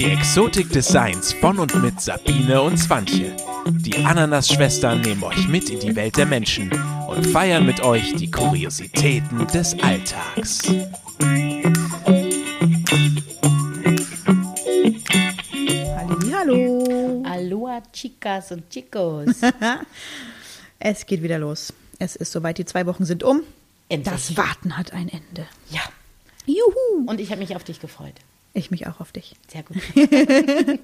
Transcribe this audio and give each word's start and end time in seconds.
Die 0.00 0.12
Exotik 0.12 0.70
des 0.70 0.88
Seins 0.88 1.34
von 1.34 1.58
und 1.58 1.74
mit 1.82 2.00
Sabine 2.00 2.62
und 2.62 2.78
Swantje. 2.78 3.36
Die 3.66 3.94
Ananas-Schwestern 4.02 5.02
nehmen 5.02 5.22
euch 5.22 5.46
mit 5.46 5.68
in 5.68 5.78
die 5.78 5.94
Welt 5.94 6.16
der 6.16 6.24
Menschen 6.24 6.72
und 7.06 7.26
feiern 7.26 7.66
mit 7.66 7.82
euch 7.82 8.14
die 8.14 8.30
Kuriositäten 8.30 9.46
des 9.48 9.78
Alltags. 9.82 10.62
Hallo. 16.32 17.22
Aloha, 17.26 17.82
Chicas 17.92 18.52
und 18.52 18.70
Chicos. 18.70 19.42
Es 20.78 21.04
geht 21.04 21.22
wieder 21.22 21.38
los. 21.38 21.74
Es 21.98 22.16
ist 22.16 22.32
soweit, 22.32 22.56
die 22.56 22.64
zwei 22.64 22.86
Wochen 22.86 23.04
sind 23.04 23.22
um. 23.22 23.42
Endlich. 23.90 24.14
Das 24.14 24.34
Warten 24.38 24.78
hat 24.78 24.94
ein 24.94 25.10
Ende. 25.10 25.46
Ja. 25.68 25.82
Juhu. 26.46 27.04
Und 27.06 27.20
ich 27.20 27.30
habe 27.32 27.42
mich 27.42 27.54
auf 27.54 27.64
dich 27.64 27.82
gefreut. 27.82 28.14
Ich 28.52 28.70
mich 28.70 28.88
auch 28.88 29.00
auf 29.00 29.12
dich. 29.12 29.36
Sehr 29.48 29.62
gut. 29.62 29.76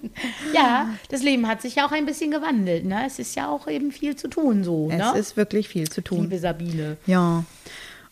ja, 0.55 0.89
das 1.09 1.23
Leben 1.23 1.49
hat 1.49 1.63
sich 1.63 1.77
ja 1.77 1.87
auch 1.87 1.93
ein 1.93 2.07
bisschen 2.07 2.31
gewandelt. 2.31 2.85
Ne? 2.85 3.05
Es 3.07 3.19
ist 3.19 3.35
ja 3.35 3.49
auch 3.49 3.67
eben 3.67 3.91
viel 3.91 4.15
zu 4.15 4.29
tun 4.29 4.63
so. 4.63 4.89
Es 4.91 4.99
ne? 4.99 5.19
ist 5.19 5.37
wirklich 5.37 5.69
viel 5.69 5.91
zu 5.91 6.01
tun. 6.01 6.23
Liebe 6.23 6.39
Sabine. 6.39 6.97
Ja. 7.07 7.45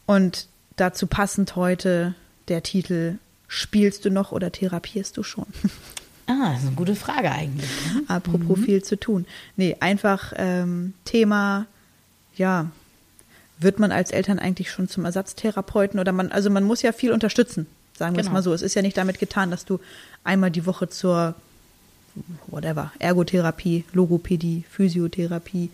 Und 0.07 0.49
dazu 0.77 1.07
passend 1.07 1.55
heute 1.55 2.15
der 2.49 2.63
Titel 2.63 3.19
Spielst 3.47 4.05
du 4.05 4.11
noch 4.11 4.33
oder 4.33 4.51
therapierst 4.51 5.17
du 5.17 5.23
schon? 5.23 5.47
Ah, 6.27 6.53
das 6.53 6.61
ist 6.61 6.69
eine 6.69 6.77
gute 6.77 6.97
Frage 6.97 7.31
eigentlich. 7.31 7.69
ne? 7.93 8.03
Apropos 8.09 8.59
viel 8.59 8.83
zu 8.83 8.99
tun. 8.99 9.27
Nee, 9.57 9.77
einfach 9.81 10.33
ähm, 10.37 10.95
Thema, 11.05 11.67
ja, 12.35 12.71
wird 13.59 13.79
man 13.79 13.93
als 13.93 14.11
Eltern 14.11 14.39
eigentlich 14.39 14.71
schon 14.71 14.89
zum 14.89 15.05
Ersatztherapeuten 15.05 16.01
oder 16.01 16.13
man, 16.13 16.33
also 16.33 16.49
man 16.49 16.65
muss 16.65 16.81
ja 16.81 16.93
viel 16.93 17.13
unterstützen, 17.13 17.67
sagen 17.97 18.15
wir 18.17 18.21
es 18.21 18.27
Genau. 18.27 18.35
mal 18.35 18.43
so. 18.43 18.53
Es 18.53 18.63
ist 18.63 18.75
ja 18.75 18.83
nicht 18.83 18.97
damit 18.97 19.19
getan, 19.19 19.51
dass 19.51 19.65
du 19.65 19.81
einmal 20.25 20.51
die 20.51 20.67
Woche 20.67 20.89
zur 20.89 21.35
whatever, 22.47 22.93
Ergotherapie, 22.99 23.85
Logopädie, 23.93 24.65
Physiotherapie, 24.71 25.71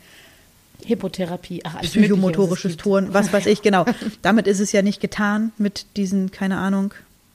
Hypotherapie, 0.87 1.61
ach, 1.65 1.77
alles 1.77 1.91
psychomotorisches 1.91 2.77
Touren, 2.79 3.13
was 3.13 3.33
weiß 3.33 3.47
ich, 3.47 3.61
genau. 3.61 3.85
Damit 4.23 4.47
ist 4.47 4.61
es 4.61 4.73
ja 4.73 4.81
nicht 4.81 5.01
getan 5.01 5.53
mit 5.59 5.85
diesen, 5.97 6.31
keine 6.31 6.57
Ahnung, 6.57 6.95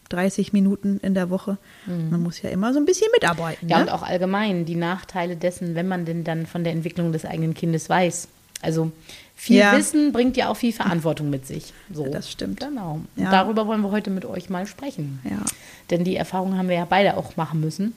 30 0.09 0.53
Minuten 0.53 0.99
in 1.01 1.13
der 1.13 1.29
Woche. 1.29 1.57
Man 1.87 2.21
muss 2.21 2.41
ja 2.41 2.49
immer 2.49 2.73
so 2.73 2.79
ein 2.79 2.85
bisschen 2.85 3.07
mitarbeiten. 3.13 3.65
Mhm. 3.65 3.69
Ja, 3.71 3.77
ne? 3.77 3.83
und 3.83 3.89
auch 3.89 4.03
allgemein 4.03 4.65
die 4.65 4.75
Nachteile 4.75 5.35
dessen, 5.35 5.75
wenn 5.75 5.87
man 5.87 6.05
denn 6.05 6.23
dann 6.23 6.45
von 6.45 6.63
der 6.63 6.73
Entwicklung 6.73 7.11
des 7.11 7.25
eigenen 7.25 7.53
Kindes 7.53 7.89
weiß. 7.89 8.27
Also 8.65 8.91
viel 9.35 9.57
Ja. 9.57 9.77
Wissen 9.77 10.11
bringt 10.11 10.35
ja 10.37 10.49
auch 10.49 10.57
viel 10.57 10.73
Verantwortung 10.73 11.29
mit 11.29 11.45
sich. 11.45 11.73
So. 11.93 12.05
Ja, 12.05 12.09
das 12.11 12.31
stimmt. 12.31 12.59
Genau. 12.59 13.01
Ja. 13.15 13.31
darüber 13.31 13.67
wollen 13.67 13.81
wir 13.81 13.91
heute 13.91 14.09
mit 14.09 14.25
euch 14.25 14.49
mal 14.49 14.65
sprechen. 14.65 15.19
Ja, 15.23 15.43
Denn 15.91 16.03
die 16.03 16.15
Erfahrung 16.15 16.57
haben 16.57 16.67
wir 16.69 16.75
ja 16.75 16.85
beide 16.85 17.15
auch 17.17 17.35
machen 17.37 17.59
müssen. 17.61 17.93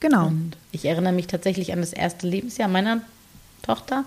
genau. 0.00 0.26
Und 0.26 0.56
ich 0.72 0.84
erinnere 0.84 1.12
mich 1.12 1.26
tatsächlich 1.26 1.72
an 1.72 1.80
das 1.80 1.92
erste 1.92 2.26
Lebensjahr 2.26 2.68
meiner 2.68 3.00
Tochter. 3.62 4.04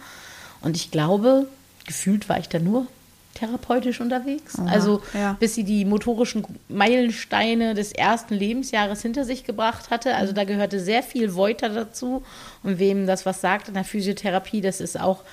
Und 0.61 0.75
ich 0.75 0.91
glaube, 0.91 1.47
gefühlt 1.87 2.29
war 2.29 2.39
ich 2.39 2.49
da 2.49 2.59
nur 2.59 2.87
therapeutisch 3.35 4.01
unterwegs. 4.01 4.57
Aha, 4.59 4.67
also 4.69 5.01
ja. 5.13 5.37
bis 5.39 5.55
sie 5.55 5.63
die 5.63 5.85
motorischen 5.85 6.43
Meilensteine 6.67 7.73
des 7.73 7.91
ersten 7.91 8.33
Lebensjahres 8.33 9.01
hinter 9.01 9.23
sich 9.23 9.43
gebracht 9.45 9.91
hatte. 9.91 10.15
Also 10.15 10.33
da 10.33 10.43
gehörte 10.43 10.79
sehr 10.79 11.03
viel 11.03 11.35
Voiter 11.35 11.69
dazu. 11.69 12.23
Und 12.63 12.79
wem 12.79 13.07
das 13.07 13.25
was 13.25 13.39
sagt 13.39 13.67
in 13.67 13.75
der 13.75 13.83
Physiotherapie, 13.85 14.61
das 14.61 14.81
ist 14.81 14.99
auch 14.99 15.23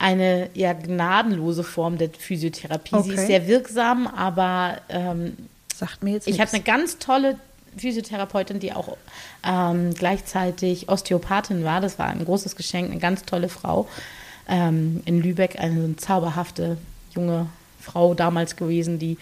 eine 0.00 0.48
ja 0.54 0.72
gnadenlose 0.72 1.62
Form 1.62 1.98
der 1.98 2.08
Physiotherapie. 2.10 2.96
Sie 3.02 3.10
Okay. 3.12 3.14
ist 3.14 3.26
sehr 3.26 3.46
wirksam, 3.46 4.06
aber 4.06 4.78
ähm, 4.88 5.36
Sagt 5.76 6.02
mir 6.02 6.12
jetzt 6.12 6.26
ich 6.26 6.40
hatte 6.40 6.54
eine 6.54 6.62
ganz 6.62 6.98
tolle 6.98 7.38
Physiotherapeutin, 7.76 8.60
die 8.60 8.72
auch 8.72 8.96
ähm, 9.46 9.94
gleichzeitig 9.94 10.88
Osteopathin 10.88 11.64
war. 11.64 11.80
Das 11.80 11.98
war 11.98 12.06
ein 12.06 12.24
großes 12.24 12.56
Geschenk, 12.56 12.90
eine 12.90 12.98
ganz 12.98 13.24
tolle 13.24 13.48
Frau 13.48 13.88
ähm, 14.48 15.02
in 15.04 15.22
Lübeck, 15.22 15.60
eine 15.60 15.96
zauberhafte 15.96 16.78
junge 17.14 17.46
Frau 17.80 18.14
damals 18.14 18.56
gewesen, 18.56 18.98
die 18.98 19.18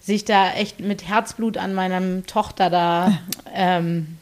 sich 0.00 0.24
da 0.24 0.52
echt 0.52 0.80
mit 0.80 1.06
Herzblut 1.06 1.58
an 1.58 1.74
meiner 1.74 2.24
Tochter 2.26 2.70
da 2.70 3.18
ähm, 3.54 4.18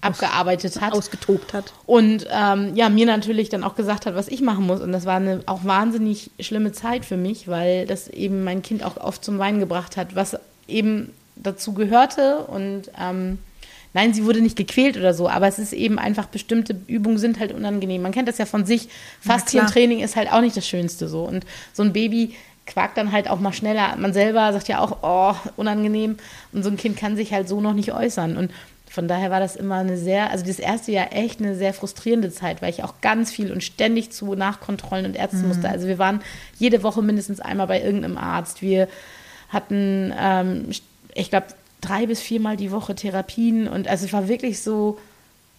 abgearbeitet 0.00 0.80
hat. 0.80 0.92
ausgetobt 0.92 1.52
hat. 1.52 1.72
Und 1.86 2.26
ähm, 2.30 2.74
ja, 2.74 2.88
mir 2.88 3.06
natürlich 3.06 3.48
dann 3.48 3.64
auch 3.64 3.74
gesagt 3.74 4.06
hat, 4.06 4.14
was 4.14 4.28
ich 4.28 4.40
machen 4.40 4.66
muss. 4.66 4.80
Und 4.80 4.92
das 4.92 5.04
war 5.04 5.16
eine 5.16 5.42
auch 5.46 5.64
wahnsinnig 5.64 6.30
schlimme 6.40 6.72
Zeit 6.72 7.04
für 7.04 7.16
mich, 7.16 7.48
weil 7.48 7.86
das 7.86 8.08
eben 8.08 8.44
mein 8.44 8.62
Kind 8.62 8.82
auch 8.82 8.96
oft 8.96 9.24
zum 9.24 9.38
Weinen 9.38 9.60
gebracht 9.60 9.96
hat, 9.96 10.14
was 10.14 10.38
eben 10.68 11.12
dazu 11.36 11.74
gehörte. 11.74 12.38
Und 12.46 12.90
ähm, 12.98 13.38
nein, 13.92 14.14
sie 14.14 14.24
wurde 14.24 14.40
nicht 14.40 14.56
gequält 14.56 14.96
oder 14.96 15.12
so, 15.12 15.28
aber 15.28 15.48
es 15.48 15.58
ist 15.58 15.72
eben 15.72 15.98
einfach, 15.98 16.26
bestimmte 16.26 16.76
Übungen 16.86 17.18
sind 17.18 17.38
halt 17.38 17.52
unangenehm. 17.52 18.02
Man 18.02 18.12
kennt 18.12 18.28
das 18.28 18.38
ja 18.38 18.46
von 18.46 18.64
sich. 18.64 18.88
Faszientraining 19.20 20.00
ist 20.00 20.16
halt 20.16 20.32
auch 20.32 20.40
nicht 20.40 20.56
das 20.56 20.66
Schönste 20.66 21.08
so. 21.08 21.24
Und 21.24 21.44
so 21.72 21.82
ein 21.82 21.92
Baby 21.92 22.34
quakt 22.66 22.96
dann 22.96 23.12
halt 23.12 23.28
auch 23.28 23.40
mal 23.40 23.52
schneller. 23.52 23.96
Man 23.96 24.12
selber 24.12 24.52
sagt 24.52 24.68
ja 24.68 24.78
auch, 24.78 24.98
oh, 25.02 25.34
unangenehm. 25.56 26.16
Und 26.52 26.62
so 26.62 26.70
ein 26.70 26.76
Kind 26.76 26.96
kann 26.96 27.16
sich 27.16 27.32
halt 27.32 27.48
so 27.48 27.60
noch 27.60 27.74
nicht 27.74 27.92
äußern. 27.92 28.36
Und 28.36 28.50
von 28.90 29.06
daher 29.06 29.30
war 29.30 29.38
das 29.38 29.54
immer 29.54 29.76
eine 29.76 29.96
sehr, 29.96 30.30
also 30.30 30.44
das 30.44 30.58
erste 30.58 30.90
Jahr 30.90 31.12
echt 31.12 31.40
eine 31.40 31.54
sehr 31.54 31.72
frustrierende 31.72 32.32
Zeit, 32.32 32.60
weil 32.60 32.70
ich 32.70 32.82
auch 32.82 32.94
ganz 33.00 33.30
viel 33.30 33.52
und 33.52 33.62
ständig 33.62 34.10
zu 34.10 34.34
Nachkontrollen 34.34 35.06
und 35.06 35.14
Ärzten 35.14 35.46
musste. 35.46 35.68
Also 35.68 35.86
wir 35.86 35.98
waren 35.98 36.20
jede 36.58 36.82
Woche 36.82 37.00
mindestens 37.00 37.38
einmal 37.38 37.68
bei 37.68 37.80
irgendeinem 37.80 38.18
Arzt. 38.18 38.62
Wir 38.62 38.88
hatten, 39.48 40.12
ähm, 40.18 40.70
ich 41.14 41.30
glaube, 41.30 41.46
drei 41.80 42.06
bis 42.06 42.20
viermal 42.20 42.56
die 42.56 42.72
Woche 42.72 42.96
Therapien 42.96 43.68
und 43.68 43.86
also 43.86 44.06
es 44.06 44.12
war 44.12 44.26
wirklich 44.26 44.60
so, 44.60 44.98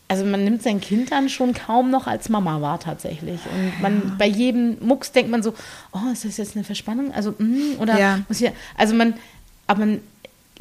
also 0.10 0.26
man 0.26 0.44
nimmt 0.44 0.62
sein 0.62 0.82
Kind 0.82 1.14
dann 1.14 1.30
schon 1.30 1.54
kaum 1.54 1.90
noch 1.90 2.08
als 2.08 2.28
Mama 2.28 2.60
wahr 2.60 2.82
tatsächlich. 2.82 3.40
Und 3.46 3.82
man 3.82 4.18
bei 4.18 4.28
jedem 4.28 4.76
Mucks 4.86 5.14
denkt 5.14 5.32
man 5.32 5.42
so, 5.42 5.54
oh, 5.94 6.12
ist 6.12 6.26
das 6.26 6.36
jetzt 6.36 6.58
eine 6.58 6.66
Verspannung? 6.66 7.14
Also, 7.14 7.32
mm, 7.32 7.80
oder 7.80 7.98
Ja. 7.98 8.20
muss 8.28 8.40
hier, 8.40 8.52
also 8.78 8.94
man, 8.94 9.14
aber 9.68 9.80
man 9.86 10.02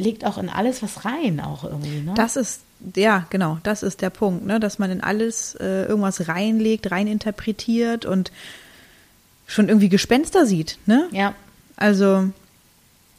legt 0.01 0.25
auch 0.25 0.39
in 0.39 0.49
alles 0.49 0.83
was 0.83 1.05
rein 1.05 1.41
auch 1.41 1.65
irgendwie, 1.65 2.01
ne? 2.01 2.13
Das 2.15 2.37
ist, 2.37 2.63
ja, 2.97 3.27
genau, 3.31 3.59
das 3.63 3.83
ist 3.83 4.03
der 4.03 4.11
Punkt, 4.11 4.47
ne? 4.47 4.59
dass 4.59 4.79
man 4.79 4.91
in 4.91 5.01
alles 5.03 5.55
äh, 5.55 5.85
irgendwas 5.85 6.29
reinlegt, 6.29 6.91
reininterpretiert 6.91 8.07
und 8.07 8.33
schon 9.47 9.69
irgendwie 9.69 9.89
Gespenster 9.89 10.47
sieht. 10.47 10.79
Ne? 10.87 11.09
ja. 11.13 11.35
Also, 11.77 12.29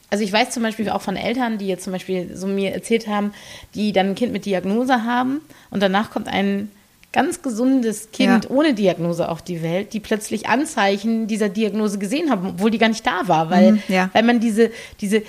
Also 0.10 0.24
ich 0.24 0.32
weiß 0.32 0.52
zum 0.52 0.62
Beispiel 0.64 0.90
auch 0.90 1.02
von 1.02 1.16
Eltern, 1.16 1.58
die 1.58 1.68
jetzt 1.68 1.84
zum 1.84 1.94
Beispiel 1.94 2.36
so 2.38 2.48
mir 2.48 2.74
erzählt 2.74 3.08
haben, 3.08 3.34
die 3.74 3.92
dann 3.92 4.08
ein 4.10 4.16
Kind 4.16 4.34
mit 4.34 4.46
Diagnose 4.46 5.04
haben 5.04 5.42
und 5.72 5.82
danach 5.82 6.12
kommt 6.12 6.28
ein 6.28 6.70
ganz 7.14 7.42
gesundes 7.42 8.12
Kind 8.12 8.46
Ja. 8.46 8.50
ohne 8.50 8.74
Diagnose 8.74 9.28
auf 9.28 9.42
die 9.42 9.62
Welt, 9.62 9.92
die 9.94 10.00
plötzlich 10.00 10.48
Anzeichen 10.48 11.28
dieser 11.28 11.50
Diagnose 11.50 12.00
gesehen 12.00 12.30
haben, 12.30 12.48
obwohl 12.52 12.72
die 12.72 12.78
gar 12.78 12.88
nicht 12.90 13.06
da 13.06 13.28
war, 13.28 13.50
weil, 13.50 13.74
Mhm, 13.74 13.84
ja. 13.90 14.10
weil 14.14 14.24
man 14.24 14.40
diese, 14.40 14.72
diese 15.02 15.22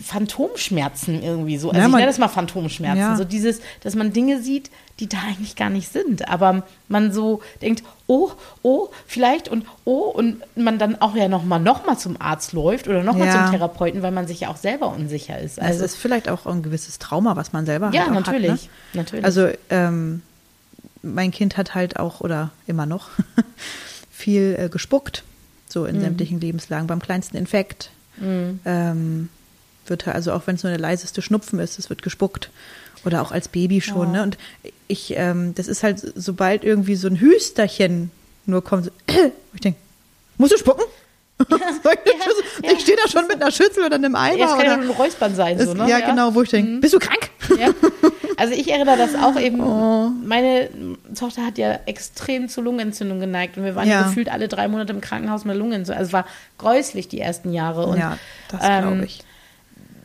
Phantomschmerzen 0.00 1.22
irgendwie 1.22 1.56
so, 1.56 1.68
also 1.70 1.78
Ja, 1.80 1.86
ich 1.86 1.90
man- 1.90 1.98
nenne 2.00 2.10
das 2.10 2.18
mal 2.18 2.28
Phantomschmerzen, 2.28 2.98
Ja. 3.00 3.16
so 3.16 3.24
dieses, 3.24 3.60
dass 3.82 3.94
man 3.94 4.12
Dinge 4.12 4.42
sieht, 4.42 4.70
die 4.98 5.08
da 5.08 5.16
eigentlich 5.28 5.56
gar 5.56 5.70
nicht 5.70 5.90
sind, 5.90 6.28
aber 6.28 6.62
man 6.88 7.10
so 7.10 7.40
denkt, 7.62 7.82
oh, 8.06 8.30
oh, 8.62 8.88
vielleicht 9.06 9.48
und 9.48 9.64
oh 9.86 10.10
und 10.10 10.42
man 10.56 10.78
dann 10.78 11.00
auch 11.00 11.16
ja 11.16 11.26
nochmal 11.28 11.58
noch 11.60 11.86
mal 11.86 11.96
zum 11.96 12.20
Arzt 12.20 12.52
läuft 12.52 12.86
oder 12.86 13.02
nochmal 13.02 13.28
Ja. 13.28 13.44
zum 13.46 13.50
Therapeuten, 13.52 14.02
weil 14.02 14.10
man 14.12 14.26
sich 14.26 14.40
ja 14.40 14.48
auch 14.50 14.56
selber 14.56 14.92
unsicher 14.92 15.38
ist. 15.38 15.58
also 15.60 15.84
es 15.84 15.92
ist 15.94 16.00
vielleicht 16.00 16.28
auch 16.28 16.44
ein 16.44 16.62
gewisses 16.62 16.98
Trauma, 16.98 17.36
was 17.36 17.52
man 17.54 17.64
selber 17.64 17.90
ja, 17.94 18.02
halt 18.02 18.10
auch 18.10 18.14
natürlich, 18.14 18.50
hat. 18.50 18.60
Ne? 18.62 18.68
natürlich. 18.94 19.24
Also, 19.24 19.48
ähm, 19.70 20.20
mein 21.02 21.30
Kind 21.30 21.56
hat 21.56 21.74
halt 21.74 21.98
auch, 21.98 22.20
oder 22.20 22.50
immer 22.66 22.86
noch, 22.86 23.08
viel 24.10 24.56
äh, 24.58 24.68
gespuckt, 24.68 25.22
so 25.68 25.82
Mhm. 25.82 25.86
in 25.88 26.00
sämtlichen 26.00 26.40
Lebenslagen. 26.40 26.86
Beim 26.86 27.00
kleinsten 27.00 27.36
Infekt 27.36 27.90
ähm, 28.22 29.30
wird 29.86 30.06
er, 30.06 30.14
also 30.14 30.32
auch 30.32 30.42
wenn 30.46 30.56
es 30.56 30.62
nur 30.62 30.70
der 30.70 30.78
leiseste 30.80 31.22
Schnupfen 31.22 31.58
ist, 31.58 31.78
es 31.78 31.88
wird 31.88 32.02
gespuckt. 32.02 32.50
Oder 33.06 33.22
auch 33.22 33.32
als 33.32 33.48
Baby 33.48 33.80
schon, 33.80 34.12
ne? 34.12 34.22
Und 34.22 34.36
ich, 34.88 35.14
ähm, 35.16 35.54
das 35.54 35.68
ist 35.68 35.82
halt, 35.82 36.12
sobald 36.16 36.64
irgendwie 36.64 36.96
so 36.96 37.08
ein 37.08 37.18
Hüsterchen 37.18 38.10
nur 38.44 38.62
kommt, 38.62 38.84
so, 38.86 38.90
wo 39.08 39.32
ich 39.54 39.60
denke, 39.62 39.78
musst 40.36 40.52
du 40.52 40.58
spucken? 40.58 40.84
So, 41.48 41.56
ich 41.90 42.64
ja. 42.66 42.72
ich 42.72 42.80
stehe 42.82 42.98
da 43.02 43.08
schon 43.10 43.26
mit 43.26 43.40
einer 43.40 43.50
Schüssel 43.50 43.84
oder 43.86 43.94
einem 43.94 44.14
Eimer. 44.14 44.36
ja, 44.36 44.44
es 44.44 44.50
kann 44.50 44.66
ja 44.66 44.74
oder, 44.74 44.82
nur 44.84 44.94
ein 44.94 45.00
Räuspern 45.00 45.34
sein, 45.34 45.58
so, 45.58 45.72
ne? 45.72 45.88
ja, 45.88 46.00
genau, 46.00 46.34
wo 46.34 46.42
ich 46.42 46.50
denke, 46.50 46.80
bist 46.80 46.92
du 46.92 46.98
krank? 46.98 47.30
Ja. 47.58 47.68
Also 48.40 48.54
ich 48.54 48.70
erinnere 48.72 48.96
das 48.96 49.14
auch 49.14 49.38
eben, 49.38 49.60
Oh. 49.60 50.10
meine 50.24 50.70
Tochter 51.14 51.44
hat 51.44 51.58
ja 51.58 51.78
extrem 51.84 52.48
zu 52.48 52.62
Lungenentzündung 52.62 53.20
geneigt 53.20 53.58
und 53.58 53.64
wir 53.64 53.74
waren 53.74 53.86
ja, 53.88 54.02
gefühlt 54.04 54.30
alle 54.32 54.48
drei 54.48 54.66
Monate 54.66 54.92
im 54.94 55.00
Krankenhaus 55.02 55.44
mit 55.44 55.56
Lungenentzündung. 55.56 55.98
Also 55.98 56.08
es 56.08 56.12
war 56.14 56.24
gräuslich 56.56 57.06
die 57.08 57.20
ersten 57.20 57.52
Jahre. 57.52 57.86
Und, 57.86 57.98
ja, 57.98 58.16
das 58.48 58.60
ähm, 58.64 58.82
glaube 58.82 59.04
ich. 59.04 59.20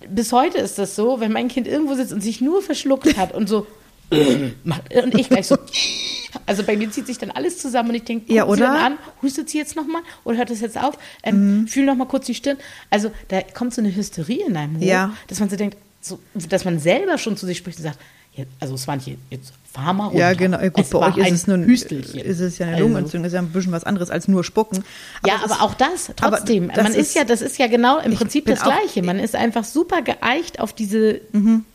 bis 0.10 0.34
heute 0.34 0.58
ist 0.58 0.78
das 0.78 0.96
so, 0.96 1.20
wenn 1.22 1.32
mein 1.32 1.48
Kind 1.48 1.66
irgendwo 1.68 1.94
sitzt 1.96 2.12
und 2.12 2.22
sich 2.22 2.42
nur 2.42 2.62
verschluckt 2.62 3.16
hat 3.18 3.32
und 3.34 3.48
so 3.48 3.66
und 4.12 5.16
ich 5.18 5.30
gleich 5.30 5.48
so 5.48 5.58
also 6.46 6.64
bei 6.64 6.76
mir 6.76 6.92
zieht 6.92 7.08
sich 7.08 7.18
dann 7.18 7.32
alles 7.32 7.58
zusammen 7.60 7.90
und 7.90 7.96
ich 7.96 8.04
denke, 8.04 8.32
Ja, 8.34 8.44
Sie 8.46 8.52
oder? 8.52 8.70
Mhm. 8.70 8.74
dann 8.74 8.84
an, 8.94 8.98
hustet 9.22 9.50
sie 9.50 9.58
jetzt 9.58 9.76
nochmal 9.78 10.02
oder 10.26 10.38
hört 10.38 10.50
das 10.50 10.60
jetzt 10.60 10.78
auf? 10.78 10.98
Ähm, 11.24 11.66
Fühl 11.68 11.86
nochmal 11.86 12.08
kurz 12.08 12.26
die 12.26 12.36
Stirn. 12.36 12.58
Also 12.90 13.12
da 13.30 13.42
kommt 13.42 13.74
so 13.74 13.82
eine 13.82 13.96
Hysterie 13.96 14.46
in 14.46 14.58
einem 14.58 14.78
hoch, 14.78 14.84
Ja. 14.84 15.14
dass 15.28 15.40
man 15.40 15.50
so 15.50 15.56
denkt, 15.56 15.78
so, 16.02 16.20
dass 16.36 16.66
man 16.66 16.78
selber 16.80 17.18
schon 17.18 17.38
zu 17.38 17.46
sich 17.46 17.58
spricht 17.58 17.78
und 17.80 17.84
sagt, 17.86 18.00
also 18.60 18.76
es 18.76 18.88
war 18.88 18.96
nicht 18.96 19.18
jetzt 19.30 19.54
mal 19.76 20.06
runter. 20.06 20.18
Ja, 20.18 20.34
genau. 20.34 20.58
Gut, 20.60 20.80
es 20.80 20.90
bei 20.90 21.00
euch 21.00 21.18
ist 21.18 21.32
es 21.32 21.48
nur 21.48 21.58
ein, 21.58 21.66
Hüstelchen. 21.66 22.20
ist 22.22 22.40
es 22.40 22.58
ja 22.58 22.66
eine 22.68 22.76
Also- 22.76 22.86
Lungenentzündung, 22.88 23.28
ist 23.28 23.34
ja 23.34 23.40
ein 23.40 23.50
bisschen 23.50 23.72
was 23.74 23.84
anderes 23.84 24.10
als 24.10 24.28
nur 24.28 24.44
spucken. 24.44 24.84
ja, 25.26 25.36
es 25.46 25.52
aber 25.52 25.62
auch 25.64 25.74
das 25.74 26.10
aber 26.22 26.38
trotzdem. 26.38 26.70
das 26.70 26.78
Man 26.84 26.94
ist, 26.94 26.98
ist- 27.10 27.16
ja, 27.16 27.24
das 27.26 27.42
ist 27.42 27.58
ja 27.58 27.68
genau 27.68 28.00
im 28.00 28.14
Prinzip 28.16 28.46
das 28.46 28.62
Gleiche. 28.64 29.04
Man 29.04 29.20
ist 29.20 29.36
einfach 29.36 29.64
super 29.66 30.02
geeicht 30.02 30.60
auf 30.60 30.72
diese 30.74 31.22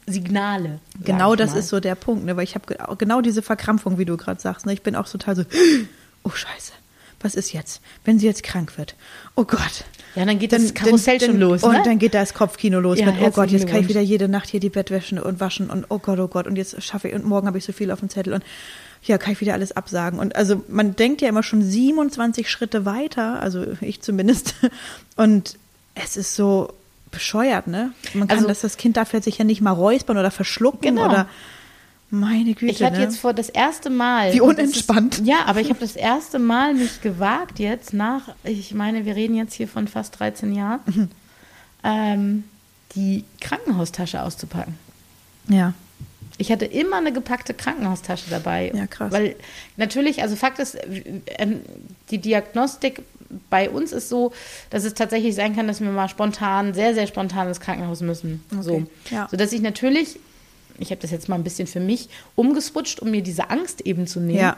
Signale. 0.07 0.81
sag 0.97 1.05
Genau 1.07 1.37
das 1.37 1.55
ist 1.55 1.69
so 1.69 1.81
der 1.81 1.95
Punkt, 1.95 2.25
ne? 2.25 2.37
weil 2.37 2.45
ich 2.45 2.55
habe 2.55 2.97
genau 2.97 3.21
diese 3.21 3.43
Verkrampfung, 3.43 3.99
wie 3.99 4.05
du 4.05 4.17
gerade 4.17 4.41
sagst. 4.41 4.67
Ne? 4.67 4.73
Ich 4.73 4.83
bin 4.83 4.97
auch 4.97 5.09
total 5.09 5.37
so, 5.37 5.43
oh 6.25 6.31
Scheiße, 6.31 6.73
was 7.21 7.35
ist 7.35 7.53
jetzt, 7.53 7.81
wenn 8.05 8.19
sie 8.19 8.27
jetzt 8.27 8.43
krank 8.43 8.79
wird? 8.79 8.95
Oh 9.37 9.45
Gott. 9.45 9.85
Ja, 10.17 10.25
dann 10.25 10.39
geht 10.39 10.53
das 10.53 10.75
Karussell 10.75 11.21
schon 11.21 11.39
los, 11.39 11.63
Und 11.63 11.73
ne? 11.73 11.83
dann 11.85 11.99
geht 11.99 12.15
das 12.15 12.35
Kopfkino 12.35 12.81
los 12.81 12.99
Ja, 12.99 13.07
mit, 13.07 13.17
oh 13.21 13.31
Gott, 13.31 13.51
jetzt 13.51 13.67
kann 13.69 13.81
ich 13.81 13.89
wieder 13.89 14.01
jede 14.01 14.29
Nacht 14.29 14.49
hier 14.49 14.59
die 14.59 14.71
Bettwäsche 14.71 15.23
und 15.23 15.39
waschen 15.39 15.71
und 15.71 15.87
oh 15.89 15.99
Gott, 15.99 16.19
oh 16.19 16.27
Gott, 16.29 16.47
und 16.47 16.57
jetzt 16.57 16.83
schaffe 16.83 17.09
ich, 17.09 17.15
und 17.15 17.25
morgen 17.25 17.47
habe 17.47 17.59
ich 17.59 17.65
so 17.65 17.73
viel 17.73 17.91
auf 17.93 18.01
dem 18.01 18.09
Zettel 18.09 18.33
und 18.33 18.43
ja, 19.03 19.17
kann 19.19 19.33
ich 19.33 19.41
wieder 19.41 19.53
alles 19.55 19.73
absagen. 19.73 20.19
Und 20.19 20.35
also 20.37 20.65
man 20.69 20.97
denkt 20.97 21.23
ja 21.23 21.29
immer 21.29 21.43
schon 21.43 21.63
27 21.63 22.51
Schritte 22.51 22.85
weiter, 22.85 23.41
also 23.41 23.65
ich 23.81 24.03
zumindest. 24.03 24.55
Und 25.17 25.57
es 25.95 26.17
ist 26.19 26.35
so 26.35 26.73
bescheuert, 27.11 27.67
ne? 27.67 27.93
Man 28.15 28.29
kann 28.29 28.39
Also- 28.39 28.49
das, 28.49 28.61
das 28.61 28.77
Kind 28.77 28.97
darf 28.97 29.13
jetzt 29.15 29.25
sich 29.25 29.39
ja 29.39 29.45
nicht 29.45 29.61
mal 29.63 29.71
räuspern 29.73 30.19
oder 30.19 30.31
verschlucken 30.31 30.97
Genau. 30.97 31.07
oder 31.07 31.29
meine 32.11 32.55
Güte. 32.55 32.73
Ich 32.73 32.83
hatte 32.83 32.97
ne? 32.99 33.03
jetzt 33.05 33.19
vor 33.19 33.33
das 33.33 33.49
erste 33.49 33.89
Mal. 33.91 34.33
Wie 34.33 34.41
unentspannt. 34.41 35.19
Ist, 35.19 35.27
ja, 35.27 35.45
aber 35.47 35.61
ich 35.61 35.69
habe 35.71 35.81
das 35.81 35.97
erste 35.97 36.39
Mal 36.39 36.75
mich 36.75 37.01
gewagt 37.03 37.59
jetzt 37.59 37.93
nach, 37.93 38.35
ich 38.45 38.75
meine, 38.75 39.05
wir 39.05 39.17
reden 39.17 39.35
jetzt 39.37 39.55
hier 39.55 39.69
von 39.69 39.89
fast 39.89 40.19
13 40.19 40.53
Jahren, 40.55 40.81
Mhm. 40.87 41.09
ähm, 41.85 42.45
die 42.95 43.25
Krankenhaustasche 43.41 44.23
auszupacken. 44.23 44.75
ja. 45.49 45.75
Ich 46.39 46.51
hatte 46.51 46.65
immer 46.65 46.97
eine 46.97 47.13
gepackte 47.13 47.53
Krankenhaustasche 47.53 48.31
dabei. 48.31 48.73
Ja, 48.75 48.87
krass. 48.87 49.13
Weil 49.13 49.37
natürlich, 49.77 50.23
also 50.23 50.37
Fakt 50.37 50.59
ist, 50.59 50.75
äh, 50.75 51.47
die 52.11 52.17
Diagnostik 52.17 53.03
bei 53.51 53.69
uns 53.69 53.93
ist 53.93 54.09
so, 54.09 54.33
dass 54.71 54.85
es 54.85 54.95
tatsächlich 54.95 55.35
sein 55.35 55.55
kann, 55.55 55.67
dass 55.69 55.83
wir 55.83 55.91
mal 55.91 56.09
spontan, 56.09 56.73
sehr, 56.73 56.95
sehr 56.95 57.07
spontan 57.07 57.47
ins 57.49 57.61
Krankenhaus 57.61 58.01
müssen. 58.01 58.43
So. 58.59 58.73
Okay, 58.77 58.87
ja. 59.11 59.29
Sodass 59.31 59.53
ich 59.53 59.61
natürlich, 59.61 60.19
ich 60.81 60.91
habe 60.91 61.01
das 61.01 61.11
jetzt 61.11 61.29
mal 61.29 61.37
ein 61.37 61.45
bisschen 61.45 61.67
für 61.67 61.81
mich 61.81 62.09
umgeswitcht, 62.37 63.01
um 63.01 63.11
mir 63.11 63.23
diese 63.23 63.51
Angst 63.51 63.83
eben 63.83 64.07
zu 64.07 64.21
nehmen. 64.21 64.39
Ja. 64.41 64.57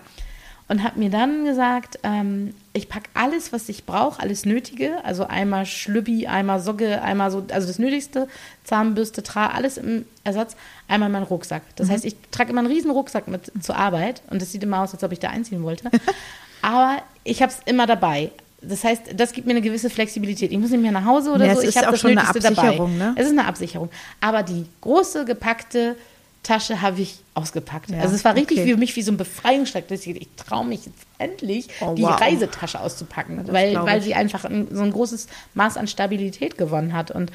Und 0.69 0.85
habe 0.85 0.99
mir 0.99 1.11
dann 1.11 1.45
gesagt, 1.45 1.99
ähm, 2.03 2.55
ich 2.73 2.89
packe 2.89 3.11
alles, 3.15 3.53
was 3.53 3.69
ich 3.69 3.85
brauche, 3.85 4.23
alles 4.23 4.47
Nötige. 4.47 5.05
Also 5.05 5.27
einmal 5.27 5.67
Schlübbi, 5.67 6.29
einmal 6.29 6.61
Socke, 6.61 7.03
einmal 7.03 7.31
so, 7.31 7.45
also 7.53 7.67
das 7.67 7.79
Nötigste, 7.79 8.27
Zahnbürste, 8.65 9.23
Tra, 9.23 9.49
alles 9.49 9.77
im 9.77 10.07
Ersatz, 10.25 10.57
einmal 10.89 11.09
in 11.09 11.13
meinen 11.13 11.25
Rucksack. 11.25 11.63
Das 11.77 11.91
heißt, 11.91 12.05
ich 12.07 12.15
trage 12.31 12.51
immer 12.51 12.61
einen 12.61 12.69
riesen 12.73 12.91
Rucksack 12.91 13.29
mit 13.29 13.53
zur 13.61 13.77
Arbeit 13.77 14.23
und 14.31 14.41
das 14.41 14.53
sieht 14.53 14.63
immer 14.63 14.81
aus, 14.83 14.95
als 14.95 15.03
ob 15.05 15.13
ich 15.13 15.19
da 15.19 15.29
einziehen 15.29 15.63
wollte. 15.63 15.91
Aber 16.63 17.03
ich 17.25 17.43
habe 17.43 17.53
es 17.53 17.59
immer 17.67 17.87
dabei. 17.87 18.31
Das 18.63 18.85
heißt, 18.85 19.03
das 19.17 19.33
gibt 19.33 19.49
mir 19.49 19.55
eine 19.55 19.61
gewisse 19.61 19.91
Flexibilität. 19.91 20.53
Ich 20.53 20.59
muss 20.59 20.71
nicht 20.71 20.81
mehr 20.81 20.93
nach 20.93 21.05
Hause 21.05 21.33
oder 21.33 21.47
Ja, 21.47 21.57
so. 21.57 21.63
ich 21.63 21.69
ist 21.71 21.77
habe 21.77 21.89
auch 21.89 21.91
das 21.93 22.01
schon 22.01 22.13
eine 22.17 22.21
Nötigste 22.27 22.49
Absicherung, 22.49 22.97
dabei. 22.99 23.11
ne? 23.11 23.15
Es 23.19 23.27
ist 23.27 23.33
eine 23.37 23.47
Absicherung. 23.47 23.91
Aber 24.21 24.45
die 24.45 24.65
große 24.81 25.25
gepackte 25.25 25.97
Tasche 26.43 26.83
habe 26.83 27.01
ich 27.01 27.21
ausgepackt. 27.35 27.91
Ja, 27.91 28.01
also 28.01 28.15
es 28.17 28.25
war 28.25 28.35
richtig 28.35 28.59
okay. 28.59 28.71
für 28.73 28.77
mich 28.77 28.97
wie 28.97 29.03
so 29.03 29.13
ein 29.13 29.17
Befreiungsschlag. 29.17 29.89
Ich, 29.91 30.07
ich 30.09 30.29
traue 30.37 30.65
mich 30.67 30.87
jetzt 30.87 30.99
endlich, 31.19 31.69
Oh, 31.81 31.95
die 31.95 32.03
wow. 32.03 32.21
Reisetasche 32.21 32.81
auszupacken, 32.81 33.37
das 33.45 33.53
weil, 33.55 33.75
weil 33.77 34.03
sie 34.03 34.15
einfach 34.15 34.45
ein, 34.45 34.67
so 34.73 34.83
ein 34.83 34.91
großes 34.93 35.29
Maß 35.55 35.77
an 35.77 35.87
Stabilität 35.87 36.59
gewonnen 36.59 36.93
hat. 36.95 37.11
Und 37.13 37.31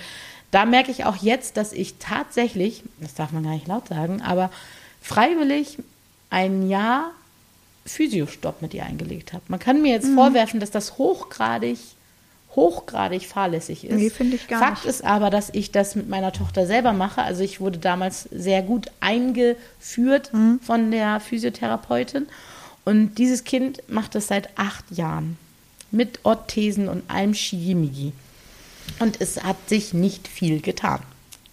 da 0.51 0.65
merke 0.65 0.92
ich 0.92 1.06
auch 1.06 1.15
jetzt, 1.18 1.56
dass 1.57 1.71
ich 1.71 1.95
tatsächlich, 2.00 2.83
das 3.00 3.13
darf 3.15 3.31
man 3.31 3.44
gar 3.44 3.51
nicht 3.54 3.68
laut 3.68 3.88
sagen, 3.88 4.21
aber 4.21 4.51
freiwillig 5.01 5.77
ein 6.30 6.68
Jahr 6.69 7.12
Physiostopp 7.86 8.62
mit 8.62 8.74
ihr 8.74 8.83
eingelegt 8.86 9.31
habe. 9.31 9.44
Man 9.48 9.59
kann 9.59 9.77
mir 9.81 9.88
Mhm. 9.98 10.04
jetzt 10.04 10.13
vorwerfen, 10.13 10.59
dass 10.59 10.71
das 10.71 10.98
hochgradig, 10.98 11.77
hochgradig 12.57 13.25
fahrlässig 13.27 13.86
ist. 13.86 13.95
Nee, 13.95 14.09
finde 14.09 14.36
ich 14.36 14.48
gar 14.50 14.59
Fakt 14.59 14.83
nicht. 14.83 14.94
ist 14.94 15.06
aber, 15.06 15.30
dass 15.30 15.50
ich 15.54 15.71
das 15.71 15.95
mit 15.95 16.09
meiner 16.09 16.33
Tochter 16.33 16.65
selber 16.65 16.92
mache. 16.92 17.21
Also 17.21 17.44
ich 17.44 17.62
wurde 17.62 17.77
damals 17.77 18.24
sehr 18.31 18.62
gut 18.63 18.88
eingeführt 19.00 20.33
Mhm. 20.33 20.59
von 20.62 20.92
der 20.92 21.21
Physiotherapeutin. 21.21 22.27
Und 22.83 23.15
dieses 23.15 23.44
Kind 23.45 23.81
macht 23.88 24.15
das 24.15 24.27
seit 24.27 24.50
acht 24.57 24.83
Jahren. 24.92 25.38
Mit 25.92 26.19
Orthesen 26.24 26.89
und 26.89 27.09
allem 27.09 27.33
Schiimigi. 27.33 28.12
Und 29.00 29.21
es 29.21 29.42
hat 29.44 29.69
sich 29.69 29.94
nicht 29.94 30.27
viel 30.27 30.59
getan. 30.59 31.00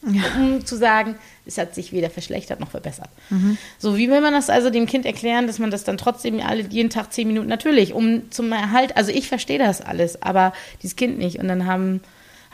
Um 0.03 0.65
zu 0.67 0.77
sagen, 0.77 1.15
es 1.47 1.59
hat 1.59 1.75
sich 1.75 1.93
weder 1.93 2.11
verschlechtert 2.11 2.61
noch 2.61 2.71
verbessert. 2.71 3.11
Mhm. 3.31 3.59
So, 3.79 3.97
wie 3.97 4.11
will 4.11 4.21
man 4.21 4.33
das 4.33 4.51
also 4.51 4.71
dem 4.71 4.87
Kind 4.87 5.07
erklären, 5.07 5.47
dass 5.47 5.59
man 5.59 5.71
das 5.71 5.85
dann 5.85 5.99
trotzdem 5.99 6.41
alle 6.41 6.63
jeden 6.69 6.91
Tag 6.91 7.13
zehn 7.13 7.29
Minuten 7.29 7.49
natürlich, 7.49 7.93
um 7.93 8.31
zum 8.31 8.51
Erhalt, 8.53 8.97
also 8.97 9.11
ich 9.11 9.29
verstehe 9.29 9.59
das 9.59 9.81
alles, 9.81 10.23
aber 10.23 10.53
dieses 10.83 10.97
Kind 10.97 11.19
nicht. 11.19 11.39
Und 11.39 11.49
dann 11.49 11.67
haben 11.67 12.01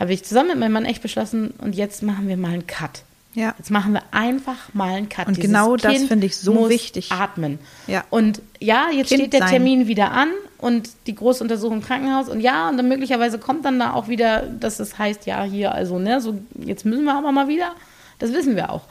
habe 0.01 0.15
ich 0.15 0.25
zusammen 0.25 0.49
mit 0.49 0.59
meinem 0.59 0.73
Mann 0.73 0.85
echt 0.87 1.03
beschlossen, 1.03 1.53
und 1.59 1.75
jetzt 1.75 2.03
machen 2.03 2.27
wir 2.27 2.39
mal 2.39 2.53
einen 2.53 2.67
Cut. 2.67 3.03
Ja. 3.35 3.55
Jetzt 3.59 3.71
machen 3.71 3.93
wir 3.93 4.03
einfach 4.11 4.73
mal 4.73 4.95
einen 4.95 5.09
Cut. 5.09 5.29
Und 5.29 5.37
Dieses 5.37 5.49
genau 5.49 5.77
das 5.77 6.05
finde 6.05 6.27
ich 6.27 6.37
so 6.37 6.69
wichtig. 6.69 7.13
Atmen. 7.13 7.59
Ja. 7.87 8.05
Und 8.11 8.43
ja, 8.59 8.89
jetzt 8.93 9.09
Kind 9.09 9.21
steht 9.21 9.35
der 9.35 9.41
sein. 9.41 9.51
Termin 9.51 9.87
wieder 9.87 10.11
an 10.11 10.31
und 10.59 10.89
die 11.07 11.15
Großuntersuchung 11.15 11.79
im 11.79 11.85
Krankenhaus 11.85 12.29
und 12.29 12.41
ja, 12.41 12.69
und 12.69 12.79
dann 12.79 12.89
möglicherweise 12.89 13.39
kommt 13.39 13.65
dann 13.65 13.79
da 13.79 13.93
auch 13.93 14.09
wieder, 14.09 14.43
dass 14.43 14.81
es 14.81 14.99
heißt, 14.99 15.27
ja, 15.27 15.45
hier, 15.45 15.73
also, 15.73 15.99
ne, 15.99 16.21
so, 16.21 16.41
jetzt 16.59 16.85
müssen 16.85 17.05
wir 17.05 17.15
aber 17.15 17.31
mal 17.31 17.47
wieder. 17.47 17.73
Das 18.21 18.33
wissen 18.33 18.55
wir 18.57 18.71
auch. 18.71 18.83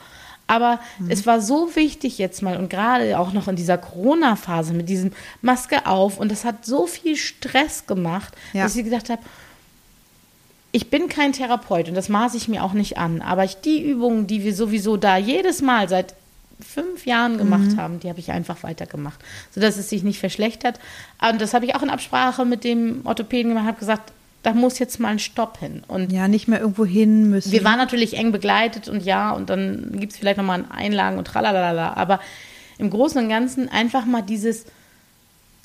Aber 0.46 0.80
Mhm. 0.98 1.10
es 1.10 1.26
war 1.26 1.40
so 1.40 1.74
wichtig 1.76 2.18
jetzt 2.18 2.42
mal 2.42 2.56
und 2.56 2.68
gerade 2.68 3.18
auch 3.18 3.32
noch 3.32 3.46
in 3.48 3.56
dieser 3.56 3.78
Corona-Phase 3.78 4.72
mit 4.74 4.88
diesem 4.88 5.12
Maske 5.42 5.86
auf 5.86 6.18
und 6.18 6.30
das 6.30 6.44
hat 6.44 6.66
so 6.66 6.86
viel 6.86 7.16
Stress 7.16 7.86
gemacht, 7.86 8.34
Ja. 8.52 8.64
dass 8.64 8.74
ich 8.76 8.84
gedacht 8.84 9.08
habe, 9.10 9.22
ich 10.72 10.90
bin 10.90 11.08
kein 11.08 11.32
Therapeut 11.32 11.88
und 11.88 11.94
das 11.94 12.08
maße 12.08 12.36
ich 12.36 12.48
mir 12.48 12.62
auch 12.62 12.72
nicht 12.74 12.98
an, 12.98 13.22
aber 13.22 13.44
ich, 13.44 13.56
die 13.60 13.82
Übungen, 13.82 14.26
die 14.26 14.44
wir 14.44 14.54
sowieso 14.54 14.96
da 14.96 15.16
jedes 15.16 15.62
Mal 15.62 15.88
seit 15.88 16.14
fünf 16.60 17.06
Jahren 17.06 17.38
gemacht 17.38 17.76
haben, 17.78 18.00
die 18.00 18.08
habe 18.08 18.20
ich 18.20 18.30
einfach 18.32 18.62
weitergemacht, 18.62 19.18
sodass 19.52 19.78
es 19.78 19.88
sich 19.88 20.02
nicht 20.02 20.20
verschlechtert. 20.20 20.78
Und 21.26 21.40
das 21.40 21.54
habe 21.54 21.64
ich 21.64 21.74
auch 21.74 21.82
in 21.82 21.88
Absprache 21.90 22.44
mit 22.44 22.64
dem 22.64 23.00
Orthopäden 23.04 23.50
gemacht, 23.52 23.66
habe 23.66 23.78
gesagt, 23.80 24.12
da 24.42 24.54
muss 24.54 24.78
jetzt 24.78 24.98
mal 25.00 25.08
ein 25.08 25.18
Stopp 25.18 25.58
hin. 25.58 25.82
Und 25.86 26.12
Ja, 26.12 26.28
nicht 26.28 26.48
mehr 26.48 26.60
irgendwo 26.60 26.84
hin 26.84 27.28
müssen. 27.30 27.52
wir 27.52 27.64
waren 27.64 27.78
natürlich 27.78 28.16
eng 28.16 28.32
begleitet 28.32 28.88
und 28.88 29.02
ja, 29.04 29.32
und 29.32 29.50
dann 29.50 29.92
gibt 29.98 30.12
es 30.12 30.18
vielleicht 30.18 30.38
nochmal 30.38 30.64
Einlagen 30.70 31.18
und 31.18 31.26
tralalala, 31.26 31.94
aber 31.94 32.20
im 32.78 32.88
Großen 32.90 33.22
und 33.22 33.28
Ganzen 33.28 33.68
einfach 33.68 34.06
mal 34.06 34.22
dieses, 34.22 34.64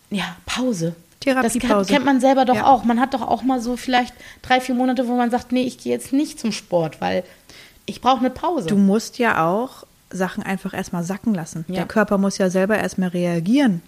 ja, 0.10 0.36
Pause. 0.46 0.96
Das 1.24 1.34
Therapiepause. 1.54 1.60
kennt, 1.76 1.88
kennt 1.88 2.06
man 2.06 2.20
selber 2.20 2.46
doch 2.46 2.56
Ja. 2.56 2.66
auch. 2.68 2.84
Man 2.84 3.00
hat 3.00 3.14
doch 3.16 3.22
auch 3.24 3.42
mal 3.42 3.60
so 3.60 3.78
vielleicht 3.78 4.14
drei, 4.44 4.60
vier 4.62 4.76
Monate, 4.76 5.08
wo 5.08 5.16
man 5.16 5.32
sagt, 5.32 5.52
nee, 5.52 5.64
ich 5.64 5.78
gehe 5.80 5.92
jetzt 5.94 6.14
nicht 6.14 6.40
zum 6.40 6.52
Sport, 6.52 7.02
weil 7.02 7.24
ich 7.88 8.00
brauche 8.02 8.20
eine 8.20 8.30
Pause. 8.30 8.68
Du 8.68 8.78
musst 8.78 9.18
ja 9.18 9.48
auch 9.48 9.86
Sachen 10.12 10.44
einfach 10.44 10.74
erstmal 10.74 11.04
sacken 11.04 11.34
lassen. 11.34 11.66
Ja. 11.68 11.76
Der 11.76 11.86
Körper 11.86 12.18
muss 12.20 12.38
ja 12.38 12.50
selber 12.52 12.78
erstmal 12.78 13.10
reagieren. 13.10 13.82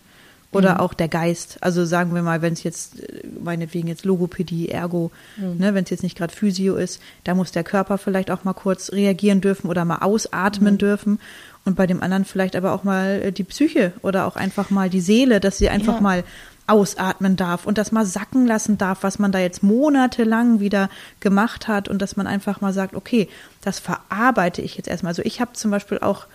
Oder 0.53 0.75
Mhm. 0.75 0.79
auch 0.79 0.93
der 0.93 1.09
Geist. 1.09 1.57
Also 1.61 1.83
sagen 1.85 2.15
wir 2.15 2.21
mal, 2.21 2.41
wenn 2.41 2.53
es 2.53 2.63
jetzt, 2.63 2.99
äh, 3.01 3.21
meinetwegen 3.43 3.87
jetzt 3.89 4.05
Logopädie, 4.05 4.69
Ergo, 4.69 5.11
Mhm. 5.35 5.57
ne, 5.57 5.73
wenn 5.73 5.83
es 5.83 5.89
jetzt 5.89 6.03
nicht 6.03 6.17
gerade 6.17 6.33
Physio 6.33 6.75
ist, 6.75 7.01
da 7.25 7.35
muss 7.35 7.51
der 7.51 7.65
Körper 7.65 7.97
vielleicht 7.97 8.31
auch 8.31 8.43
mal 8.45 8.53
kurz 8.53 8.91
reagieren 8.93 9.41
dürfen 9.41 9.67
oder 9.69 9.83
mal 9.83 9.97
ausatmen 9.99 10.75
Mhm. 10.75 10.77
dürfen. 10.77 11.19
Und 11.65 11.75
bei 11.75 11.85
dem 11.85 12.01
anderen 12.01 12.23
vielleicht 12.23 12.55
aber 12.55 12.71
auch 12.71 12.85
mal 12.85 13.21
äh, 13.25 13.31
die 13.33 13.43
Psyche 13.43 13.91
oder 14.01 14.25
auch 14.25 14.37
einfach 14.37 14.69
mal 14.69 14.89
die 14.89 15.01
Seele, 15.01 15.41
dass 15.41 15.57
sie 15.57 15.67
einfach 15.69 15.95
Ja. 15.95 16.01
mal 16.01 16.23
ausatmen 16.65 17.35
darf 17.35 17.65
und 17.65 17.77
das 17.77 17.91
mal 17.91 18.05
sacken 18.05 18.45
lassen 18.45 18.77
darf, 18.77 19.03
was 19.03 19.19
man 19.19 19.31
da 19.31 19.39
jetzt 19.39 19.63
monatelang 19.63 20.59
wieder 20.59 20.89
gemacht 21.19 21.67
hat 21.67 21.87
und 21.87 22.01
dass 22.01 22.17
man 22.17 22.27
einfach 22.27 22.61
mal 22.61 22.73
sagt, 22.73 22.93
okay, 22.95 23.29
das 23.61 23.79
verarbeite 23.79 24.61
ich 24.61 24.75
jetzt 24.77 24.87
erstmal. 24.87 25.11
Also 25.11 25.21
ich 25.23 25.39
habe 25.41 25.53
zum 25.53 25.71
Beispiel 25.71 25.99
auch 25.99 26.25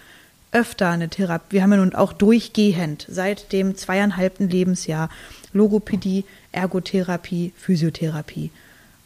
öfter 0.53 0.91
eine 0.91 1.09
Therapie, 1.09 1.55
wir 1.55 1.63
haben 1.63 1.73
ja 1.73 1.79
nun 1.79 1.95
auch 1.95 2.13
durchgehend 2.13 3.07
seit 3.09 3.53
dem 3.53 3.77
zweieinhalbten 3.77 4.49
Lebensjahr 4.49 5.09
Logopädie, 5.53 6.25
Ergotherapie, 6.53 7.53
Physiotherapie, 7.57 8.51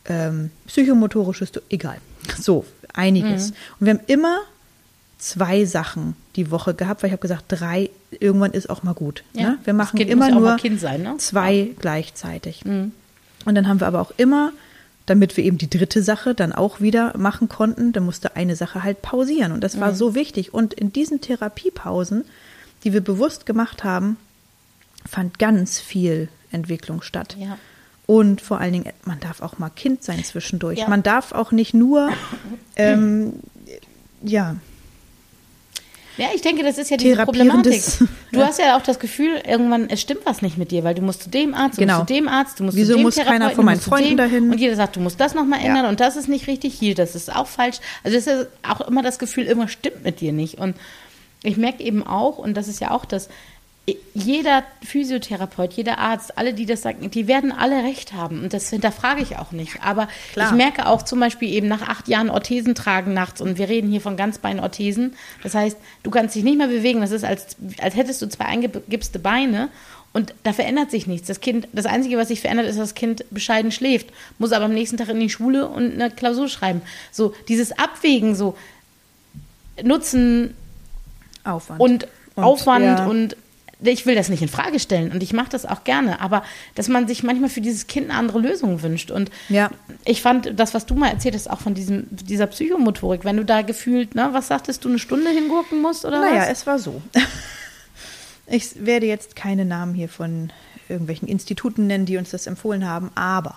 ähm, 0.07 0.51
psychomotorisches, 0.67 1.53
egal, 1.71 1.99
so 2.39 2.65
einiges. 2.93 3.51
Und 3.81 3.87
wir 3.87 3.95
haben 3.95 4.01
immer 4.07 4.41
zwei 5.19 5.65
Sachen 5.65 6.15
die 6.37 6.51
Woche 6.51 6.75
gehabt, 6.75 7.03
weil 7.03 7.09
ich 7.09 7.13
habe 7.13 7.23
gesagt, 7.23 7.45
drei, 7.49 7.91
irgendwann 8.11 8.53
ist 8.53 8.69
auch 8.69 8.83
mal 8.83 8.95
gut. 8.95 9.25
Ja, 9.33 9.51
Ne? 9.51 9.59
Wir 9.65 9.75
machen 9.75 9.99
immer 10.01 10.29
ja 10.29 10.35
nur 10.35 10.79
sein, 10.79 11.03
ne? 11.03 11.15
zwei 11.19 11.71
gleichzeitig. 11.79 12.65
Und 13.45 13.55
dann 13.55 13.69
haben 13.69 13.81
wir 13.81 13.87
aber 13.87 14.01
auch 14.01 14.13
immer, 14.17 14.53
damit 15.07 15.37
wir 15.37 15.45
eben 15.45 15.57
die 15.57 15.71
dritte 15.71 16.03
Sache 16.03 16.35
dann 16.35 16.53
auch 16.53 16.81
wieder 16.81 17.17
machen 17.17 17.49
konnten, 17.49 17.93
dann 17.93 18.05
musste 18.05 18.35
eine 18.37 18.57
Sache 18.57 18.83
halt 18.83 19.03
pausieren. 19.03 19.53
Und 19.53 19.63
das 19.63 19.81
war 19.81 19.95
so 19.95 20.15
wichtig. 20.15 20.53
Und 20.53 20.75
in 20.75 20.93
diesen 20.93 21.21
Therapiepausen, 21.21 22.25
die 22.83 22.93
wir 22.93 23.01
bewusst 23.01 23.47
gemacht 23.47 23.85
haben, 23.85 24.17
fand 25.09 25.39
ganz 25.39 25.79
viel 25.79 26.29
Entwicklung 26.51 27.03
statt. 27.03 27.37
Ja. 27.39 27.57
Und 28.07 28.41
vor 28.41 28.61
allen 28.61 28.73
Dingen, 28.73 28.93
man 29.05 29.21
darf 29.21 29.43
auch 29.43 29.59
mal 29.59 29.71
Kind 29.71 30.03
sein 30.03 30.23
zwischendurch. 30.25 30.81
Ja. 30.81 30.89
Man 30.89 31.03
darf 31.03 31.33
auch 31.33 31.53
nicht 31.53 31.73
nur, 31.73 32.11
ähm, 32.77 33.35
ja, 34.23 34.57
Ja, 36.19 36.29
ich 36.35 36.41
denke, 36.41 36.63
das 36.63 36.79
ist 36.79 36.91
ja 36.91 36.97
diese 36.97 37.17
Problematik. 37.17 37.83
Du 38.33 38.43
hast 38.43 38.59
ja 38.59 38.77
auch 38.77 38.83
das 38.83 38.99
Gefühl, 38.99 39.41
irgendwann, 39.47 39.89
es 39.89 40.01
stimmt 40.01 40.21
was 40.25 40.43
nicht 40.43 40.59
mit 40.59 40.71
dir, 40.71 40.85
weil 40.85 40.95
du 40.95 41.01
musst 41.03 41.23
zu 41.23 41.31
dem 41.31 41.55
Arzt, 41.55 41.77
du 41.79 41.83
Genau. 41.83 41.99
musst 41.99 42.09
zu 42.09 42.15
dem 42.15 42.29
Arzt, 42.29 42.61
du 42.61 42.65
musst 42.65 42.77
Wieso 42.77 42.93
zu 42.93 42.99
dem 42.99 43.03
muss 43.05 43.17
keiner 43.17 43.51
von 43.51 43.65
meinen 43.65 43.81
Freunden 43.81 44.11
dem, 44.11 44.17
dahin? 44.19 44.51
Und 44.51 44.59
jeder 44.59 44.77
sagt, 44.77 44.97
du 44.97 45.01
musst 45.01 45.19
das 45.21 45.35
nochmal 45.35 45.61
Ja. 45.61 45.67
ändern 45.69 45.87
und 45.87 46.01
das 46.01 46.17
ist 46.17 46.29
nicht 46.29 46.47
richtig, 46.47 46.75
hier, 46.75 46.95
das 46.95 47.15
ist 47.15 47.35
auch 47.35 47.47
falsch. 47.47 47.79
Also 48.05 48.17
es 48.17 48.27
ist 48.27 48.33
ja 48.65 48.73
auch 48.75 48.81
immer 48.83 49.03
das 49.03 49.19
Gefühl, 49.19 49.45
irgendwas 49.45 49.73
stimmt 49.73 50.05
mit 50.05 50.21
dir 50.21 50.33
nicht. 50.33 50.59
Und 50.59 50.77
ich 51.43 51.57
merke 51.57 51.83
eben 51.83 52.07
auch, 52.07 52.39
und 52.39 52.55
das 52.57 52.69
ist 52.69 52.81
ja 52.81 52.91
auch 52.91 53.05
das, 53.05 53.29
jeder 54.15 54.65
Physiotherapeut, 54.83 55.75
jeder 55.75 55.99
Arzt, 55.99 56.37
alle, 56.37 56.55
die 56.55 56.67
das 56.67 56.83
sagen, 56.83 57.09
die 57.11 57.29
werden 57.29 57.53
alle 57.53 57.85
recht 57.85 58.15
haben. 58.15 58.43
Und 58.43 58.53
das 58.53 58.71
hinterfrage 58.71 59.23
ich 59.23 59.37
auch 59.39 59.53
nicht. 59.53 59.83
Aber 59.85 60.09
Klar. 60.33 60.51
ich 60.51 60.57
merke 60.57 60.87
auch 60.87 61.03
zum 61.03 61.21
Beispiel 61.21 61.53
eben 61.53 61.69
nach 61.69 61.83
acht 61.83 62.09
Jahren 62.09 62.29
Orthesen 62.29 62.75
tragen 62.75 63.15
nachts 63.15 63.41
und 63.41 63.59
wir 63.59 63.69
reden 63.69 63.89
hier 63.91 64.01
von 64.01 64.17
Ganzbeinorthesen. 64.17 65.15
Das 65.45 65.55
heißt, 65.55 65.77
du 66.03 66.11
kannst 66.11 66.35
dich 66.35 66.43
nicht 66.43 66.59
mehr 66.59 66.67
bewegen. 66.67 67.01
Das 67.01 67.13
ist, 67.13 67.25
als, 67.25 67.57
als 67.81 67.95
hättest 67.95 68.21
du 68.23 68.29
zwei 68.29 68.47
eingegipste 68.47 69.21
Beine. 69.21 69.69
Und 70.13 70.35
da 70.45 70.53
verändert 70.53 70.91
sich 70.91 71.07
nichts. 71.07 71.29
Das 71.29 71.41
Kind, 71.41 71.69
das 71.73 71.85
Einzige, 71.85 72.17
was 72.17 72.29
sich 72.29 72.41
verändert, 72.41 72.67
ist, 72.67 72.79
dass 72.79 72.89
das 72.89 72.95
Kind 72.95 73.27
bescheiden 73.31 73.71
schläft, 73.71 74.09
muss 74.39 74.53
aber 74.53 74.65
am 74.65 74.73
nächsten 74.73 74.97
Tag 74.97 75.11
in 75.11 75.21
die 75.21 75.29
Schule 75.29 75.69
und 75.69 75.93
eine 75.93 76.11
Klausur 76.11 76.49
schreiben. 76.49 76.81
So, 77.13 77.35
dieses 77.49 77.79
Abwägen, 77.79 78.35
so 78.35 78.57
Nutzen, 79.83 80.55
Aufwand. 81.45 81.81
und, 81.81 82.09
Und, 82.35 82.45
Aufwand 82.45 82.85
ja. 82.85 83.07
und 83.07 83.37
ich 83.81 84.07
will 84.07 84.15
das 84.15 84.29
nicht 84.31 84.41
in 84.43 84.49
Frage 84.49 84.79
stellen 84.81 85.13
und 85.13 85.23
ich 85.23 85.33
mache 85.33 85.51
das 85.51 85.67
auch 85.67 85.85
gerne, 85.85 86.21
aber 86.21 86.43
dass 86.75 86.89
man 86.89 87.07
sich 87.07 87.23
manchmal 87.23 87.51
für 87.51 87.61
dieses 87.61 87.87
Kind 87.87 88.09
eine 88.11 88.19
andere 88.19 88.39
Lösung 88.39 88.83
wünscht 88.83 89.11
und 89.11 89.31
Ja. 89.51 89.71
ich 90.05 90.23
fand 90.23 90.59
das, 90.59 90.73
was 90.73 90.87
du 90.87 90.95
mal 90.95 91.09
erzählt 91.11 91.35
hast, 91.35 91.51
auch 91.51 91.61
von 91.61 91.75
diesem, 91.75 92.07
dieser 92.11 92.47
Psychomotorik, 92.47 93.25
wenn 93.25 93.37
du 93.37 93.45
da 93.45 93.63
gefühlt, 93.63 94.15
ne, 94.15 94.29
was 94.33 94.49
sagtest 94.49 94.85
du, 94.85 94.89
eine 94.89 94.99
Stunde 94.99 95.31
hingurken 95.31 95.83
musst 95.83 96.05
oder 96.07 96.21
Naja, 96.21 96.43
was? 96.43 96.49
es 96.51 96.67
war 96.67 96.79
so. 96.79 97.03
Ich 98.49 98.87
werde 98.87 99.07
jetzt 99.07 99.35
keine 99.35 99.65
Namen 99.65 99.93
hier 99.93 100.09
von 100.09 100.51
irgendwelchen 100.89 101.27
Instituten 101.27 101.89
nennen, 101.89 102.07
die 102.07 102.17
uns 102.17 102.31
das 102.31 102.47
empfohlen 102.47 102.87
haben, 102.89 103.11
aber 103.17 103.57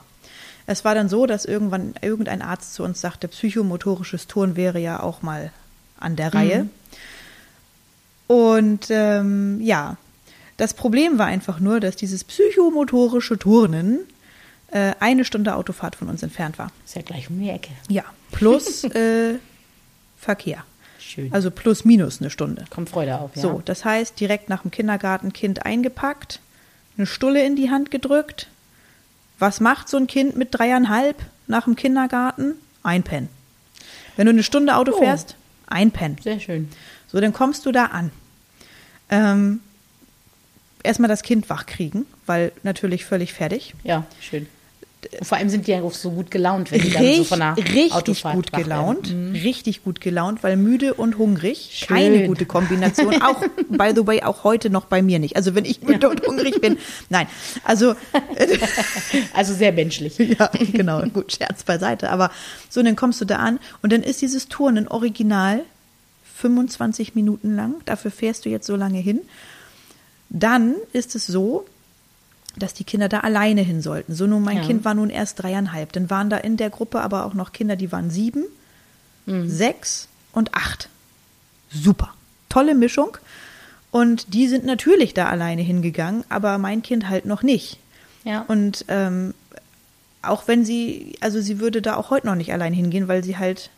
es 0.66 0.84
war 0.84 0.96
dann 0.96 1.10
so, 1.10 1.28
dass 1.28 1.46
irgendwann 1.46 1.94
irgendein 2.02 2.42
Arzt 2.42 2.74
zu 2.74 2.84
uns 2.84 3.00
sagte, 3.00 3.28
psychomotorisches 3.28 4.26
Turnen 4.26 4.56
wäre 4.56 4.80
ja 4.80 5.00
auch 5.02 5.22
mal 5.22 5.52
an 6.00 6.16
der 6.16 6.34
Reihe. 6.34 6.68
Und 8.28 8.88
ähm, 8.90 9.60
ja, 9.62 9.98
das 10.60 10.74
Problem 10.74 11.18
war 11.18 11.26
einfach 11.28 11.60
nur, 11.60 11.80
dass 11.80 11.96
dieses 11.96 12.24
psychomotorische 12.24 13.38
Turnen 13.40 14.00
äh, 14.72 14.94
eine 15.00 15.26
Stunde 15.26 15.56
Autofahrt 15.56 15.96
von 15.96 16.10
uns 16.10 16.22
entfernt 16.24 16.60
war. 16.60 16.72
Ist 16.86 16.96
ja 16.96 17.02
gleich 17.02 17.30
um 17.30 17.40
die 17.40 17.50
Ecke. 17.50 17.72
Ja, 17.88 18.04
plus 18.32 18.84
äh, 18.96 19.36
Verkehr. 20.18 20.64
Schön. 21.00 21.32
Also 21.34 21.50
plus 21.50 21.86
minus 21.86 22.20
eine 22.22 22.30
Stunde. 22.30 22.66
Kommt 22.70 22.90
Freude 22.90 23.20
auf, 23.20 23.36
ja. 23.36 23.42
So, 23.42 23.62
das 23.66 23.84
heißt, 23.86 24.20
direkt 24.20 24.50
nach 24.50 24.62
dem 24.62 24.72
Kindergarten 24.72 25.34
Kind 25.34 25.66
eingepackt, 25.66 26.40
eine 26.98 27.08
Stulle 27.08 27.44
in 27.46 27.56
die 27.56 27.72
Hand 27.72 27.90
gedrückt. 27.90 28.48
Was 29.40 29.60
macht 29.62 29.88
so 29.90 29.98
ein 29.98 30.08
Kind 30.08 30.36
mit 30.36 30.50
dreieinhalb 30.52 31.16
nach 31.48 31.64
dem 31.64 31.76
Kindergarten? 31.76 32.56
Einpennen. 32.84 33.30
Wenn 34.18 34.26
du 34.26 34.32
eine 34.32 34.44
Stunde 34.44 34.76
Auto 34.76 34.92
Oh. 34.96 35.00
fährst, 35.00 35.36
einpennen. 35.68 36.18
Sehr 36.22 36.40
schön. 36.40 36.70
So, 37.08 37.20
dann 37.22 37.34
kommst 37.34 37.66
du 37.66 37.72
da 37.72 37.86
an. 37.86 38.12
Ähm, 39.10 39.62
erstmal 40.84 41.10
das 41.10 41.24
Kind 41.24 41.50
wach 41.50 41.66
kriegen, 41.66 42.06
weil 42.26 42.52
natürlich 42.64 43.06
völlig 43.06 43.34
fertig. 43.34 43.74
Ja, 43.84 44.06
schön. 44.20 44.48
Und 45.02 45.26
vor 45.26 45.38
allem 45.38 45.50
sind 45.50 45.68
die 45.68 45.72
ja 45.72 45.82
auch 45.82 45.94
so 45.94 46.12
gut 46.12 46.30
gelaunt, 46.30 46.72
wenn 46.72 46.82
die 46.82 46.90
dann 46.90 47.02
so 47.02 47.08
Richtig, 47.08 47.28
von 47.30 47.40
der 47.40 47.58
richtig 47.58 47.94
Autofahrt 47.94 48.36
gut 48.36 48.52
gelaunt. 48.52 49.16
Richtig 49.34 49.84
gut 49.84 50.02
gelaunt, 50.02 50.44
weil 50.44 50.58
müde 50.58 50.94
und 50.94 51.18
hungrig. 51.18 51.70
Schön. 51.72 51.96
Keine 51.96 52.28
gute 52.28 52.46
Kombination. 52.46 53.22
Auch, 53.22 53.42
by 53.70 53.94
the 53.96 54.06
way, 54.06 54.22
auch 54.24 54.44
heute 54.44 54.70
noch 54.70 54.86
bei 54.86 55.02
mir 55.02 55.20
nicht. 55.20 55.38
Also 55.38 55.56
wenn 55.56 55.64
ich 55.64 55.82
müde 55.82 56.10
und 56.10 56.26
hungrig 56.28 56.60
bin. 56.60 56.78
Nein. 57.10 57.28
Also, 57.64 57.96
Also 59.34 59.54
sehr 59.54 59.72
menschlich. 59.72 60.18
ja, 60.40 60.50
genau. 60.74 61.02
Gut, 61.04 61.32
Scherz 61.32 61.64
beiseite. 61.64 62.10
Aber 62.10 62.30
so, 62.70 62.84
dann 62.84 62.96
kommst 62.96 63.22
du 63.22 63.26
da 63.26 63.38
an 63.38 63.60
und 63.82 63.94
dann 63.94 64.04
ist 64.04 64.22
dieses 64.22 64.50
Turnen 64.50 64.88
original 64.88 65.64
25 66.38 67.16
Minuten 67.16 67.56
lang. 67.56 67.76
Dafür 67.86 68.12
fährst 68.12 68.46
du 68.46 68.50
jetzt 68.50 68.68
so 68.68 68.76
lange 68.76 69.00
hin. 69.00 69.22
Dann 70.30 70.76
ist 70.94 71.16
es 71.16 71.28
so, 71.28 71.66
dass 72.58 72.74
die 72.74 72.84
Kinder 72.84 73.10
da 73.10 73.22
alleine 73.22 73.62
hin 73.62 73.82
sollten. 73.82 74.14
So 74.16 74.28
nun, 74.28 74.44
mein 74.44 74.58
Ja. 74.58 74.64
Kind 74.66 74.86
war 74.86 74.94
nun 74.94 75.10
erst 75.10 75.42
dreieinhalb. 75.42 75.92
Dann 75.94 76.10
waren 76.10 76.30
da 76.30 76.38
in 76.38 76.58
der 76.58 76.70
Gruppe 76.70 77.02
aber 77.02 77.26
auch 77.26 77.34
noch 77.34 77.52
Kinder, 77.52 77.76
die 77.76 77.92
waren 77.92 78.10
sieben, 78.10 78.44
sechs 79.46 80.08
und 80.34 80.56
acht. 80.56 80.90
Super. 81.72 82.14
Tolle 82.50 82.74
Mischung. 82.74 83.18
Und 83.92 84.34
die 84.34 84.48
sind 84.48 84.66
natürlich 84.66 85.14
da 85.14 85.28
alleine 85.28 85.62
hingegangen, 85.62 86.24
aber 86.30 86.58
mein 86.58 86.82
Kind 86.82 87.10
halt 87.10 87.26
noch 87.26 87.44
nicht. 87.44 87.78
Ja. 88.24 88.42
Und 88.48 88.86
ähm, 88.88 89.34
auch 90.22 90.48
wenn 90.48 90.66
sie, 90.66 91.16
also 91.22 91.42
sie 91.42 91.60
würde 91.60 91.82
da 91.82 91.96
auch 91.96 92.10
heute 92.10 92.28
noch 92.28 92.36
nicht 92.36 92.52
allein 92.54 92.74
hingehen, 92.74 93.08
weil 93.08 93.24
sie 93.24 93.38
halt, 93.38 93.70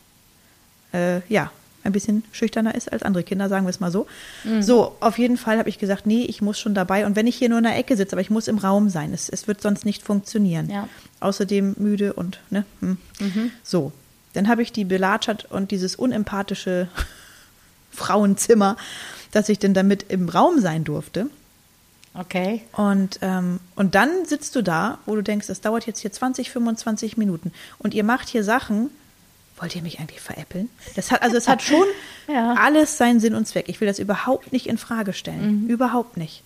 äh, 0.92 1.20
ja, 1.28 1.50
ein 1.84 1.92
bisschen 1.92 2.24
schüchterner 2.32 2.74
ist 2.74 2.92
als 2.92 3.02
andere 3.02 3.24
Kinder, 3.24 3.48
sagen 3.48 3.66
wir 3.66 3.70
es 3.70 3.80
mal 3.80 3.90
so. 3.90 4.06
Mhm. 4.44 4.62
So, 4.62 4.96
auf 5.00 5.18
jeden 5.18 5.36
Fall 5.36 5.58
habe 5.58 5.68
ich 5.68 5.78
gesagt, 5.78 6.06
nee, 6.06 6.24
ich 6.24 6.42
muss 6.42 6.58
schon 6.58 6.74
dabei. 6.74 7.06
Und 7.06 7.16
wenn 7.16 7.26
ich 7.26 7.36
hier 7.36 7.48
nur 7.48 7.58
in 7.58 7.64
der 7.64 7.76
Ecke 7.76 7.96
sitze, 7.96 8.12
aber 8.12 8.20
ich 8.20 8.30
muss 8.30 8.48
im 8.48 8.58
Raum 8.58 8.88
sein, 8.88 9.12
es, 9.12 9.28
es 9.28 9.48
wird 9.48 9.60
sonst 9.60 9.84
nicht 9.84 10.02
funktionieren. 10.02 10.70
Ja. 10.70 10.88
Außerdem 11.20 11.74
müde 11.78 12.12
und, 12.12 12.40
ne, 12.50 12.64
hm. 12.80 12.98
So, 13.62 13.92
dann 14.32 14.48
habe 14.48 14.62
ich 14.62 14.72
die 14.72 14.84
belatschert 14.84 15.46
und 15.50 15.70
dieses 15.70 15.96
unempathische 15.96 16.88
Frauenzimmer, 17.90 18.76
dass 19.30 19.48
ich 19.48 19.58
denn 19.58 19.74
damit 19.74 20.06
im 20.08 20.28
Raum 20.28 20.60
sein 20.60 20.84
durfte. 20.84 21.28
Okay. 22.14 22.62
Und, 22.72 23.18
ähm, 23.22 23.60
und 23.74 23.94
dann 23.94 24.26
sitzt 24.26 24.54
du 24.54 24.62
da, 24.62 24.98
wo 25.06 25.14
du 25.14 25.22
denkst, 25.22 25.46
das 25.46 25.60
dauert 25.60 25.86
jetzt 25.86 26.00
hier 26.00 26.12
20, 26.12 26.50
25 26.50 27.16
Minuten 27.16 27.52
und 27.78 27.94
ihr 27.94 28.04
macht 28.04 28.28
hier 28.28 28.44
Sachen. 28.44 28.90
Wollt 29.62 29.74
ihr 29.76 29.82
mich 29.82 30.00
eigentlich 30.00 30.20
veräppeln? 30.20 30.68
Das 30.96 31.10
hat, 31.12 31.22
also 31.22 31.36
es 31.36 31.46
hat 31.48 31.62
schon 31.62 31.84
Ja. 32.28 32.54
alles 32.58 32.98
seinen 32.98 33.20
Sinn 33.20 33.34
und 33.34 33.46
Zweck. 33.46 33.68
Ich 33.68 33.80
will 33.80 33.86
das 33.88 33.98
überhaupt 34.00 34.52
nicht 34.52 34.66
in 34.66 34.76
Frage 34.76 35.12
stellen. 35.12 35.68
Überhaupt 35.68 36.16
nicht. 36.16 36.42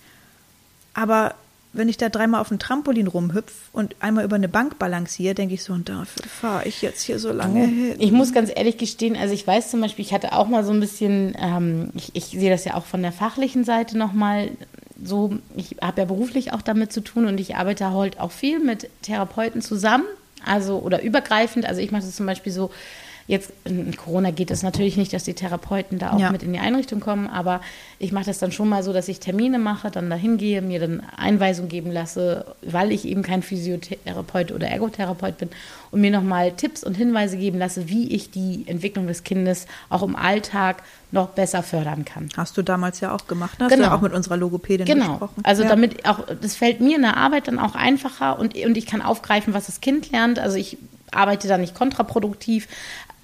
Aber 0.94 1.34
wenn 1.72 1.88
ich 1.88 1.96
da 1.96 2.08
dreimal 2.08 2.40
auf 2.40 2.48
dem 2.48 2.58
Trampolin 2.58 3.06
rumhüpf 3.06 3.52
und 3.72 3.96
einmal 4.00 4.24
über 4.24 4.36
eine 4.36 4.48
Bank 4.48 4.78
balanciere, 4.78 5.34
denke 5.34 5.54
ich 5.54 5.62
so, 5.64 5.72
und 5.72 5.88
dafür 5.88 6.24
fahre 6.26 6.66
ich 6.68 6.80
jetzt 6.82 7.02
hier 7.02 7.18
so 7.18 7.32
lange 7.32 7.64
hin. 7.66 7.94
Ich 7.98 8.12
muss 8.12 8.32
ganz 8.32 8.50
ehrlich 8.54 8.78
gestehen, 8.78 9.16
also 9.16 9.34
ich 9.34 9.46
weiß 9.46 9.70
zum 9.70 9.80
Beispiel, 9.82 10.04
ich 10.04 10.12
hatte 10.14 10.32
auch 10.32 10.48
mal 10.48 10.64
so 10.64 10.72
ein 10.72 10.80
bisschen, 10.80 11.34
ähm, 11.38 11.90
ich, 11.94 12.10
ich 12.14 12.24
sehe 12.26 12.50
das 12.50 12.64
ja 12.64 12.74
auch 12.74 12.86
von 12.86 13.02
der 13.02 13.12
fachlichen 13.12 13.64
Seite 13.64 13.98
nochmal 13.98 14.50
so, 15.02 15.36
ich 15.56 15.76
habe 15.82 16.00
ja 16.00 16.06
beruflich 16.06 16.52
auch 16.54 16.62
damit 16.62 16.92
zu 16.92 17.02
tun 17.02 17.26
und 17.26 17.38
ich 17.38 17.56
arbeite 17.56 17.92
halt 17.92 18.18
auch 18.20 18.32
viel 18.32 18.58
mit 18.58 18.88
Therapeuten 19.02 19.60
zusammen, 19.60 20.04
also 20.46 20.78
oder 20.78 21.02
übergreifend. 21.02 21.66
Also 21.66 21.82
ich 21.82 21.90
mache 21.90 22.02
das 22.02 22.16
zum 22.16 22.24
Beispiel 22.24 22.52
so, 22.52 22.70
jetzt 23.28 23.52
in 23.64 23.96
Corona 23.96 24.30
geht 24.30 24.50
es 24.52 24.62
natürlich 24.62 24.96
nicht, 24.96 25.12
dass 25.12 25.24
die 25.24 25.34
Therapeuten 25.34 25.98
da 25.98 26.12
auch 26.12 26.18
Ja. 26.20 26.30
mit 26.30 26.42
in 26.44 26.52
die 26.52 26.58
Einrichtung 26.60 27.00
kommen, 27.00 27.26
aber 27.26 27.60
ich 27.98 28.12
mache 28.12 28.26
das 28.26 28.38
dann 28.38 28.52
schon 28.52 28.68
mal 28.68 28.82
so, 28.84 28.92
dass 28.92 29.08
ich 29.08 29.18
Termine 29.20 29.58
mache, 29.58 29.90
dann 29.90 30.08
dahin 30.10 30.36
gehe, 30.38 30.62
mir 30.62 30.78
dann 30.78 31.02
Einweisung 31.16 31.68
geben 31.68 31.90
lasse, 31.90 32.44
weil 32.62 32.92
ich 32.92 33.04
eben 33.04 33.22
kein 33.22 33.42
Physiotherapeut 33.42 34.52
oder 34.52 34.68
Ergotherapeut 34.68 35.38
bin 35.38 35.48
und 35.90 36.00
mir 36.00 36.10
nochmal 36.10 36.52
Tipps 36.52 36.84
und 36.84 36.94
Hinweise 36.96 37.36
geben 37.36 37.58
lasse, 37.58 37.88
wie 37.88 38.08
ich 38.14 38.30
die 38.30 38.64
Entwicklung 38.66 39.06
des 39.06 39.24
Kindes 39.24 39.66
auch 39.88 40.02
im 40.02 40.14
Alltag 40.16 40.82
noch 41.10 41.28
besser 41.30 41.62
fördern 41.62 42.04
kann. 42.04 42.28
Hast 42.36 42.56
du 42.56 42.62
damals 42.62 43.00
ja 43.00 43.12
auch 43.14 43.26
gemacht, 43.26 43.58
ne? 43.58 43.66
Hast 43.66 43.72
du 43.72 43.76
Genau. 43.76 43.88
ja 43.88 43.96
auch 43.96 44.00
mit 44.02 44.12
unserer 44.12 44.36
Logopädin 44.36 44.86
Genau. 44.86 45.10
gesprochen. 45.12 45.40
Also 45.44 45.62
ja. 45.62 45.68
damit 45.68 46.06
auch, 46.08 46.20
das 46.40 46.56
fällt 46.56 46.80
mir 46.80 46.96
in 46.96 47.02
der 47.02 47.16
Arbeit 47.16 47.48
dann 47.48 47.58
auch 47.58 47.74
einfacher 47.74 48.38
und, 48.38 48.54
und 48.56 48.76
ich 48.76 48.86
kann 48.86 49.02
aufgreifen, 49.02 49.54
was 49.54 49.66
das 49.66 49.80
Kind 49.80 50.10
lernt. 50.12 50.38
Also 50.38 50.56
ich 50.56 50.78
arbeite 51.12 51.46
da 51.48 51.56
nicht 51.56 51.74
kontraproduktiv. 51.74 52.66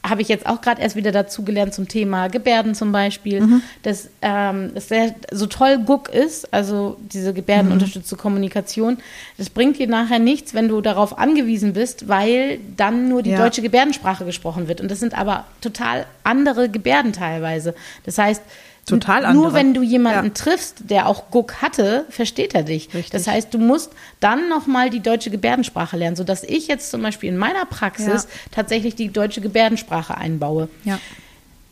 Habe 0.04 0.20
ich 0.20 0.26
jetzt 0.28 0.46
auch 0.46 0.60
gerade 0.60 0.82
erst 0.82 0.96
wieder 0.96 1.12
dazu 1.12 1.44
gelernt 1.44 1.74
zum 1.74 1.86
Thema 1.86 2.26
Gebärden 2.28 2.74
zum 2.74 2.90
Beispiel, 2.90 3.40
Mhm. 3.40 3.62
dass 3.84 4.08
ähm, 4.20 4.72
das 4.74 4.88
sehr, 4.88 5.14
so 5.30 5.46
toll 5.46 5.78
Guck 5.86 6.08
ist, 6.08 6.52
also 6.52 6.96
diese 7.12 7.32
gebärdenunterstützte 7.32 8.16
Kommunikation, 8.16 8.98
das 9.38 9.48
bringt 9.48 9.78
dir 9.78 9.86
nachher 9.86 10.18
nichts, 10.18 10.54
wenn 10.54 10.66
du 10.66 10.80
darauf 10.80 11.18
angewiesen 11.18 11.72
bist, 11.72 12.08
weil 12.08 12.58
dann 12.76 13.08
nur 13.08 13.22
die 13.22 13.30
Ja. 13.30 13.38
deutsche 13.38 13.62
Gebärdensprache 13.62 14.24
gesprochen 14.24 14.66
wird. 14.66 14.80
Und 14.80 14.90
das 14.90 14.98
sind 14.98 15.16
aber 15.16 15.44
total 15.60 16.06
andere 16.24 16.68
Gebärden 16.68 17.12
teilweise. 17.12 17.72
Das 18.04 18.18
heißt, 18.18 18.42
Total 18.86 19.20
nur 19.34 19.46
andere. 19.46 19.54
wenn 19.54 19.74
du 19.74 19.82
jemanden 19.82 20.26
Ja. 20.26 20.32
triffst, 20.34 20.90
der 20.90 21.06
auch 21.06 21.24
Guck 21.30 21.62
hatte, 21.62 22.04
versteht 22.10 22.54
er 22.54 22.64
dich. 22.64 22.86
Richtig. 22.92 23.10
Das 23.10 23.26
heißt, 23.28 23.54
du 23.54 23.58
musst 23.58 23.92
dann 24.18 24.48
nochmal 24.48 24.90
die 24.90 24.98
deutsche 25.00 25.30
Gebärdensprache 25.30 25.96
lernen, 25.96 26.16
sodass 26.16 26.42
ich 26.42 26.66
jetzt 26.66 26.90
zum 26.90 27.00
Beispiel 27.02 27.28
in 27.28 27.36
meiner 27.36 27.64
Praxis 27.64 28.24
Ja. 28.24 28.28
tatsächlich 28.50 28.96
die 28.96 29.08
deutsche 29.12 29.40
Gebärdensprache 29.40 30.16
einbaue. 30.16 30.68
ja. 30.84 30.98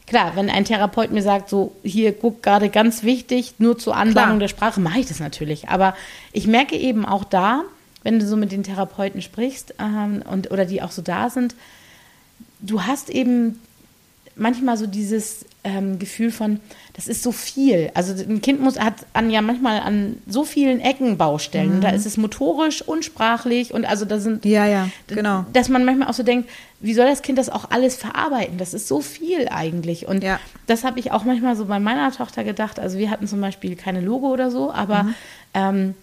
Klar, 0.07 0.33
wenn 0.35 0.50
ein 0.50 0.64
Therapeut 0.64 1.12
mir 1.12 1.23
sagt, 1.23 1.49
so 1.49 1.71
hier 1.85 2.12
guck 2.12 2.43
gerade 2.43 2.69
ganz 2.69 3.05
wichtig, 3.05 3.55
nur 3.59 3.79
zur 3.79 3.95
Anwendung 3.95 4.25
Klar. 4.25 4.38
der 4.40 4.49
Sprache, 4.49 4.81
mache 4.81 4.99
ich 4.99 5.07
das 5.07 5.21
natürlich. 5.21 5.69
Aber 5.69 5.95
ich 6.33 6.49
merke 6.49 6.75
eben 6.76 7.07
auch 7.07 7.23
da, 7.23 7.62
wenn 8.02 8.19
du 8.19 8.26
so 8.26 8.37
mit 8.37 8.50
den 8.50 8.64
Therapeuten 8.64 9.23
sprichst 9.23 9.75
ähm, 9.79 10.25
und 10.29 10.50
oder 10.50 10.64
die 10.64 10.83
auch 10.83 10.90
so 10.90 11.00
da 11.00 11.31
sind, 11.31 11.55
du 12.61 12.83
hast 12.83 13.09
eben 13.09 13.61
manchmal 14.37 14.76
so 14.76 14.87
dieses 14.87 15.44
ähm, 15.64 15.99
Gefühl 15.99 16.30
von, 16.30 16.60
das 16.94 17.06
ist 17.08 17.22
so 17.22 17.32
viel. 17.32 17.90
Also 17.94 18.14
ein 18.22 18.40
Kind 18.40 18.60
muss 18.60 18.78
hat 18.78 18.94
an 19.12 19.30
ja 19.30 19.42
manchmal 19.42 19.80
an 19.80 20.16
so 20.26 20.44
vielen 20.44 20.80
Ecken 20.80 21.18
Baustellen. 21.18 21.75
Und 21.75 21.80
da 21.82 21.90
ist 21.90 22.06
es 22.06 22.16
motorisch, 22.16 22.80
unsprachlich 22.82 23.75
und 23.75 23.84
also 23.84 24.04
da 24.06 24.18
sind 24.20 24.44
Ja, 24.46 24.66
ja, 24.66 24.88
genau. 25.06 25.44
dass 25.52 25.68
man 25.68 25.84
manchmal 25.84 26.08
auch 26.08 26.14
so 26.14 26.22
denkt, 26.22 26.49
wie 26.80 26.94
soll 26.94 27.06
das 27.06 27.20
Kind 27.20 27.37
das 27.38 27.50
auch 27.50 27.70
alles 27.70 27.96
verarbeiten? 27.96 28.56
Das 28.56 28.72
ist 28.72 28.88
so 28.88 29.00
viel 29.02 29.49
eigentlich. 29.50 30.08
Und 30.08 30.25
Ja. 30.25 30.40
das 30.66 30.82
habe 30.84 30.99
ich 30.99 31.12
auch 31.12 31.25
manchmal 31.25 31.54
so 31.56 31.66
bei 31.66 31.78
meiner 31.78 32.10
Tochter 32.12 32.42
gedacht. 32.42 32.80
Also 32.80 32.96
wir 32.99 33.10
hatten 33.10 33.26
zum 33.26 33.40
Beispiel 33.42 33.76
keine 33.76 34.00
Logo 34.00 34.28
oder 34.32 34.50
so, 34.50 34.72
aber 34.72 35.02
Mhm. 35.02 35.14
ähm, 35.52 35.94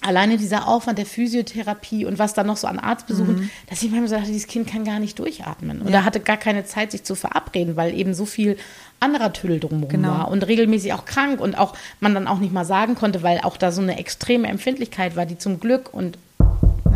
alleine 0.00 0.36
dieser 0.36 0.68
Aufwand 0.68 0.98
der 0.98 1.06
Physiotherapie 1.06 2.04
und 2.04 2.18
was 2.18 2.32
dann 2.34 2.46
noch 2.46 2.56
so 2.56 2.66
an 2.66 2.78
Arztbesuchen, 2.78 3.34
Mhm. 3.36 3.50
dass 3.68 3.82
ich 3.82 3.90
manchmal 3.90 4.08
so 4.08 4.14
dachte, 4.16 4.28
dieses 4.28 4.46
Kind 4.46 4.68
kann 4.68 4.84
gar 4.84 4.98
nicht 5.00 5.18
durchatmen. 5.18 5.82
Oder 5.82 6.04
hatte 6.04 6.20
gar 6.20 6.36
keine 6.36 6.64
Zeit, 6.64 6.92
sich 6.92 7.02
zu 7.04 7.14
verabreden, 7.14 7.76
weil 7.76 7.92
eben 7.94 8.14
so 8.14 8.24
viel 8.26 8.56
anderer 9.00 9.32
Tüdel 9.32 9.60
drumherum 9.60 9.88
Genau. 9.88 10.08
war 10.10 10.28
und 10.28 10.46
regelmäßig 10.46 10.92
auch 10.92 11.04
krank 11.04 11.40
und 11.40 11.58
auch 11.58 11.74
man 12.00 12.14
dann 12.14 12.26
auch 12.28 12.38
nicht 12.38 12.52
mal 12.52 12.64
sagen 12.64 12.94
konnte, 12.94 13.22
weil 13.22 13.40
auch 13.42 13.56
da 13.56 13.72
so 13.72 13.82
eine 13.82 13.98
extreme 13.98 14.48
Empfindlichkeit 14.48 15.16
war, 15.16 15.26
die 15.26 15.38
zum 15.38 15.60
Glück 15.60 15.92
und 15.92 16.16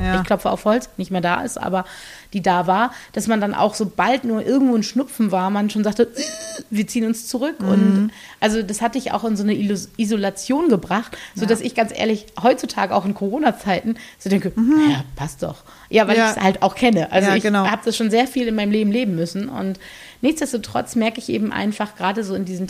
Ja. 0.03 0.21
ich 0.21 0.27
klopfe 0.27 0.51
auf 0.51 0.65
Holz, 0.65 0.89
nicht 0.97 1.11
mehr 1.11 1.21
da 1.21 1.43
ist, 1.43 1.57
aber 1.61 1.85
die 2.33 2.41
da 2.43 2.67
war, 2.67 2.93
dass 3.13 3.27
man 3.27 3.41
dann 3.41 3.55
auch, 3.55 3.75
sobald 3.75 4.25
nur 4.25 4.45
irgendwo 4.45 4.75
ein 4.75 4.83
Schnupfen 4.83 5.31
war, 5.33 5.51
man 5.51 5.69
schon 5.71 5.85
sagte, 5.85 6.05
"Äh, 6.05 6.23
wir 6.71 6.87
ziehen 6.87 7.05
uns 7.07 7.27
zurück. 7.29 7.61
Mhm. 7.61 7.69
Und 7.69 8.11
also 8.41 8.63
das 8.63 8.81
hatte 8.81 8.97
ich 8.99 9.13
auch 9.13 9.25
in 9.25 9.37
so 9.37 9.43
eine 9.43 9.55
Isolation 9.99 10.69
gebracht, 10.71 11.17
sodass 11.35 11.61
ich 11.61 11.75
ganz 11.75 11.93
ehrlich 11.95 12.27
heutzutage 12.43 12.95
auch 12.95 13.05
in 13.05 13.15
Corona-Zeiten 13.15 13.97
so 14.19 14.31
denke, 14.31 14.53
ja, 14.57 15.05
passt 15.17 15.43
doch. 15.43 15.57
Ja, 15.91 16.09
weil 16.09 16.15
Mhm. 16.15 16.21
Ja. 16.21 16.31
ich 16.31 16.37
es 16.39 16.43
halt 16.43 16.63
auch 16.63 16.75
kenne. 16.75 17.13
Also 17.13 17.29
Ja, 17.31 17.37
ich 17.37 17.43
genau. 17.43 17.67
habe 17.67 17.83
das 17.85 17.97
schon 17.97 18.11
sehr 18.11 18.27
viel 18.27 18.49
in 18.49 18.55
meinem 18.55 18.73
Leben 18.73 18.91
leben 18.93 19.15
müssen. 19.15 19.49
Und 19.51 19.79
nichtsdestotrotz 20.23 20.97
merke 20.97 21.19
ich 21.19 21.29
eben 21.29 21.53
einfach 21.53 21.97
gerade 21.97 22.25
so 22.25 22.35
in 22.35 22.45
diesen 22.47 22.67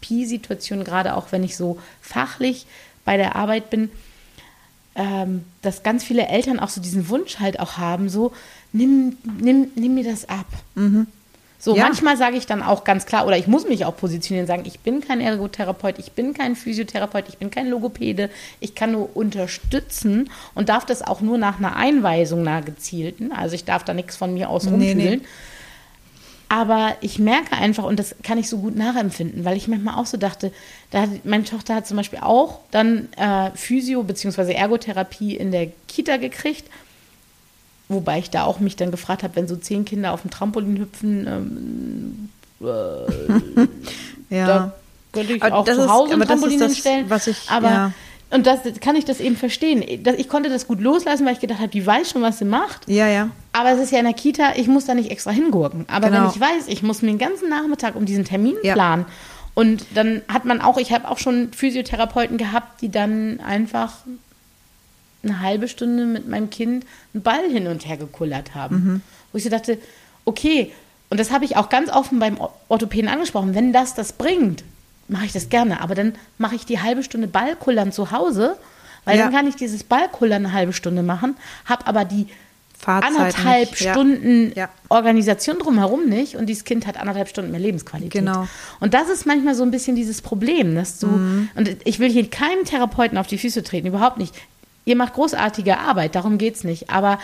Therapiesituationen, 0.00 0.84
gerade 0.84 1.14
auch 1.16 1.32
wenn 1.32 1.42
ich 1.44 1.56
so 1.56 1.78
fachlich 2.00 2.66
bei 3.04 3.16
der 3.16 3.36
Arbeit 3.36 3.70
bin, 3.70 3.90
ähm, 4.96 5.44
dass 5.62 5.82
ganz 5.82 6.02
viele 6.04 6.26
Eltern 6.26 6.58
auch 6.58 6.68
so 6.70 6.80
diesen 6.80 7.08
Wunsch 7.08 7.38
halt 7.38 7.60
auch 7.60 7.76
haben, 7.78 8.08
so, 8.08 8.32
nimm, 8.72 9.16
nimm, 9.40 9.68
nimm 9.74 9.94
mir 9.94 10.04
das 10.04 10.28
ab. 10.28 10.46
So, 11.58 11.74
Ja. 11.76 11.84
manchmal 11.84 12.16
sage 12.16 12.36
ich 12.36 12.46
dann 12.46 12.62
auch 12.62 12.84
ganz 12.84 13.06
klar, 13.06 13.26
oder 13.26 13.36
ich 13.38 13.46
muss 13.46 13.66
mich 13.68 13.84
auch 13.86 13.96
positionieren 13.96 14.44
und 14.44 14.48
sagen, 14.48 14.62
ich 14.66 14.80
bin 14.80 15.00
kein 15.00 15.20
Ergotherapeut, 15.20 15.98
ich 15.98 16.12
bin 16.12 16.32
kein 16.34 16.54
Physiotherapeut, 16.56 17.24
ich 17.28 17.38
bin 17.38 17.50
kein 17.50 17.68
Logopäde, 17.68 18.30
ich 18.60 18.74
kann 18.74 18.92
nur 18.92 19.14
unterstützen 19.16 20.30
und 20.54 20.68
darf 20.68 20.84
das 20.86 21.02
auch 21.02 21.20
nur 21.20 21.38
nach 21.38 21.58
einer 21.58 21.76
Einweisung, 21.76 22.40
einer 22.46 22.62
gezielten. 22.62 23.32
Also 23.32 23.54
ich 23.54 23.64
darf 23.64 23.84
da 23.84 23.94
nichts 23.94 24.16
von 24.16 24.34
mir 24.34 24.48
aus 24.50 24.64
Nee, 24.64 24.70
rumtüdeln. 24.70 25.20
nee. 25.20 25.26
Aber 26.48 26.94
ich 27.00 27.18
merke 27.18 27.52
einfach, 27.56 27.82
und 27.84 27.98
das 27.98 28.14
kann 28.22 28.38
ich 28.38 28.48
so 28.48 28.58
gut 28.58 28.76
nachempfinden, 28.76 29.44
weil 29.44 29.56
ich 29.56 29.66
manchmal 29.66 29.96
auch 30.00 30.06
so 30.06 30.16
dachte, 30.16 30.52
da 30.92 31.02
hat, 31.02 31.24
meine 31.24 31.42
Tochter 31.42 31.74
hat 31.74 31.86
zum 31.88 31.96
Beispiel 31.96 32.20
auch 32.22 32.60
dann 32.70 33.08
äh, 33.16 33.50
Physio- 33.56 34.04
bzw. 34.04 34.52
Ergotherapie 34.52 35.34
in 35.36 35.50
der 35.50 35.68
Kita 35.88 36.18
gekriegt. 36.18 36.68
Wobei 37.88 38.18
ich 38.20 38.30
da 38.30 38.44
auch 38.44 38.60
mich 38.60 38.76
dann 38.76 38.90
gefragt 38.92 39.22
habe, 39.24 39.34
wenn 39.36 39.48
so 39.48 39.56
zehn 39.56 39.84
Kinder 39.84 40.12
auf 40.12 40.22
dem 40.22 40.30
Trampolin 40.30 40.76
hüpfen, 40.78 41.26
ähm, 41.26 42.28
ja. 44.30 44.46
da 44.46 44.72
könnte 45.12 45.32
ich 45.34 45.42
Aber 45.42 45.56
auch 45.56 45.64
das 45.64 45.76
zu 45.76 45.82
ist- 45.82 45.88
Hause 45.90 46.12
ein 46.14 46.22
aber 46.22 46.24
das 46.26 46.36
ist 46.36 46.40
Trampolin 46.42 46.58
das, 46.60 46.72
hinstellen. 46.72 47.10
was 47.10 47.26
ich- 47.26 47.50
aber 47.50 47.68
ja. 47.70 47.92
Und 48.30 48.46
das 48.46 48.60
kann 48.80 48.96
ich 48.96 49.04
das 49.04 49.20
eben 49.20 49.36
verstehen. 49.36 50.02
Das- 50.02 50.16
Ich 50.16 50.28
konnte 50.28 50.48
das 50.48 50.66
gut 50.66 50.80
loslassen, 50.80 51.24
weil 51.26 51.34
ich 51.34 51.40
gedacht 51.40 51.58
habe, 51.60 51.68
die 51.68 51.84
weiß 51.86 52.10
schon, 52.10 52.22
was 52.22 52.38
sie 52.38 52.44
macht. 52.44 52.88
ja, 52.88 53.08
ja. 53.08 53.30
Aber 53.52 53.70
es 53.72 53.80
ist 53.80 53.90
ja 53.92 53.98
in 54.00 54.04
der 54.04 54.12
Kita, 54.14 54.52
ich 54.56 54.66
muss 54.68 54.84
da 54.84 54.92
nicht 54.94 55.10
extra 55.10 55.30
hingurken. 55.30 55.86
Aber 55.88 56.08
Genau. 56.10 56.24
wenn 56.24 56.30
ich 56.30 56.40
weiß, 56.40 56.68
ich 56.68 56.82
muss 56.82 57.00
mir 57.00 57.08
den 57.08 57.18
ganzen 57.18 57.48
Nachmittag 57.48 57.96
um 57.96 58.04
diesen 58.04 58.24
Termin 58.24 58.54
Ja. 58.62 58.74
planen. 58.74 59.06
Und 59.54 59.86
dann 59.94 60.20
hat 60.28 60.44
man 60.44 60.60
auch, 60.60 60.76
ich 60.76 60.92
habe 60.92 61.08
auch 61.10 61.16
schon 61.18 61.52
Physiotherapeuten 61.54 62.36
gehabt, 62.36 62.82
die 62.82 62.90
dann 62.90 63.40
einfach 63.40 63.94
eine 65.22 65.40
halbe 65.40 65.68
Stunde 65.68 66.04
mit 66.04 66.28
meinem 66.28 66.50
Kind 66.50 66.84
einen 67.14 67.22
Ball 67.22 67.48
hin 67.50 67.66
und 67.66 67.86
her 67.88 67.96
gekullert 67.96 68.54
haben. 68.54 68.76
Mhm. 68.76 69.00
Wo 69.32 69.38
ich 69.38 69.44
so 69.44 69.50
dachte, 69.50 69.78
okay, 70.26 70.70
und 71.08 71.18
das 71.18 71.30
habe 71.30 71.44
ich 71.46 71.56
auch 71.56 71.68
ganz 71.70 71.90
offen 71.90 72.18
beim 72.18 72.36
Orthopäden 72.68 73.08
angesprochen, 73.08 73.54
wenn 73.54 73.72
das 73.72 73.94
das 73.94 74.12
bringt, 74.12 74.62
mache 75.08 75.26
ich 75.26 75.32
das 75.32 75.48
gerne. 75.48 75.80
Aber 75.80 75.94
dann 75.94 76.14
mache 76.38 76.54
ich 76.56 76.66
die 76.66 76.80
halbe 76.80 77.02
Stunde 77.02 77.26
Ballkullern 77.28 77.92
zu 77.92 78.10
Hause, 78.10 78.56
weil 79.04 79.16
Ja. 79.18 79.24
dann 79.24 79.32
kann 79.34 79.46
ich 79.46 79.56
dieses 79.56 79.84
Ballkullern 79.84 80.44
eine 80.46 80.52
halbe 80.54 80.72
Stunde 80.72 81.02
machen, 81.02 81.36
habe 81.64 81.86
aber 81.86 82.04
die 82.04 82.26
Fahrzeit 82.78 83.10
anderthalb 83.10 83.70
nicht. 83.70 83.80
Ja. 83.80 83.92
Stunden 83.92 84.52
Ja. 84.54 84.68
Organisation 84.90 85.58
drumherum 85.58 86.08
nicht 86.08 86.36
und 86.36 86.46
dieses 86.46 86.64
Kind 86.64 86.86
hat 86.86 86.98
anderthalb 86.98 87.28
Stunden 87.28 87.50
mehr 87.50 87.60
Lebensqualität. 87.60 88.12
Genau. 88.12 88.46
Und 88.80 88.92
das 88.94 89.08
ist 89.08 89.26
manchmal 89.26 89.54
so 89.54 89.62
ein 89.62 89.70
bisschen 89.70 89.96
dieses 89.96 90.20
Problem, 90.20 90.74
dass 90.74 90.98
du, 90.98 91.06
Mhm. 91.06 91.48
und 91.54 91.76
ich 91.84 91.98
will 92.00 92.10
hier 92.10 92.28
keinem 92.28 92.64
Therapeuten 92.64 93.16
auf 93.16 93.26
die 93.26 93.38
Füße 93.38 93.62
treten, 93.62 93.86
überhaupt 93.86 94.18
nicht. 94.18 94.34
Ihr 94.84 94.94
macht 94.96 95.14
großartige 95.14 95.78
Arbeit, 95.78 96.14
darum 96.14 96.36
geht's 96.36 96.64
nicht. 96.64 96.90
Aber 96.90 97.18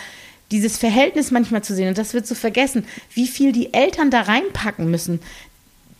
dieses 0.50 0.78
Verhältnis 0.78 1.30
manchmal 1.30 1.62
zu 1.62 1.74
sehen, 1.74 1.88
und 1.88 1.98
das 1.98 2.14
wird 2.14 2.26
so 2.26 2.34
vergessen, 2.34 2.86
wie 3.14 3.26
viel 3.28 3.52
die 3.52 3.72
Eltern 3.74 4.10
da 4.10 4.22
reinpacken 4.22 4.90
müssen. 4.90 5.20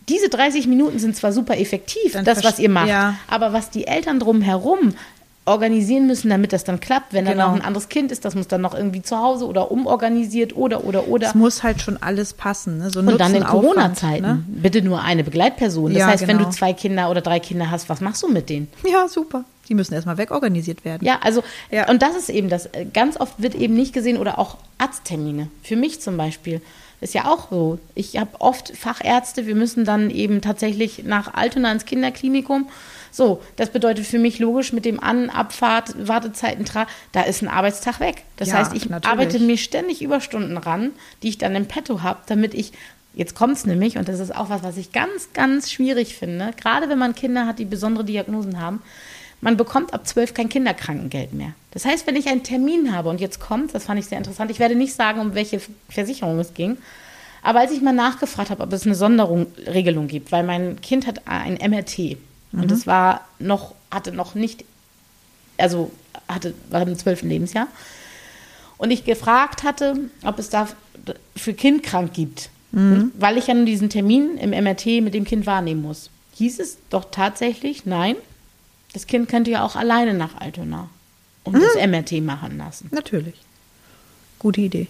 Diese 0.09 0.29
30 0.29 0.67
Minuten 0.67 0.99
sind 0.99 1.15
zwar 1.15 1.31
super 1.31 1.57
effektiv, 1.57 2.13
Dann 2.13 2.25
das, 2.25 2.43
was 2.43 2.59
ihr 2.59 2.69
macht, 2.69 2.89
ja. 2.89 3.15
aber 3.27 3.53
was 3.53 3.69
die 3.69 3.87
Eltern 3.87 4.19
drumherum 4.19 4.93
organisieren 5.45 6.07
müssen, 6.07 6.29
damit 6.29 6.53
das 6.53 6.63
dann 6.63 6.79
klappt, 6.79 7.11
wenn 7.11 7.25
dann 7.25 7.33
Genau. 7.33 7.47
noch 7.49 7.55
ein 7.55 7.61
anderes 7.61 7.89
Kind 7.89 8.13
ist, 8.13 8.23
das 8.23 8.33
muss 8.33 8.47
dann 8.47 8.61
noch 8.61 8.73
irgendwie 8.73 9.01
zu 9.01 9.17
Hause 9.17 9.45
oder 9.45 9.71
umorganisiert 9.71 10.55
oder 10.55 10.85
oder 10.85 11.09
oder. 11.09 11.27
Es 11.27 11.35
muss 11.35 11.63
halt 11.63 11.81
schon 11.81 12.01
alles 12.01 12.31
passen. 12.33 12.77
Ne? 12.77 12.89
So 12.89 13.01
Und 13.01 13.19
dann 13.19 13.35
in 13.35 13.43
Corona-Zeiten 13.43 14.21
Ne? 14.25 14.43
bitte 14.47 14.81
nur 14.81 15.01
eine 15.01 15.23
Begleitperson. 15.25 15.91
Das 15.93 15.99
Ja, 15.99 16.07
heißt, 16.07 16.27
wenn 16.27 16.37
genau. 16.37 16.49
du 16.49 16.55
zwei 16.55 16.71
Kinder 16.71 17.09
oder 17.11 17.19
drei 17.19 17.41
Kinder 17.41 17.69
hast, 17.71 17.89
was 17.89 17.99
machst 17.99 18.23
du 18.23 18.29
mit 18.29 18.47
denen? 18.49 18.69
Ja, 18.89 19.09
super. 19.09 19.43
Die 19.67 19.73
müssen 19.75 19.93
erstmal 19.93 20.17
wegorganisiert 20.17 20.85
werden. 20.85 21.05
Ja, 21.05 21.19
also, 21.21 21.43
Ja. 21.71 21.89
und 21.89 22.01
das 22.01 22.15
ist 22.15 22.29
eben 22.29 22.47
das. 22.49 22.67
äh, 22.67 22.85
Ganz 22.93 23.17
oft 23.19 23.41
wird 23.41 23.55
eben 23.55 23.73
nicht 23.73 23.91
gesehen 23.93 24.17
oder 24.17 24.39
auch 24.39 24.57
Arzttermine. 24.77 25.47
Für 25.61 25.75
mich 25.75 25.99
zum 26.01 26.15
Beispiel. 26.15 26.61
Ist 27.03 27.13
ja 27.13 27.25
auch 27.25 27.49
so. 27.49 27.79
Ich 27.95 28.17
habe 28.17 28.39
oft 28.39 28.75
Fachärzte, 28.77 29.45
wir 29.45 29.55
müssen 29.55 29.83
dann 29.83 30.09
eben 30.09 30.39
tatsächlich 30.39 31.03
nach 31.03 31.33
Altona 31.33 31.69
ins 31.73 31.83
Kinderklinikum. 31.83 32.69
So, 33.11 33.41
das 33.57 33.71
bedeutet 33.71 34.05
für 34.05 34.19
mich 34.19 34.39
logisch 34.39 34.71
mit 34.71 34.85
dem 34.85 35.03
An-, 35.03 35.29
Abfahrt, 35.29 36.07
Wartezeiten, 36.07 36.63
tra, 36.63 36.87
da 37.11 37.23
ist 37.23 37.41
ein 37.41 37.49
Arbeitstag 37.49 37.99
weg. 37.99 38.23
Das 38.37 38.47
Ja, 38.47 38.55
heißt, 38.55 38.73
ich 38.73 38.87
natürlich. 38.89 39.11
arbeite 39.11 39.39
mir 39.39 39.57
ständig 39.57 40.01
Überstunden 40.01 40.57
ran, 40.57 40.91
die 41.23 41.27
ich 41.27 41.37
dann 41.37 41.55
im 41.55 41.65
Petto 41.65 42.03
habe, 42.03 42.19
damit 42.27 42.53
ich, 42.53 42.71
jetzt 43.13 43.35
kommt 43.35 43.57
es 43.57 43.65
nämlich, 43.65 43.97
und 43.97 44.07
das 44.07 44.21
ist 44.21 44.33
auch 44.33 44.49
was, 44.49 44.63
was 44.63 44.77
ich 44.77 44.93
ganz, 44.93 45.33
ganz 45.33 45.69
schwierig 45.69 46.15
finde, 46.15 46.51
gerade 46.59 46.87
wenn 46.87 46.97
man 46.97 47.15
Kinder 47.15 47.45
hat, 47.45 47.59
die 47.59 47.65
besondere 47.65 48.05
Diagnosen 48.05 48.61
haben, 48.61 48.81
man 49.43 49.57
bekommt 49.57 49.93
ab 49.93 50.07
12 50.07 50.33
kein 50.33 50.49
Kinderkrankengeld 50.49 51.33
mehr. 51.33 51.53
Das 51.71 51.85
heißt, 51.85 52.07
wenn 52.07 52.15
ich 52.15 52.27
einen 52.27 52.43
Termin 52.43 52.95
habe 52.95 53.09
und 53.09 53.19
jetzt 53.19 53.39
kommt, 53.39 53.75
das 53.75 53.85
fand 53.85 53.99
ich 53.99 54.05
sehr 54.05 54.17
interessant, 54.17 54.49
ich 54.49 54.59
werde 54.59 54.75
nicht 54.75 54.93
sagen, 54.93 55.19
um 55.19 55.35
welche 55.35 55.59
Versicherung 55.89 56.39
es 56.39 56.53
ging, 56.53 56.77
aber 57.41 57.59
als 57.59 57.71
ich 57.71 57.81
mal 57.81 57.93
nachgefragt 57.93 58.49
habe, 58.49 58.63
ob 58.63 58.71
es 58.71 58.85
eine 58.85 58.95
Sonderregelung 58.95 60.07
gibt, 60.07 60.31
weil 60.31 60.43
mein 60.43 60.79
Kind 60.81 61.05
hat 61.07 61.27
ein 61.27 61.55
MRT 61.55 62.17
und 62.53 62.71
es 62.71 62.87
war 62.87 63.27
noch, 63.39 63.75
hatte 63.91 64.13
noch 64.13 64.33
nicht, 64.33 64.63
also 65.57 65.91
hatte, 66.29 66.53
war 66.69 66.81
im 66.83 66.97
12. 66.97 67.23
Lebensjahr 67.23 67.67
und 68.77 68.91
ich 68.91 69.03
gefragt 69.03 69.63
hatte, 69.63 70.09
ob 70.23 70.39
es 70.39 70.49
da 70.49 70.69
für 71.35 71.53
Kind 71.53 71.83
krank 71.83 72.13
gibt, 72.13 72.49
weil 72.71 73.37
ich 73.37 73.47
ja 73.47 73.53
nun 73.55 73.65
diesen 73.65 73.89
Termin 73.89 74.37
im 74.37 74.51
MRT 74.51 75.01
mit 75.01 75.13
dem 75.13 75.25
Kind 75.25 75.45
wahrnehmen 75.45 75.81
muss. 75.81 76.09
Hieß 76.35 76.59
es 76.59 76.77
doch 76.89 77.05
tatsächlich, 77.11 77.85
nein, 77.85 78.15
das 78.93 79.07
Kind 79.07 79.27
könnte 79.29 79.51
ja 79.51 79.63
auch 79.65 79.75
alleine 79.75 80.13
nach 80.13 80.39
Altona 80.39 80.89
und 81.43 81.55
das 81.55 81.75
MRT 81.87 82.21
machen 82.23 82.57
lassen. 82.57 82.89
Natürlich. 82.91 83.35
Gute 84.39 84.61
Idee. 84.61 84.87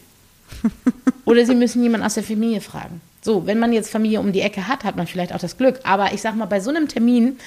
Oder 1.26 1.46
sie 1.46 1.56
müssen 1.56 1.82
jemanden 1.84 2.06
aus 2.06 2.16
der 2.16 2.24
Familie 2.24 2.62
fragen. 2.62 3.02
So, 3.22 3.46
wenn 3.48 3.60
man 3.60 3.72
jetzt 3.72 3.90
Familie 3.90 4.20
um 4.20 4.34
die 4.34 4.42
Ecke 4.42 4.68
hat, 4.68 4.84
hat 4.84 4.98
man 4.98 5.08
vielleicht 5.08 5.34
auch 5.34 5.40
das 5.40 5.58
Glück. 5.58 5.80
Aber 5.84 6.14
ich 6.14 6.22
sag 6.22 6.36
mal, 6.36 6.46
bei 6.46 6.60
so 6.60 6.70
einem 6.70 6.88
Termin 6.88 7.38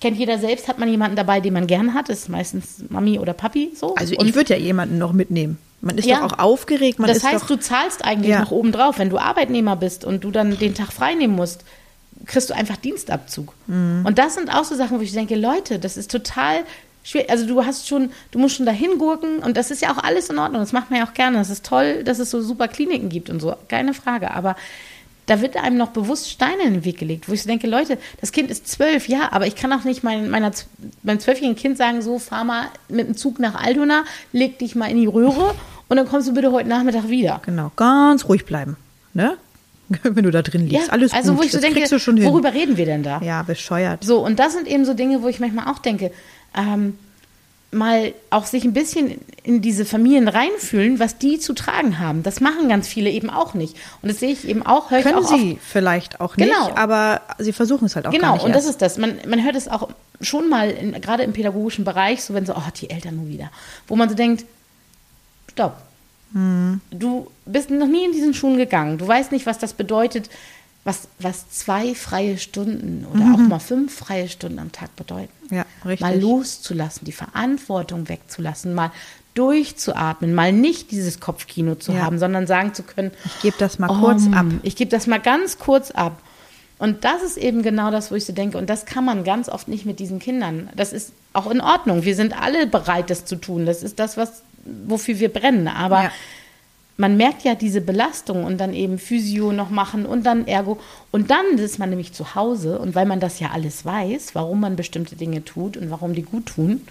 kennt 0.00 0.18
jeder 0.18 0.38
selbst, 0.38 0.68
hat 0.68 0.78
man 0.78 0.88
jemanden 0.88 1.16
dabei, 1.16 1.40
den 1.40 1.54
man 1.54 1.66
gern 1.66 1.94
hat. 1.94 2.08
Das 2.08 2.18
ist 2.20 2.28
meistens 2.28 2.84
Mami 2.90 3.18
oder 3.18 3.32
Papi 3.32 3.72
so. 3.74 3.94
Also 3.94 4.14
Und 4.16 4.28
ich 4.28 4.34
würde 4.34 4.54
ja 4.54 4.60
jemanden 4.60 4.98
noch 4.98 5.12
mitnehmen. 5.12 5.58
Man 5.80 5.96
ist 5.98 6.04
Ja. 6.06 6.20
doch 6.20 6.34
auch 6.34 6.38
aufgeregt. 6.38 6.98
Man 6.98 7.08
das 7.08 7.24
heißt, 7.24 7.42
doch, 7.42 7.46
du 7.48 7.56
zahlst 7.58 8.04
eigentlich 8.04 8.30
Ja. 8.30 8.40
noch 8.40 8.50
oben 8.50 8.70
drauf. 8.72 8.98
Wenn 8.98 9.10
du 9.10 9.18
Arbeitnehmer 9.18 9.76
bist 9.76 10.04
und 10.04 10.22
du 10.24 10.30
dann 10.30 10.58
den 10.58 10.74
Tag 10.74 10.92
frei 10.92 11.14
nehmen 11.14 11.34
musst, 11.34 11.64
kriegst 12.26 12.50
du 12.50 12.54
einfach 12.54 12.76
Dienstabzug. 12.76 13.54
Mhm. 13.66 14.04
Und 14.06 14.18
das 14.18 14.34
sind 14.34 14.54
auch 14.54 14.64
so 14.64 14.74
Sachen, 14.74 14.98
wo 14.98 15.02
ich 15.02 15.12
denke, 15.12 15.36
Leute, 15.36 15.78
das 15.78 15.96
ist 15.96 16.10
total 16.10 16.64
schwierig. 17.04 17.30
Also 17.30 17.46
du 17.46 17.64
hast 17.64 17.88
schon, 17.88 18.10
du 18.30 18.38
musst 18.38 18.56
schon 18.56 18.66
dahin 18.66 18.98
gurken 18.98 19.38
und 19.38 19.56
das 19.56 19.70
ist 19.70 19.82
ja 19.82 19.92
auch 19.92 19.98
alles 20.02 20.30
in 20.30 20.38
Ordnung. 20.38 20.60
Das 20.60 20.72
macht 20.72 20.90
man 20.90 21.00
ja 21.00 21.06
auch 21.06 21.14
gerne. 21.14 21.38
Das 21.38 21.50
ist 21.50 21.66
toll, 21.66 22.04
dass 22.04 22.18
es 22.18 22.30
so 22.30 22.40
super 22.40 22.68
Kliniken 22.68 23.08
gibt 23.08 23.30
und 23.30 23.40
so. 23.40 23.54
Keine 23.68 23.94
Frage. 23.94 24.30
Aber 24.32 24.56
da 25.26 25.40
wird 25.40 25.56
einem 25.56 25.76
noch 25.76 25.90
bewusst 25.90 26.30
Steine 26.30 26.62
in 26.64 26.74
den 26.74 26.84
Weg 26.84 26.98
gelegt, 26.98 27.28
wo 27.28 27.32
ich 27.32 27.42
so 27.42 27.48
denke, 27.48 27.66
Leute, 27.66 27.98
das 28.20 28.32
Kind 28.32 28.50
ist 28.50 28.66
zwölf, 28.68 29.08
ja, 29.08 29.30
aber 29.30 29.46
ich 29.46 29.54
kann 29.54 29.72
auch 29.72 29.84
nicht 29.84 30.02
mein, 30.02 30.28
meiner, 30.28 30.50
meinem 31.02 31.20
zwölfjährigen 31.20 31.56
Kind 31.56 31.78
sagen, 31.78 32.02
so, 32.02 32.18
fahr 32.18 32.44
mal 32.44 32.66
mit 32.88 33.06
dem 33.06 33.16
Zug 33.16 33.38
nach 33.38 33.54
Altona, 33.54 34.04
leg 34.32 34.58
dich 34.58 34.74
mal 34.74 34.90
in 34.90 34.96
die 34.96 35.06
Röhre 35.06 35.54
und 35.88 35.96
dann 35.96 36.08
kommst 36.08 36.28
du 36.28 36.34
bitte 36.34 36.50
heute 36.50 36.68
Nachmittag 36.68 37.08
wieder. 37.08 37.40
genau, 37.44 37.70
ganz 37.76 38.28
ruhig 38.28 38.44
bleiben. 38.44 38.76
Ne? 39.14 39.36
wenn 40.02 40.24
du 40.24 40.30
da 40.30 40.42
drin 40.42 40.66
liegst. 40.66 40.86
Ja, 40.88 40.92
Alles 40.92 41.12
also 41.12 41.32
gut, 41.32 41.40
wo 41.40 41.44
ich 41.44 41.52
so 41.52 41.58
das 41.60 41.72
denke, 41.72 41.98
schon 41.98 42.16
hin. 42.16 42.26
worüber 42.26 42.52
reden 42.54 42.76
wir 42.76 42.86
denn 42.86 43.02
da? 43.02 43.20
Ja, 43.22 43.42
bescheuert. 43.42 44.04
So, 44.04 44.24
und 44.24 44.38
das 44.38 44.52
sind 44.54 44.66
eben 44.68 44.84
so 44.84 44.94
Dinge, 44.94 45.22
wo 45.22 45.28
ich 45.28 45.40
manchmal 45.40 45.72
auch 45.72 45.78
denke, 45.78 46.10
ähm, 46.56 46.98
mal 47.74 48.12
auch 48.28 48.44
sich 48.44 48.64
ein 48.64 48.74
bisschen 48.74 49.18
in 49.44 49.62
diese 49.62 49.86
Familien 49.86 50.28
reinfühlen, 50.28 50.98
was 50.98 51.16
die 51.16 51.38
zu 51.38 51.54
tragen 51.54 51.98
haben. 51.98 52.22
Das 52.22 52.40
machen 52.40 52.68
ganz 52.68 52.86
viele 52.86 53.08
eben 53.08 53.30
auch 53.30 53.54
nicht. 53.54 53.76
Und 54.02 54.10
das 54.10 54.20
sehe 54.20 54.30
ich 54.30 54.46
eben 54.46 54.64
auch, 54.64 54.90
höre 54.90 54.98
ich 54.98 55.04
Können 55.04 55.16
auch 55.16 55.30
oft. 55.30 55.40
sie 55.40 55.58
vielleicht 55.66 56.20
auch 56.20 56.36
nicht, 56.36 56.50
Genau. 56.52 56.74
aber 56.76 57.22
sie 57.38 57.52
versuchen 57.54 57.86
es 57.86 57.96
halt 57.96 58.06
auch 58.06 58.10
gar 58.12 58.20
Genau, 58.20 58.34
nicht 58.34 58.44
und 58.44 58.50
das 58.54 58.64
erst. 58.66 58.74
ist 58.74 58.82
das. 58.82 58.98
Man, 58.98 59.16
man 59.26 59.42
hört 59.42 59.56
es 59.56 59.68
auch 59.68 59.88
schon 60.20 60.50
mal, 60.50 60.68
in, 60.70 60.92
gerade 61.00 61.22
im 61.22 61.32
pädagogischen 61.32 61.84
Bereich, 61.86 62.22
so 62.22 62.34
wenn 62.34 62.44
so, 62.44 62.54
oh, 62.54 62.62
die 62.78 62.90
Eltern 62.90 63.16
nur 63.16 63.28
wieder. 63.28 63.50
Wo 63.88 63.96
man 63.96 64.08
so 64.10 64.14
denkt, 64.14 64.44
stopp. 65.50 65.76
Hm. 66.32 66.80
Du 66.90 67.30
bist 67.46 67.70
noch 67.70 67.86
nie 67.88 68.04
in 68.04 68.12
diesen 68.12 68.34
Schuhen 68.34 68.56
gegangen. 68.56 68.98
Du 68.98 69.06
weißt 69.06 69.32
nicht, 69.32 69.46
was 69.46 69.58
das 69.58 69.74
bedeutet, 69.74 70.30
was, 70.84 71.08
was 71.20 71.48
zwei 71.50 71.94
freie 71.94 72.38
Stunden 72.38 73.06
oder 73.12 73.34
auch 73.34 73.38
mal 73.38 73.60
fünf 73.60 73.94
freie 73.94 74.28
Stunden 74.28 74.58
am 74.58 74.72
Tag 74.72 74.94
bedeuten. 74.96 75.32
Mhm. 75.50 75.56
Ja, 75.58 75.66
richtig. 75.84 76.00
Mal 76.00 76.20
loszulassen, 76.20 77.04
die 77.04 77.12
Verantwortung 77.12 78.08
wegzulassen, 78.08 78.74
mal 78.74 78.90
durchzuatmen, 79.34 80.34
mal 80.34 80.52
nicht 80.52 80.90
dieses 80.90 81.20
Kopfkino 81.20 81.76
zu 81.76 81.92
Ja. 81.92 82.00
haben, 82.02 82.18
sondern 82.18 82.46
sagen 82.46 82.74
zu 82.74 82.82
können, 82.82 83.12
Ich 83.24 83.40
gebe 83.42 83.56
das 83.58 83.78
mal 83.78 83.88
kurz 83.88 84.26
um, 84.26 84.34
ab. 84.34 84.46
Ich 84.62 84.76
gebe 84.76 84.90
das 84.90 85.06
mal 85.06 85.20
ganz 85.20 85.58
kurz 85.58 85.90
ab. 85.90 86.20
Und 86.78 87.04
das 87.04 87.22
ist 87.22 87.36
eben 87.36 87.62
genau 87.62 87.92
das, 87.92 88.10
wo 88.10 88.16
ich 88.16 88.24
so 88.24 88.32
denke. 88.32 88.58
Und 88.58 88.68
das 88.68 88.86
kann 88.86 89.04
man 89.04 89.22
ganz 89.22 89.48
oft 89.48 89.68
nicht 89.68 89.86
mit 89.86 90.00
diesen 90.00 90.18
Kindern. 90.18 90.68
Das 90.74 90.92
ist 90.92 91.12
auch 91.32 91.48
in 91.48 91.60
Ordnung. 91.60 92.02
Wir 92.04 92.16
sind 92.16 92.38
alle 92.38 92.66
bereit, 92.66 93.08
das 93.08 93.24
zu 93.24 93.36
tun. 93.36 93.66
Das 93.66 93.84
ist 93.84 94.00
das, 94.00 94.16
was, 94.16 94.42
wofür 94.64 95.18
wir 95.18 95.28
brennen. 95.32 95.68
Aber 95.68 96.04
Ja. 96.04 96.12
man 96.96 97.16
merkt 97.16 97.42
ja 97.44 97.54
diese 97.54 97.80
Belastung 97.80 98.44
und 98.44 98.58
dann 98.58 98.74
eben 98.74 98.98
Physio 98.98 99.52
noch 99.52 99.70
machen 99.70 100.06
und 100.06 100.24
dann 100.24 100.46
Ergo. 100.46 100.78
Und 101.10 101.30
dann 101.30 101.58
ist 101.58 101.78
man 101.78 101.90
nämlich 101.90 102.12
zu 102.12 102.34
Hause. 102.34 102.78
Und 102.78 102.94
weil 102.94 103.06
man 103.06 103.20
das 103.20 103.40
ja 103.40 103.50
alles 103.50 103.84
weiß, 103.84 104.34
warum 104.34 104.60
man 104.60 104.76
bestimmte 104.76 105.16
Dinge 105.16 105.44
tut 105.44 105.76
und 105.76 105.90
warum 105.90 106.14
die 106.14 106.22
gut 106.22 106.46
tun, 106.46 106.82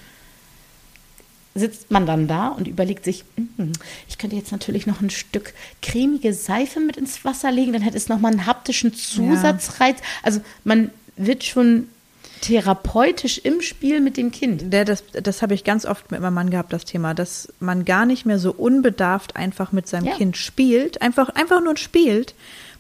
sitzt 1.53 1.91
man 1.91 2.05
dann 2.05 2.27
da 2.29 2.47
und 2.47 2.67
überlegt 2.67 3.03
sich, 3.03 3.25
"Mm, 3.35 3.71
ich 4.07 4.17
könnte 4.17 4.37
jetzt 4.37 4.53
natürlich 4.53 4.87
noch 4.87 5.01
ein 5.01 5.09
Stück 5.09 5.53
cremige 5.81 6.33
Seife 6.33 6.79
mit 6.79 6.95
ins 6.95 7.25
Wasser 7.25 7.51
legen, 7.51 7.73
dann 7.73 7.81
hätte 7.81 7.97
es 7.97 8.07
nochmal 8.07 8.31
einen 8.31 8.45
haptischen 8.45 8.93
Zusatzreiz. 8.93 9.97
Also 10.23 10.39
man 10.63 10.91
wird 11.17 11.43
schon 11.43 11.89
therapeutisch 12.41 13.37
im 13.37 13.61
Spiel 13.61 14.01
mit 14.01 14.17
dem 14.17 14.31
Kind. 14.31 14.73
Der, 14.73 14.83
das 14.83 15.03
das 15.13 15.41
habe 15.41 15.53
ich 15.53 15.63
ganz 15.63 15.85
oft 15.85 16.11
mit 16.11 16.21
meinem 16.21 16.33
Mann 16.33 16.49
gehabt, 16.49 16.73
das 16.73 16.85
Thema, 16.85 17.13
dass 17.13 17.53
man 17.59 17.85
gar 17.85 18.05
nicht 18.05 18.25
mehr 18.25 18.39
so 18.39 18.51
unbedarft 18.51 19.35
einfach 19.35 19.71
mit 19.71 19.87
seinem 19.87 20.07
Ja. 20.07 20.15
Kind 20.15 20.35
spielt, 20.35 21.01
einfach, 21.01 21.29
einfach 21.29 21.61
nur 21.61 21.77
spielt, 21.77 22.33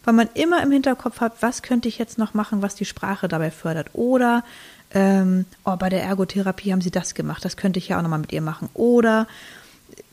weil 0.03 0.15
man 0.15 0.29
immer 0.33 0.61
im 0.63 0.71
Hinterkopf 0.71 1.21
hat, 1.21 1.33
was 1.41 1.61
könnte 1.61 1.87
ich 1.87 1.99
jetzt 1.99 2.17
noch 2.17 2.33
machen, 2.33 2.63
was 2.63 2.75
die 2.75 2.85
Sprache 2.85 3.27
dabei 3.27 3.51
fördert. 3.51 3.89
Oder 3.93 4.43
ähm, 4.93 5.45
oh, 5.63 5.75
bei 5.77 5.89
der 5.89 6.03
Ergotherapie 6.03 6.71
haben 6.71 6.81
sie 6.81 6.91
das 6.91 7.13
gemacht, 7.13 7.45
das 7.45 7.55
könnte 7.55 7.77
ich 7.77 7.87
ja 7.87 7.97
auch 7.97 8.01
nochmal 8.01 8.19
mit 8.19 8.33
ihr 8.33 8.41
machen. 8.41 8.69
Oder 8.73 9.27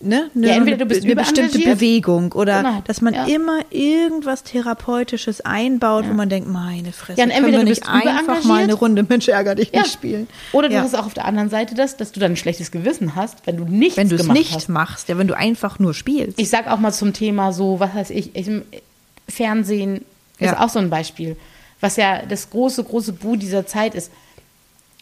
ne, 0.00 0.30
ne, 0.34 0.46
Ja, 0.48 0.54
entweder 0.54 0.76
du 0.76 0.86
bist 0.86 1.04
eine 1.04 1.14
bestimmte. 1.16 1.58
Bewegung 1.58 2.32
oder 2.32 2.62
Genau, 2.62 2.82
dass 2.86 3.00
man 3.00 3.14
ja. 3.14 3.24
immer 3.26 3.60
irgendwas 3.70 4.42
Therapeutisches 4.44 5.40
einbaut, 5.40 6.04
wo 6.08 6.14
man 6.14 6.28
denkt, 6.28 6.48
meine 6.48 6.92
Fresse, 6.92 7.18
Ja, 7.20 7.24
können 7.26 7.36
entweder 7.36 7.58
wir 7.58 7.64
du 7.64 7.70
nicht 7.70 7.88
einfach 7.88 8.44
mal 8.44 8.62
eine 8.62 8.74
Runde 8.74 9.04
Mensch 9.08 9.28
ärger 9.28 9.54
dich 9.54 9.70
Ja. 9.72 9.82
nicht 9.82 9.92
spielen. 9.92 10.28
Oder 10.52 10.68
du 10.68 10.74
Ja. 10.74 10.82
hast 10.82 10.94
auch 10.94 11.06
auf 11.06 11.14
der 11.14 11.24
anderen 11.24 11.50
Seite 11.50 11.74
das, 11.74 11.96
dass 11.96 12.12
du 12.12 12.20
dann 12.20 12.32
ein 12.32 12.36
schlechtes 12.36 12.70
Gewissen 12.70 13.14
hast, 13.14 13.46
wenn 13.46 13.56
du 13.56 13.64
nichts 13.64 13.96
wenn 13.96 14.08
du 14.08 14.16
es 14.16 14.26
nicht 14.28 14.54
hast. 14.54 14.68
machst, 14.68 15.08
ja, 15.08 15.18
wenn 15.18 15.26
du 15.28 15.36
einfach 15.36 15.78
nur 15.78 15.94
spielst. 15.94 16.38
Ich 16.38 16.48
sag 16.50 16.68
auch 16.68 16.78
mal 16.78 16.92
zum 16.92 17.12
Thema 17.12 17.52
so, 17.52 17.80
was 17.80 17.94
weiß 17.94 18.10
ich, 18.10 18.34
ich 18.36 18.48
Fernsehen 19.28 20.04
ist 20.38 20.52
Ja. 20.52 20.60
auch 20.64 20.68
so 20.68 20.78
ein 20.78 20.90
Beispiel, 20.90 21.36
was 21.80 21.96
ja 21.96 22.22
das 22.26 22.50
große, 22.50 22.82
große 22.84 23.12
Bu 23.12 23.36
dieser 23.36 23.66
Zeit 23.66 23.94
ist. 23.94 24.10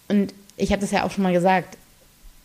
Und 0.09 0.33
ich 0.57 0.73
habe 0.73 0.81
das 0.81 0.91
ja 0.91 1.05
auch 1.05 1.11
schon 1.11 1.23
mal 1.23 1.33
gesagt, 1.33 1.77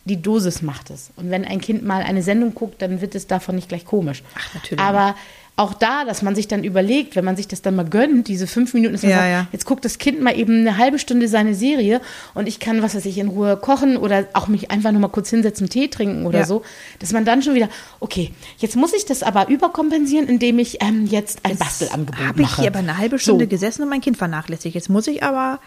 die 0.04 0.20
Dosis 0.20 0.62
macht 0.62 0.90
es. 0.90 1.10
Und 1.16 1.30
wenn 1.30 1.44
ein 1.44 1.60
Kind 1.60 1.84
mal 1.84 2.02
eine 2.02 2.22
Sendung 2.22 2.54
guckt, 2.54 2.82
dann 2.82 3.00
wird 3.00 3.14
es 3.14 3.26
davon 3.26 3.54
nicht 3.54 3.68
gleich 3.68 3.84
komisch. 3.84 4.22
Ach, 4.36 4.54
natürlich 4.54 4.80
Aber 4.80 5.14
auch 5.54 5.74
da, 5.74 6.06
dass 6.06 6.22
man 6.22 6.34
sich 6.34 6.48
dann 6.48 6.64
überlegt, 6.64 7.14
wenn 7.14 7.26
man 7.26 7.36
sich 7.36 7.46
das 7.46 7.60
dann 7.60 7.76
mal 7.76 7.84
gönnt, 7.84 8.26
diese 8.26 8.46
fünf 8.46 8.72
Minuten, 8.72 8.94
Ja, 8.94 9.00
sagt, 9.00 9.12
ja. 9.30 9.46
jetzt 9.52 9.66
guckt 9.66 9.84
das 9.84 9.98
Kind 9.98 10.20
mal 10.22 10.36
eben 10.36 10.60
eine 10.60 10.78
halbe 10.78 10.98
Stunde 10.98 11.28
seine 11.28 11.54
Serie 11.54 12.00
und 12.32 12.48
ich 12.48 12.58
kann, 12.58 12.82
was 12.82 12.94
weiß 12.94 13.04
ich, 13.04 13.18
in 13.18 13.28
Ruhe 13.28 13.58
kochen 13.58 13.98
oder 13.98 14.26
auch 14.32 14.48
mich 14.48 14.70
einfach 14.70 14.92
nur 14.92 15.02
mal 15.02 15.08
kurz 15.08 15.28
hinsetzen, 15.28 15.68
Tee 15.68 15.88
trinken 15.88 16.24
oder 16.24 16.40
Ja. 16.40 16.46
so, 16.46 16.62
dass 17.00 17.12
man 17.12 17.26
dann 17.26 17.42
schon 17.42 17.54
wieder, 17.54 17.68
okay, 18.00 18.32
jetzt 18.58 18.76
muss 18.76 18.94
ich 18.94 19.04
das 19.04 19.22
aber 19.22 19.48
überkompensieren, 19.48 20.26
indem 20.26 20.58
ich 20.58 20.82
ähm, 20.82 21.04
jetzt 21.06 21.40
ein 21.44 21.58
Bastelangebot 21.58 22.18
Habe 22.18 22.40
ich 22.40 22.48
mache. 22.48 22.62
hier 22.62 22.70
aber 22.70 22.78
eine 22.80 22.96
halbe 22.96 23.18
Stunde 23.18 23.44
So. 23.44 23.48
gesessen 23.50 23.82
und 23.82 23.90
mein 23.90 24.00
Kind 24.00 24.16
vernachlässigt. 24.16 24.74
Jetzt 24.74 24.88
muss 24.88 25.06
ich 25.06 25.22
aber. 25.22 25.60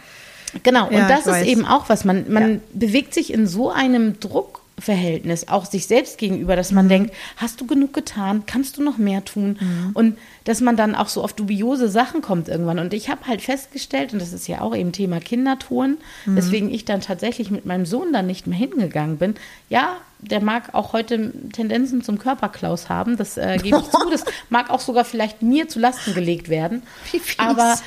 Genau, 0.64 0.90
Ja, 0.92 1.04
und 1.04 1.10
das 1.10 1.22
ich 1.22 1.26
weiß. 1.28 1.42
ist 1.42 1.48
eben 1.48 1.66
auch 1.66 1.90
was. 1.90 2.06
Man, 2.06 2.32
man 2.32 2.52
Ja. 2.54 2.60
bewegt 2.74 3.14
sich 3.14 3.34
in 3.34 3.48
so 3.48 3.70
einem 3.72 4.20
Druckverhältnis, 4.20 5.48
auch 5.48 5.66
sich 5.66 5.88
selbst 5.88 6.18
gegenüber, 6.18 6.56
dass 6.56 6.72
Mhm. 6.72 6.76
man 6.76 6.90
denkt, 6.90 7.14
hast 7.38 7.62
du 7.62 7.66
genug 7.66 7.94
getan? 7.94 8.44
Kannst 8.46 8.78
du 8.78 8.84
noch 8.84 8.98
mehr 8.98 9.24
tun? 9.26 9.58
Mhm. 9.60 9.92
Und 9.94 10.18
dass 10.46 10.62
man 10.62 10.76
dann 10.78 10.96
auch 10.96 11.08
so 11.08 11.24
auf 11.24 11.34
dubiose 11.34 11.90
Sachen 11.90 12.22
kommt 12.22 12.48
irgendwann. 12.48 12.80
Und 12.80 12.94
ich 12.94 13.10
habe 13.10 13.26
halt 13.28 13.42
festgestellt, 13.42 14.14
und 14.14 14.22
das 14.22 14.34
ist 14.34 14.48
ja 14.48 14.62
auch 14.62 14.76
eben 14.76 14.92
Thema 14.92 15.20
Kindertouren, 15.20 15.98
Mhm. 16.26 16.36
weswegen 16.36 16.72
ich 16.74 16.86
dann 16.86 17.02
tatsächlich 17.02 17.52
mit 17.52 17.66
meinem 17.66 17.86
Sohn 17.86 18.14
dann 18.14 18.28
nicht 18.28 18.48
mehr 18.48 18.58
hingegangen 18.58 19.18
bin. 19.18 19.36
Ja, 19.70 19.98
der 20.20 20.42
mag 20.42 20.74
auch 20.74 20.94
heute 20.94 21.32
Tendenzen 21.52 22.02
zum 22.04 22.18
Körperklaus 22.18 22.90
haben, 22.90 23.18
das 23.18 23.38
äh, 23.38 23.58
gebe 23.62 23.80
ich 23.80 23.90
zu. 23.92 24.10
Das 24.10 24.24
mag 24.50 24.70
auch 24.70 24.80
sogar 24.80 25.06
vielleicht 25.06 25.42
mir 25.42 25.68
zu 25.68 25.80
Lasten 25.80 26.14
gelegt 26.14 26.50
werden. 26.50 26.82
Wie 27.12 27.20
fies. 27.20 27.40
Aber 27.40 27.78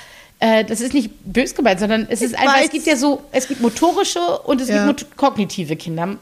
äh, 0.41 0.65
das 0.65 0.81
ist 0.81 0.95
nicht 0.95 1.11
bös 1.25 1.55
gemeint, 1.55 1.81
sondern 1.81 2.07
es 2.09 2.23
ist 2.23 2.33
Ich 2.33 2.39
einfach, 2.39 2.55
weiß. 2.57 2.67
es 2.67 2.71
gibt 2.71 2.87
ja 2.87 2.97
so, 2.97 3.23
es 3.33 3.49
gibt 3.49 3.61
motorische 3.61 4.39
und 4.41 4.61
es 4.61 4.69
Ja. 4.69 4.87
gibt 4.87 5.17
kognitive 5.17 5.77
Kinder. 5.77 6.07
Mm, 6.07 6.19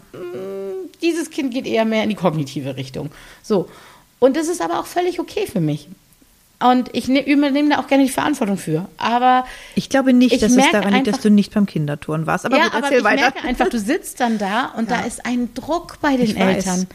Dieses 1.03 1.31
Kind 1.31 1.53
geht 1.53 1.67
eher 1.67 1.85
mehr 1.85 2.03
in 2.03 2.09
die 2.09 2.15
kognitive 2.15 2.77
Richtung. 2.77 3.11
So. 3.43 3.69
Und 4.19 4.35
das 4.37 4.49
ist 4.49 4.63
aber 4.63 4.81
auch 4.81 4.87
völlig 4.87 5.21
okay 5.21 5.47
für 5.47 5.61
mich. 5.61 5.89
Und 6.59 6.89
ich 6.95 7.07
ne 7.07 7.21
übernehme 7.29 7.69
da 7.69 7.79
auch 7.81 7.87
gerne 7.87 8.05
die 8.05 8.11
Verantwortung 8.11 8.57
für. 8.57 8.89
Aber 8.97 9.45
Ich 9.75 9.91
glaube 9.91 10.15
nicht, 10.15 10.33
Ich 10.33 10.41
dass 10.41 10.57
es 10.57 10.71
daran 10.73 10.95
liegt, 10.95 11.07
dass 11.07 11.21
du 11.21 11.29
nicht 11.31 11.53
beim 11.53 11.67
Kinderturnen 11.67 12.27
warst. 12.27 12.47
Aber 12.47 12.57
ja, 12.57 12.69
gut, 12.69 12.75
aber 12.83 12.97
ich 12.97 13.05
weiter. 13.05 13.21
merke 13.21 13.45
einfach, 13.45 13.69
du 13.69 13.79
sitzt 13.79 14.21
dann 14.21 14.39
da 14.39 14.73
und 14.75 14.91
da 14.91 15.01
Ja. 15.01 15.07
ist 15.07 15.27
ein 15.27 15.53
Druck 15.53 15.99
bei 16.01 16.17
den 16.17 16.25
Ich 16.25 16.35
weiß. 16.37 16.57
Eltern. 16.65 16.87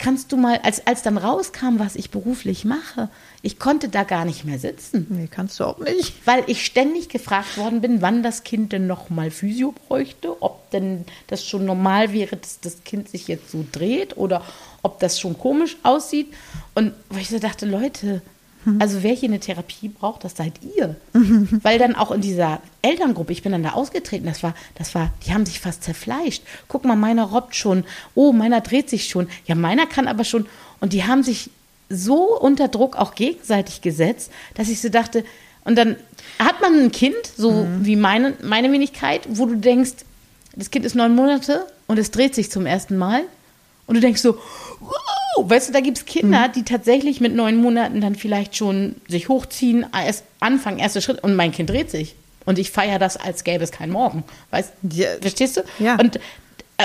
Kannst 0.00 0.32
du 0.32 0.36
mal, 0.36 0.58
als, 0.64 0.84
als 0.84 1.02
dann 1.02 1.16
rauskam, 1.16 1.78
was 1.78 1.94
ich 1.94 2.10
beruflich 2.10 2.64
mache, 2.64 3.08
ich 3.44 3.58
konnte 3.58 3.90
da 3.90 4.04
gar 4.04 4.24
nicht 4.24 4.46
mehr 4.46 4.58
sitzen. 4.58 5.06
Nee, 5.10 5.28
kannst 5.30 5.60
du 5.60 5.64
auch 5.64 5.78
nicht. 5.78 6.14
Weil 6.24 6.44
ich 6.46 6.64
ständig 6.64 7.10
gefragt 7.10 7.58
worden 7.58 7.82
bin, 7.82 8.00
wann 8.00 8.22
das 8.22 8.42
Kind 8.42 8.72
denn 8.72 8.86
noch 8.86 9.10
mal 9.10 9.30
Physio 9.30 9.74
bräuchte, 9.86 10.42
ob 10.42 10.70
denn 10.70 11.04
das 11.26 11.46
schon 11.46 11.66
normal 11.66 12.14
wäre, 12.14 12.38
dass 12.38 12.60
das 12.60 12.84
Kind 12.84 13.10
sich 13.10 13.28
jetzt 13.28 13.50
so 13.50 13.62
dreht 13.70 14.16
oder 14.16 14.42
ob 14.82 14.98
das 14.98 15.20
schon 15.20 15.38
komisch 15.38 15.76
aussieht. 15.82 16.32
Und 16.74 16.94
wo 17.10 17.18
ich 17.18 17.28
so 17.28 17.38
dachte, 17.38 17.66
Leute, 17.66 18.22
also 18.78 19.02
wer 19.02 19.12
hier 19.12 19.28
eine 19.28 19.40
Therapie 19.40 19.88
braucht, 19.88 20.24
das 20.24 20.36
seid 20.36 20.54
ihr. 20.76 20.96
Weil 21.62 21.78
dann 21.78 21.94
auch 21.94 22.12
in 22.12 22.22
dieser 22.22 22.62
Elterngruppe, 22.80 23.32
ich 23.32 23.42
bin 23.42 23.52
dann 23.52 23.62
da 23.62 23.72
ausgetreten, 23.72 24.24
das 24.24 24.42
war, 24.42 24.54
das 24.74 24.94
war, 24.94 25.12
die 25.26 25.34
haben 25.34 25.44
sich 25.44 25.60
fast 25.60 25.82
zerfleischt. 25.82 26.42
Guck 26.66 26.86
mal, 26.86 26.96
meiner 26.96 27.24
robbt 27.24 27.54
schon. 27.54 27.84
Oh, 28.14 28.32
meiner 28.32 28.62
dreht 28.62 28.88
sich 28.88 29.06
schon. 29.08 29.28
Ja, 29.44 29.54
meiner 29.54 29.86
kann 29.86 30.08
aber 30.08 30.24
schon. 30.24 30.46
Und 30.80 30.94
die 30.94 31.04
haben 31.04 31.22
sich 31.22 31.50
so 31.88 32.38
unter 32.38 32.68
Druck 32.68 32.96
auch 32.96 33.14
gegenseitig 33.14 33.80
gesetzt, 33.80 34.30
dass 34.54 34.68
ich 34.68 34.80
so 34.80 34.88
dachte, 34.88 35.24
und 35.64 35.76
dann 35.76 35.96
hat 36.38 36.60
man 36.60 36.78
ein 36.78 36.92
Kind, 36.92 37.16
so 37.36 37.66
wie 37.80 37.96
meine, 37.96 38.34
meine 38.42 38.70
Wenigkeit, 38.70 39.22
wo 39.28 39.46
du 39.46 39.56
denkst, 39.56 39.92
das 40.54 40.70
Kind 40.70 40.84
ist 40.84 40.94
neun 40.94 41.14
Monate 41.14 41.66
und 41.86 41.98
es 41.98 42.10
dreht 42.10 42.34
sich 42.34 42.50
zum 42.50 42.66
ersten 42.66 42.96
Mal. 42.96 43.22
Und 43.86 43.96
du 43.96 44.00
denkst 44.00 44.20
so, 44.22 44.38
wow, 44.80 45.50
weißt 45.50 45.68
du, 45.68 45.72
da 45.72 45.80
gibt 45.80 45.98
es 45.98 46.04
Kinder, 46.06 46.48
die 46.48 46.62
tatsächlich 46.62 47.20
mit 47.20 47.34
neun 47.34 47.56
Monaten 47.56 48.00
dann 48.00 48.14
vielleicht 48.14 48.56
schon 48.56 48.96
sich 49.08 49.28
hochziehen, 49.28 49.86
erst 49.92 50.24
anfangen, 50.40 50.78
erste 50.78 51.02
Schritt 51.02 51.22
und 51.22 51.34
mein 51.34 51.52
Kind 51.52 51.70
dreht 51.70 51.90
sich. 51.90 52.14
Und 52.46 52.58
ich 52.58 52.70
feiere 52.70 52.98
das, 52.98 53.16
als 53.16 53.42
gäbe 53.44 53.64
es 53.64 53.70
keinen 53.72 53.92
Morgen. 53.92 54.22
Weißt 54.50 54.72
Ja. 54.92 55.08
verstehst 55.20 55.56
du? 55.56 55.62
Ja. 55.78 55.96
Und 55.98 56.20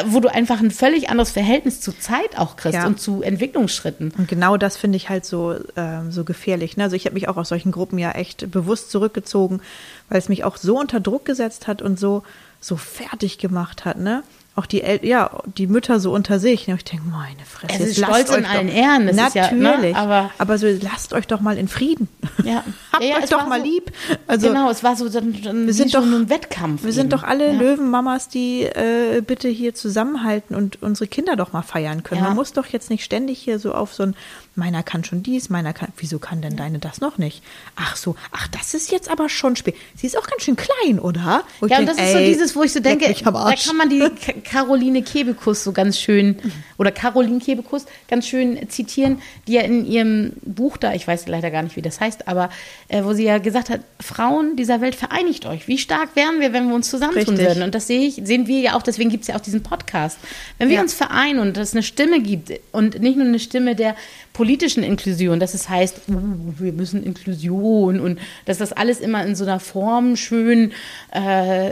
wo 0.06 0.19
du 0.19 0.28
einfach 0.32 0.60
ein 0.60 0.71
völlig 0.71 1.10
anderes 1.10 1.32
Verhältnis 1.32 1.82
zu 1.82 1.91
Zeit 1.97 2.38
auch 2.38 2.56
kriegst 2.56 2.75
Ja. 2.75 2.86
und 2.86 2.99
zu 3.02 3.21
Entwicklungsschritten. 3.23 4.13
Und 4.17 4.28
genau 4.28 4.56
das 4.56 4.78
finde 4.78 4.97
ich 4.97 5.10
halt 5.10 5.25
so, 5.25 5.56
ähm, 5.75 6.12
so 6.12 6.23
gefährlich. 6.23 6.78
Ne? 6.78 6.84
Also 6.84 6.95
ich 6.95 7.06
habe 7.06 7.15
mich 7.15 7.28
auch 7.28 7.38
aus 7.38 7.49
solchen 7.49 7.71
Gruppen 7.71 7.97
ja 7.97 8.12
echt 8.12 8.52
bewusst 8.52 8.91
zurückgezogen, 8.91 9.62
weil 10.08 10.19
es 10.19 10.30
mich 10.30 10.43
auch 10.43 10.58
so 10.58 10.80
unter 10.80 10.99
Druck 10.99 11.25
gesetzt 11.25 11.67
hat 11.67 11.82
und 11.82 11.99
so, 11.99 12.23
so 12.62 12.75
fertig 12.78 13.39
gemacht 13.39 13.84
hat. 13.86 13.97
Ne? 13.97 14.23
Auch 14.60 14.65
die, 14.65 14.82
El 14.84 15.06
ja, 15.06 15.32
die 15.58 15.67
Mütter 15.67 16.02
so 16.02 16.12
unter 16.12 16.38
sich. 16.38 16.67
Ich 16.67 16.84
denke, 16.84 17.06
meine 17.08 17.45
Fresse. 17.45 17.74
Es 17.76 17.80
jetzt 17.80 17.89
ist 17.91 17.98
lasst 18.00 18.13
Stolz 18.28 18.36
in 18.36 18.45
allen 18.45 18.67
doch- 18.67 18.74
Ehren, 18.76 19.08
das 19.08 19.15
ist 19.30 19.36
ja, 19.36 19.52
ne, 19.54 19.62
Natürlich. 19.63 19.95
aber- 19.95 20.32
aber 20.38 20.58
so 20.58 20.67
lasst 20.82 21.13
euch 21.13 21.28
doch 21.28 21.39
mal 21.39 21.58
in 21.58 21.69
Frieden. 21.69 22.10
Ja. 22.43 22.63
Habt 22.91 23.02
Ja, 23.04 23.10
ja, 23.12 23.17
euch 23.24 23.30
doch 23.30 23.48
mal 23.48 23.60
so- 23.62 23.65
lieb. 23.65 23.91
Also, 24.28 24.50
genau, 24.50 24.69
es 24.69 24.84
war 24.84 24.98
so 24.98 25.08
dann, 25.08 25.34
dann 25.41 25.65
wir 25.65 25.74
sind 25.74 25.95
doch- 25.95 26.04
ein 26.04 26.30
Wettkampf. 26.30 26.84
Wir 26.84 26.91
sind 26.91 27.04
eben. 27.06 27.10
doch 27.12 27.24
alle. 27.24 27.54
Löwenmamas, 27.54 28.28
die 28.28 28.63
äh, 28.63 29.22
bitte 29.26 29.48
hier 29.48 29.74
zusammenhalten 29.76 30.56
und 30.56 30.82
unsere 30.84 31.08
Kinder 31.08 31.38
doch 31.38 31.54
mal 31.54 31.62
feiern 31.62 32.04
können. 32.04 32.22
Man 32.22 32.36
muss 32.36 32.52
doch 32.52 32.65
jetzt 32.65 32.89
nicht 32.89 33.06
ständig 33.06 33.39
hier 33.39 33.60
so 33.60 33.74
auf 33.74 33.93
so 33.93 34.04
ein 34.04 34.15
meiner 34.60 34.84
kann 34.84 35.04
schon 35.04 35.24
dies, 35.24 35.50
meiner 35.50 35.74
kann, 35.74 35.89
wieso 35.98 36.19
kann 36.19 36.41
denn 36.41 36.56
deine 36.56 36.78
das 36.78 37.02
noch 37.02 37.17
nicht? 37.17 37.41
Ach 37.76 37.95
so, 37.95 38.15
ach, 38.32 38.48
das 38.50 38.76
ist 38.76 38.91
jetzt 38.91 39.10
aber 39.10 39.30
schon 39.30 39.56
spät. 39.56 39.76
Sie 39.95 40.06
ist 40.06 40.15
auch 40.17 40.28
ganz 40.28 40.43
schön 40.43 40.56
klein, 40.56 41.00
oder? 41.00 41.43
Wo 41.60 41.65
Ja, 41.65 41.80
und 41.80 41.88
denk, 41.88 41.98
das 41.98 42.06
ist 42.08 42.13
so 42.13 42.19
dieses, 42.19 42.56
wo 42.56 42.63
ich 42.63 42.74
so 42.74 42.80
denke, 42.80 43.12
da 43.12 43.54
kann 43.56 43.78
man 43.78 43.89
die 43.89 44.04
Caroline 44.43 45.02
Kebekus 45.02 45.63
so 45.63 45.72
ganz 45.72 46.00
schön, 46.00 46.38
oder 46.78 46.91
Caroline 46.91 47.39
Kebekus 47.39 47.86
ganz 48.08 48.28
schön 48.28 48.69
zitieren, 48.69 49.22
die 49.48 49.54
ja 49.54 49.62
in 49.62 49.86
ihrem 49.86 50.34
Buch 50.41 50.78
da, 50.78 50.93
ich 50.93 51.08
weiß 51.08 51.28
leider 51.28 51.50
gar 51.50 51.63
nicht, 51.63 51.76
wie 51.76 51.82
das 51.82 52.00
heißt, 52.00 52.28
aber 52.28 52.50
äh, 52.89 53.04
wo 53.04 53.13
sie 53.13 53.24
ja 53.24 53.38
gesagt 53.39 53.69
hat, 53.69 53.82
Frauen 54.00 54.56
dieser 54.56 54.82
Welt, 54.82 54.95
vereinigt 54.95 55.45
euch. 55.45 55.67
Wie 55.67 55.78
stark 55.78 56.15
wären 56.15 56.39
wir, 56.39 56.54
wenn 56.54 56.67
wir 56.67 56.76
uns 56.76 56.89
zusammentun 56.89 57.36
Richtig. 57.36 57.48
würden? 57.48 57.63
Und 57.63 57.74
das 57.74 57.88
sehe 57.88 58.02
ich, 58.08 58.15
sehen 58.24 58.48
wir 58.48 58.60
ja 58.60 58.76
auch, 58.76 58.82
deswegen 58.84 59.10
gibt 59.10 59.22
es 59.22 59.28
ja 59.30 59.36
auch 59.36 59.41
diesen 59.41 59.63
Podcast. 59.63 60.17
Wenn 60.58 60.67
wir 60.69 60.76
Ja. 60.76 60.82
uns 60.82 60.93
vereinen 60.93 61.39
und 61.39 61.58
es 61.58 61.74
eine 61.74 61.84
Stimme 61.84 62.22
gibt 62.22 62.52
und 62.72 63.00
nicht 63.00 63.17
nur 63.17 63.26
eine 63.28 63.39
Stimme 63.39 63.76
der 63.76 63.95
politischen 64.39 64.84
Inklusion, 64.84 65.41
dass 65.41 65.54
es 65.54 65.67
heißt, 65.67 65.95
uh, 66.08 66.13
wir 66.60 66.71
müssen 66.71 67.04
Inklusion 67.04 67.99
und 67.99 68.19
dass 68.45 68.58
das 68.58 68.71
alles 68.71 69.02
immer 69.02 69.25
in 69.25 69.36
so 69.36 69.43
einer 69.43 69.60
Form 69.60 70.15
schön 70.15 70.71
äh, 71.12 71.71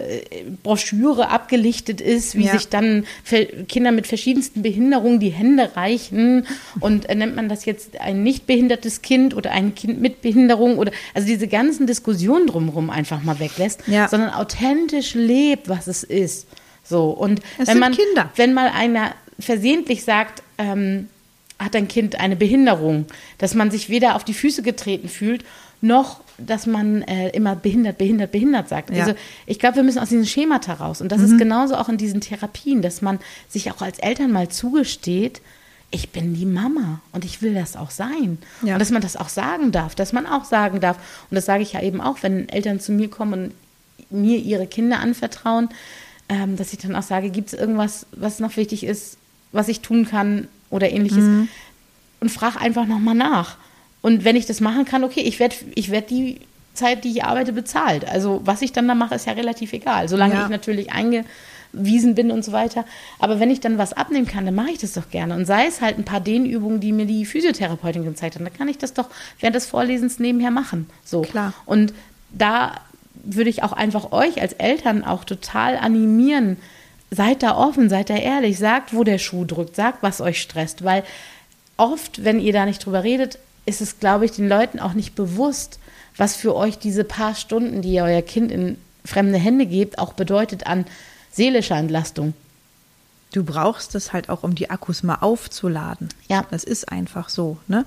Broschüre 0.63 1.30
abgelichtet 1.30 2.01
ist, 2.01 2.36
wie 2.36 2.43
Ja. 2.47 2.51
sich 2.51 2.67
dann 2.67 3.06
Kinder 3.69 3.93
mit 3.93 4.06
verschiedensten 4.06 4.63
Behinderungen 4.63 5.21
die 5.21 5.30
Hände 5.30 5.77
reichen 5.77 6.45
und 6.82 7.08
äh, 7.08 7.15
nennt 7.15 7.38
man 7.38 7.47
das 7.47 7.63
jetzt 7.63 8.01
ein 8.01 8.21
nicht 8.21 8.47
behindertes 8.47 9.01
Kind 9.01 9.34
oder 9.34 9.51
ein 9.51 9.73
Kind 9.73 10.01
mit 10.01 10.21
Behinderung 10.21 10.77
oder 10.77 10.91
also 11.13 11.25
diese 11.25 11.47
ganzen 11.47 11.88
Diskussionen 11.88 12.47
drumherum 12.47 12.89
einfach 12.89 13.23
mal 13.23 13.39
weglässt, 13.39 13.82
Ja. 13.88 14.10
sondern 14.10 14.32
authentisch 14.32 15.13
lebt, 15.13 15.69
was 15.69 15.88
es 15.88 16.03
ist. 16.03 16.47
So 16.84 17.12
und 17.12 17.39
Es 17.39 17.60
wenn 17.60 17.65
sind 17.67 17.80
man 17.80 17.93
Kinder. 17.93 18.30
wenn 18.36 18.53
mal 18.53 18.69
einer 18.75 19.13
versehentlich 19.39 20.03
sagt, 20.03 20.43
ähm, 20.58 21.08
hat 21.59 21.75
ein 21.75 21.87
Kind 21.87 22.19
eine 22.19 22.35
Behinderung, 22.35 23.05
dass 23.37 23.55
man 23.55 23.71
sich 23.71 23.89
weder 23.89 24.15
auf 24.15 24.23
die 24.23 24.33
Füße 24.33 24.61
getreten 24.61 25.09
fühlt, 25.09 25.43
noch 25.81 26.21
dass 26.37 26.67
man 26.67 27.01
äh, 27.03 27.29
immer 27.29 27.55
behindert, 27.55 27.97
behindert, 27.97 28.31
behindert 28.31 28.69
sagt. 28.69 28.91
Ja. 28.91 29.03
Also 29.05 29.15
ich 29.45 29.57
glaube, 29.57 29.77
wir 29.77 29.83
müssen 29.83 29.99
aus 29.99 30.09
diesen 30.09 30.25
Schemata 30.25 30.73
raus. 30.73 31.01
Und 31.01 31.11
das 31.11 31.21
ist 31.21 31.37
genauso 31.37 31.75
auch 31.75 31.89
in 31.89 31.97
diesen 31.97 32.21
Therapien, 32.21 32.81
dass 32.81 33.01
man 33.01 33.19
sich 33.47 33.71
auch 33.71 33.81
als 33.81 33.99
Eltern 33.99 34.31
mal 34.31 34.49
zugesteht, 34.49 35.41
ich 35.89 36.09
bin 36.09 36.33
die 36.33 36.45
Mama 36.45 37.01
und 37.13 37.23
ich 37.23 37.41
will 37.41 37.53
das 37.53 37.77
auch 37.77 37.91
sein. 37.91 38.37
Ja. 38.61 38.73
Und 38.73 38.79
dass 38.79 38.91
man 38.91 39.01
das 39.01 39.15
auch 39.15 39.29
sagen 39.29 39.71
darf, 39.71 39.95
dass 39.95 40.11
man 40.13 40.27
auch 40.27 40.43
sagen 40.43 40.79
darf. 40.79 40.97
Und 41.29 41.35
das 41.35 41.45
sage 41.45 41.63
ich 41.63 41.73
ja 41.73 41.81
eben 41.81 42.01
auch, 42.01 42.17
wenn 42.21 42.49
Eltern 42.49 42.79
zu 42.79 42.91
mir 42.91 43.09
kommen 43.09 43.33
und 43.33 43.53
mir 44.09 44.37
ihre 44.37 44.67
Kinder 44.67 44.99
anvertrauen, 44.99 45.69
ähm, 46.29 46.57
dass 46.57 46.73
ich 46.73 46.79
dann 46.79 46.95
auch 46.95 47.03
sage, 47.03 47.29
gibt 47.29 47.53
es 47.53 47.59
irgendwas, 47.59 48.05
was 48.11 48.39
noch 48.39 48.57
wichtig 48.57 48.83
ist, 48.83 49.17
was 49.51 49.67
ich 49.67 49.81
tun 49.81 50.07
kann 50.07 50.47
oder 50.69 50.89
ähnliches. 50.91 51.23
Und 52.19 52.29
frage 52.31 52.60
einfach 52.60 52.86
nochmal 52.86 53.15
nach. 53.15 53.57
Und 54.01 54.23
wenn 54.23 54.36
ich 54.36 54.45
das 54.45 54.60
machen 54.62 54.86
kann, 54.86 55.03
okay, 55.03 55.21
ich 55.21 55.39
werde 55.39 55.55
ich 55.75 55.91
werd 55.91 56.10
die 56.10 56.39
Zeit, 56.73 57.03
die 57.03 57.10
ich 57.10 57.23
arbeite, 57.23 57.53
bezahlt. 57.53 58.07
Also 58.07 58.41
was 58.45 58.62
ich 58.62 58.71
dann 58.71 58.88
da 58.88 58.95
mache, 58.95 59.15
ist 59.15 59.25
ja 59.25 59.33
relativ 59.33 59.73
egal. 59.73 60.07
Solange 60.10 60.36
Ja. 60.36 60.43
ich 60.43 60.49
natürlich 60.49 60.91
eingewiesen 60.91 62.15
bin 62.15 62.31
und 62.31 62.45
so 62.45 62.51
weiter. 62.51 62.86
Aber 63.19 63.39
wenn 63.39 63.49
ich 63.49 63.60
dann 63.60 63.77
was 63.77 63.93
abnehmen 63.93 64.27
kann, 64.27 64.45
dann 64.45 64.55
mache 64.55 64.71
ich 64.71 64.77
das 64.79 64.93
doch 64.93 65.10
gerne. 65.10 65.36
Und 65.36 65.45
sei 65.45 65.65
es 65.65 65.81
halt 65.81 65.97
ein 65.97 66.05
paar 66.05 66.19
Dehnübungen, 66.21 66.79
die 66.79 66.91
mir 66.91 67.05
die 67.05 67.25
Physiotherapeutin 67.25 68.03
gezeigt 68.05 68.36
hat, 68.36 68.41
dann 68.45 68.53
kann 68.53 68.67
ich 68.67 68.77
das 68.77 68.93
doch 68.93 69.10
während 69.39 69.55
des 69.55 69.65
Vorlesens 69.65 70.19
nebenher 70.19 70.51
machen. 70.51 70.88
So. 71.03 71.21
Klar. 71.21 71.53
Und 71.65 71.93
da 72.31 72.75
würde 73.23 73.49
ich 73.49 73.63
auch 73.63 73.73
einfach 73.73 74.12
euch 74.12 74.41
als 74.41 74.53
Eltern 74.53 75.03
auch 75.03 75.23
total 75.23 75.77
animieren. 75.77 76.57
Seid 77.09 77.43
da 77.43 77.55
offen, 77.55 77.89
seid 77.89 78.09
da 78.09 78.15
ehrlich, 78.15 78.59
sagt, 78.59 78.93
wo 78.93 79.03
der 79.03 79.17
Schuh 79.17 79.45
drückt, 79.45 79.75
sagt, 79.75 80.03
was 80.03 80.19
euch 80.21 80.41
stresst, 80.41 80.83
weil 80.83 81.03
oft, 81.77 82.23
wenn 82.23 82.39
ihr 82.39 82.53
da 82.53 82.65
nicht 82.65 82.85
drüber 82.85 83.03
redet, 83.03 83.39
ist 83.65 83.81
es, 83.81 83.99
glaube 83.99 84.25
ich, 84.25 84.31
den 84.31 84.49
Leuten 84.49 84.79
auch 84.79 84.93
nicht 84.93 85.15
bewusst, 85.15 85.79
was 86.17 86.35
für 86.35 86.55
euch 86.55 86.79
diese 86.79 87.03
paar 87.03 87.35
Stunden, 87.35 87.81
die 87.81 87.93
ihr 87.93 88.03
euer 88.03 88.21
Kind 88.21 88.51
in 88.51 88.77
fremde 89.05 89.37
Hände 89.37 89.65
gebt, 89.65 89.99
auch 89.99 90.13
bedeutet 90.13 90.67
an 90.67 90.85
seelischer 91.31 91.77
Entlastung. 91.77 92.33
Du 93.33 93.43
brauchst 93.43 93.93
es 93.95 94.13
halt 94.13 94.29
auch, 94.29 94.43
um 94.43 94.55
die 94.55 94.69
Akkus 94.69 95.03
mal 95.03 95.17
aufzuladen. 95.21 96.09
Ja. 96.27 96.45
Das 96.49 96.63
ist 96.63 96.91
einfach 96.91 97.29
so, 97.29 97.57
ne? 97.67 97.85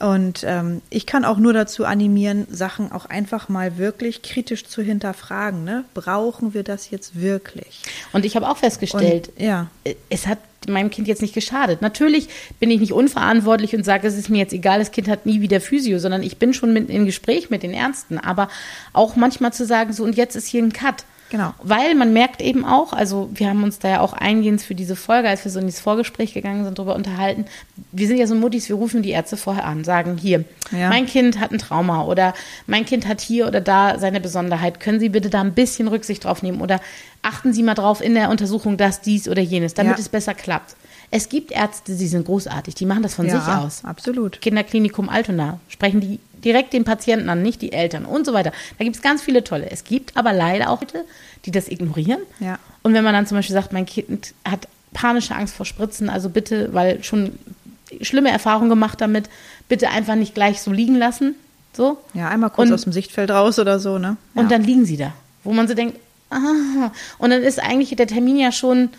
Und 0.00 0.44
ähm, 0.46 0.80
ich 0.88 1.04
kann 1.04 1.26
auch 1.26 1.36
nur 1.36 1.52
dazu 1.52 1.84
animieren, 1.84 2.46
Sachen 2.50 2.90
auch 2.90 3.04
einfach 3.04 3.50
mal 3.50 3.76
wirklich 3.76 4.22
kritisch 4.22 4.64
zu 4.64 4.80
hinterfragen. 4.80 5.62
Ne? 5.62 5.84
Brauchen 5.92 6.54
wir 6.54 6.62
das 6.62 6.90
jetzt 6.90 7.20
wirklich? 7.20 7.82
Und 8.12 8.24
ich 8.24 8.34
habe 8.34 8.48
auch 8.48 8.56
festgestellt, 8.56 9.28
Und, 9.36 9.44
ja. 9.44 9.66
es 10.08 10.26
hat 10.26 10.38
meinem 10.66 10.90
Kind 10.90 11.06
jetzt 11.06 11.20
nicht 11.20 11.34
geschadet. 11.34 11.82
Natürlich 11.82 12.28
bin 12.58 12.70
ich 12.70 12.80
nicht 12.80 12.92
unverantwortlich 12.92 13.74
und 13.74 13.84
sage, 13.84 14.08
es 14.08 14.16
ist 14.16 14.30
mir 14.30 14.38
jetzt 14.38 14.54
egal, 14.54 14.78
das 14.78 14.90
Kind 14.90 15.06
hat 15.06 15.26
nie 15.26 15.42
wieder 15.42 15.60
Physio, 15.60 15.98
sondern 15.98 16.22
ich 16.22 16.38
bin 16.38 16.54
schon 16.54 16.72
mit 16.72 16.88
in 16.88 17.04
Gespräch 17.04 17.50
mit 17.50 17.62
den 17.62 17.74
Ärzten. 17.74 18.18
Aber 18.18 18.48
auch 18.94 19.16
manchmal 19.16 19.52
zu 19.52 19.66
sagen, 19.66 19.92
so 19.92 20.04
und 20.04 20.16
jetzt 20.16 20.34
ist 20.34 20.46
hier 20.46 20.62
ein 20.62 20.72
Cut. 20.72 21.04
Genau. 21.30 21.54
Weil 21.62 21.94
man 21.94 22.12
merkt 22.12 22.42
eben 22.42 22.64
auch, 22.64 22.92
also 22.92 23.30
wir 23.32 23.48
haben 23.48 23.62
uns 23.62 23.78
da 23.78 23.88
ja 23.88 24.00
auch 24.00 24.12
eingehend 24.12 24.60
für 24.62 24.74
diese 24.74 24.96
Folge, 24.96 25.28
als 25.28 25.44
wir 25.44 25.52
so 25.52 25.60
in 25.60 25.66
dieses 25.66 25.80
Vorgespräch 25.80 26.34
gegangen 26.34 26.64
sind, 26.64 26.78
darüber 26.78 26.96
unterhalten. 26.96 27.44
Wir 27.92 28.08
sind 28.08 28.16
ja 28.18 28.26
so 28.26 28.34
Muttis, 28.34 28.68
wir 28.68 28.76
rufen 28.76 29.02
die 29.02 29.10
Ärzte 29.10 29.36
vorher 29.36 29.64
an, 29.64 29.84
sagen 29.84 30.18
hier, 30.18 30.44
Ja. 30.72 30.88
mein 30.88 31.06
Kind 31.06 31.38
hat 31.38 31.52
ein 31.52 31.58
Trauma 31.58 32.04
oder 32.04 32.34
mein 32.66 32.84
Kind 32.84 33.06
hat 33.06 33.20
hier 33.20 33.46
oder 33.46 33.60
da 33.60 33.98
seine 33.98 34.20
Besonderheit. 34.20 34.80
Können 34.80 34.98
Sie 35.00 35.08
bitte 35.08 35.30
da 35.30 35.40
ein 35.40 35.54
bisschen 35.54 35.86
Rücksicht 35.88 36.24
drauf 36.24 36.42
nehmen 36.42 36.60
oder 36.60 36.80
achten 37.22 37.52
Sie 37.52 37.62
mal 37.62 37.74
drauf 37.74 38.00
in 38.02 38.14
der 38.14 38.28
Untersuchung, 38.30 38.76
dass 38.76 39.00
dies 39.00 39.28
oder 39.28 39.40
jenes, 39.42 39.74
damit 39.74 39.92
Ja. 39.94 39.98
es 40.00 40.08
besser 40.08 40.34
klappt. 40.34 40.74
Es 41.12 41.28
gibt 41.28 41.50
Ärzte, 41.52 41.96
die 41.96 42.06
sind 42.06 42.26
großartig, 42.26 42.74
die 42.76 42.86
machen 42.86 43.02
das 43.02 43.14
von 43.14 43.26
ja, 43.26 43.40
sich 43.40 43.52
aus. 43.54 43.84
Absolut. 43.84 44.40
Kinderklinikum 44.40 45.08
Altona 45.08 45.58
sprechen 45.68 46.00
die 46.00 46.20
direkt 46.44 46.72
den 46.72 46.84
Patienten 46.84 47.28
an, 47.28 47.42
nicht 47.42 47.62
die 47.62 47.72
Eltern 47.72 48.04
und 48.04 48.24
so 48.26 48.32
weiter. 48.32 48.52
Da 48.78 48.84
gibt 48.84 48.96
es 48.96 49.02
ganz 49.02 49.22
viele 49.22 49.44
tolle. 49.44 49.70
Es 49.70 49.84
gibt 49.84 50.16
aber 50.16 50.32
leider 50.32 50.70
auch 50.70 50.80
Leute, 50.80 51.04
die 51.44 51.50
das 51.50 51.68
ignorieren. 51.68 52.20
Ja. 52.40 52.58
Und 52.82 52.94
wenn 52.94 53.04
man 53.04 53.12
dann 53.14 53.26
zum 53.26 53.36
Beispiel 53.38 53.54
sagt, 53.54 53.72
mein 53.72 53.86
Kind 53.86 54.34
hat 54.48 54.68
panische 54.92 55.34
Angst 55.34 55.54
vor 55.54 55.66
Spritzen, 55.66 56.08
also 56.10 56.28
bitte, 56.30 56.72
weil 56.74 57.02
schon 57.04 57.38
schlimme 58.00 58.30
Erfahrungen 58.30 58.68
gemacht 58.68 59.00
damit, 59.00 59.28
bitte 59.68 59.90
einfach 59.90 60.14
nicht 60.14 60.34
gleich 60.34 60.60
so 60.62 60.72
liegen 60.72 60.96
lassen. 60.96 61.34
So. 61.72 61.98
Ja, 62.14 62.28
einmal 62.28 62.50
kurz 62.50 62.68
Und- 62.68 62.74
aus 62.74 62.82
dem 62.82 62.92
Sichtfeld 62.92 63.30
raus 63.30 63.58
oder 63.58 63.78
so, 63.78 63.98
ne? 63.98 64.16
Ja. 64.34 64.40
Und 64.42 64.50
dann 64.50 64.62
liegen 64.64 64.84
sie 64.84 64.96
da, 64.96 65.12
wo 65.44 65.52
man 65.52 65.68
so 65.68 65.74
denkt, 65.74 65.98
ah, 66.30 66.90
und 67.18 67.30
dann 67.30 67.42
ist 67.42 67.60
eigentlich 67.60 67.94
der 67.96 68.06
Termin 68.06 68.36
ja 68.38 68.50
schon 68.52 68.90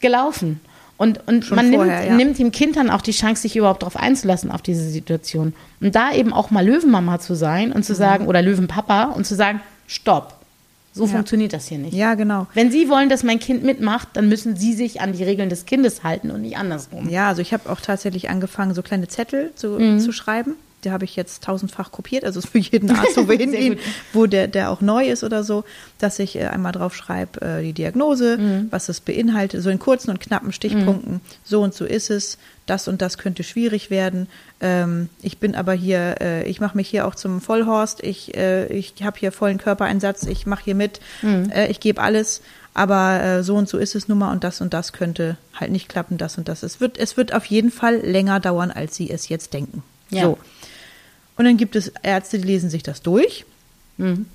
gelaufen. 0.00 0.60
Und, 0.98 1.26
und 1.28 1.44
Schon 1.44 1.56
man 1.56 1.72
vorher, 1.72 1.98
nimmt, 2.00 2.08
ja. 2.10 2.16
nimmt 2.16 2.38
dem 2.38 2.52
Kind 2.52 2.76
dann 2.76 2.88
auch 2.90 3.02
die 3.02 3.10
Chance, 3.12 3.42
sich 3.42 3.54
überhaupt 3.56 3.82
darauf 3.82 3.96
einzulassen, 3.96 4.50
auf 4.50 4.62
diese 4.62 4.88
Situation. 4.88 5.52
Und 5.80 5.94
da 5.94 6.12
eben 6.12 6.32
auch 6.32 6.50
mal 6.50 6.64
Löwenmama 6.66 7.18
zu 7.18 7.34
sein 7.34 7.72
und 7.72 7.84
zu 7.84 7.92
Mhm. 7.92 7.96
sagen, 7.98 8.26
oder 8.28 8.40
Löwenpapa 8.40 9.04
und 9.12 9.26
zu 9.26 9.34
sagen, 9.34 9.60
stopp, 9.86 10.34
so 10.94 11.04
Ja. 11.04 11.10
funktioniert 11.10 11.52
das 11.52 11.68
hier 11.68 11.76
nicht. 11.76 11.92
ja, 11.92 12.14
genau. 12.14 12.46
Wenn 12.54 12.70
Sie 12.70 12.88
wollen, 12.88 13.10
dass 13.10 13.22
mein 13.22 13.38
Kind 13.38 13.62
mitmacht, 13.62 14.08
dann 14.14 14.30
müssen 14.30 14.56
Sie 14.56 14.72
sich 14.72 15.02
an 15.02 15.12
die 15.12 15.22
Regeln 15.22 15.50
des 15.50 15.66
Kindes 15.66 16.02
halten 16.02 16.30
und 16.30 16.40
nicht 16.40 16.56
andersrum. 16.56 17.10
Ja, 17.10 17.28
also 17.28 17.42
ich 17.42 17.52
habe 17.52 17.70
auch 17.70 17.82
tatsächlich 17.82 18.30
angefangen, 18.30 18.72
so 18.74 18.80
kleine 18.82 19.06
Zettel 19.06 19.52
zu, 19.54 19.78
Mhm. 19.78 20.00
zu 20.00 20.12
schreiben. 20.12 20.54
Die 20.86 20.90
habe 20.92 21.04
ich 21.04 21.16
jetzt 21.16 21.42
tausendfach 21.42 21.90
kopiert, 21.90 22.24
also 22.24 22.40
für 22.40 22.58
jeden 22.58 22.90
Arzt, 22.92 23.16
wo 23.16 23.28
wir 23.28 23.36
hingehen, 23.44 23.78
wo 24.12 24.26
der, 24.26 24.46
der 24.46 24.70
auch 24.70 24.80
neu 24.80 25.06
ist 25.08 25.24
oder 25.24 25.42
so, 25.42 25.64
dass 25.98 26.18
ich 26.20 26.36
äh, 26.36 26.44
einmal 26.46 26.70
drauf 26.72 26.94
schreibe, 26.94 27.40
äh, 27.42 27.62
die 27.62 27.72
Diagnose, 27.72 28.38
Mhm. 28.38 28.68
was 28.70 28.88
es 28.88 29.00
beinhaltet, 29.00 29.62
so 29.62 29.68
in 29.70 29.78
kurzen 29.80 30.10
und 30.10 30.20
knappen 30.20 30.52
Stichpunkten, 30.52 31.20
so 31.44 31.60
und 31.60 31.74
so 31.74 31.84
ist 31.84 32.08
es, 32.10 32.38
das 32.66 32.86
und 32.88 33.02
das 33.02 33.18
könnte 33.18 33.42
schwierig 33.42 33.90
werden. 33.90 34.28
Ähm, 34.60 35.08
ich 35.22 35.38
bin 35.38 35.54
aber 35.56 35.72
hier, 35.72 36.16
äh, 36.20 36.48
ich 36.48 36.60
mache 36.60 36.76
mich 36.76 36.88
hier 36.88 37.06
auch 37.06 37.16
zum 37.16 37.40
Vollhorst, 37.40 38.02
ich, 38.04 38.36
äh, 38.36 38.66
ich 38.66 38.94
habe 39.02 39.18
hier 39.18 39.32
vollen 39.32 39.58
Körpereinsatz, 39.58 40.22
ich 40.24 40.46
mache 40.46 40.64
hier 40.64 40.74
mit, 40.76 41.00
Mhm. 41.22 41.50
äh, 41.50 41.66
ich 41.66 41.80
gebe 41.80 42.00
alles, 42.00 42.42
aber 42.74 43.22
äh, 43.22 43.42
so 43.42 43.56
und 43.56 43.68
so 43.68 43.78
ist 43.78 43.94
es 43.96 44.06
nun 44.06 44.18
mal 44.18 44.30
und 44.32 44.44
das 44.44 44.60
und 44.60 44.72
das 44.74 44.92
könnte 44.92 45.36
halt 45.54 45.72
nicht 45.72 45.88
klappen, 45.88 46.16
das 46.18 46.38
und 46.38 46.46
das. 46.46 46.62
Es 46.62 46.78
wird, 46.80 46.96
es 46.98 47.16
wird 47.16 47.32
auf 47.34 47.44
jeden 47.46 47.70
Fall 47.72 47.96
länger 47.96 48.38
dauern, 48.38 48.70
als 48.70 48.94
Sie 48.96 49.10
es 49.10 49.28
jetzt 49.28 49.52
denken. 49.54 49.82
Ja. 50.10 50.22
So. 50.22 50.38
Und 51.36 51.44
dann 51.44 51.56
gibt 51.56 51.76
es 51.76 51.88
Ärzte, 52.02 52.38
die 52.38 52.46
lesen 52.46 52.70
sich 52.70 52.82
das 52.82 53.02
durch. 53.02 53.44
Mhm. 53.98 54.26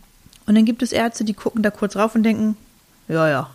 Und 0.45 0.55
dann 0.55 0.65
gibt 0.65 0.81
es 0.83 0.91
Ärzte, 0.91 1.23
die 1.23 1.33
gucken 1.33 1.63
da 1.63 1.71
kurz 1.71 1.95
rauf 1.95 2.15
und 2.15 2.23
denken, 2.23 2.57
ja, 3.07 3.29
ja. 3.29 3.49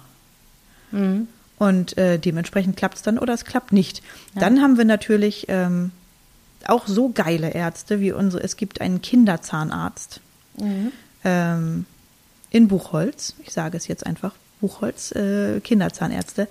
Mhm. 0.92 1.28
Und 1.59 1.96
äh, 1.96 2.18
dementsprechend 2.18 2.76
klappt 2.76 2.96
es 2.96 3.02
dann 3.02 3.18
oder 3.18 3.32
es 3.32 3.44
klappt 3.44 3.72
nicht. 3.72 4.02
Dann 4.35 4.61
haben 4.61 4.76
wir 4.76 4.85
natürlich 4.85 5.46
ähm, 5.48 5.90
auch 6.66 6.87
so 6.87 7.09
geile 7.09 7.50
Ärzte 7.50 8.00
wie 8.00 8.12
unsere. 8.12 8.42
Es 8.42 8.56
gibt 8.56 8.80
einen 8.80 9.00
Kinderzahnarzt 9.02 10.20
Mhm. 10.59 10.92
ähm, 11.24 11.85
in 12.50 12.68
Buchholz. 12.68 13.35
Ich 13.44 13.52
sage 13.52 13.76
es 13.76 13.88
jetzt 13.88 14.06
einfach. 14.06 14.32
Buchholz, 14.61 15.12
äh, 15.12 15.61
Kinderzahnärzte. 15.61 16.48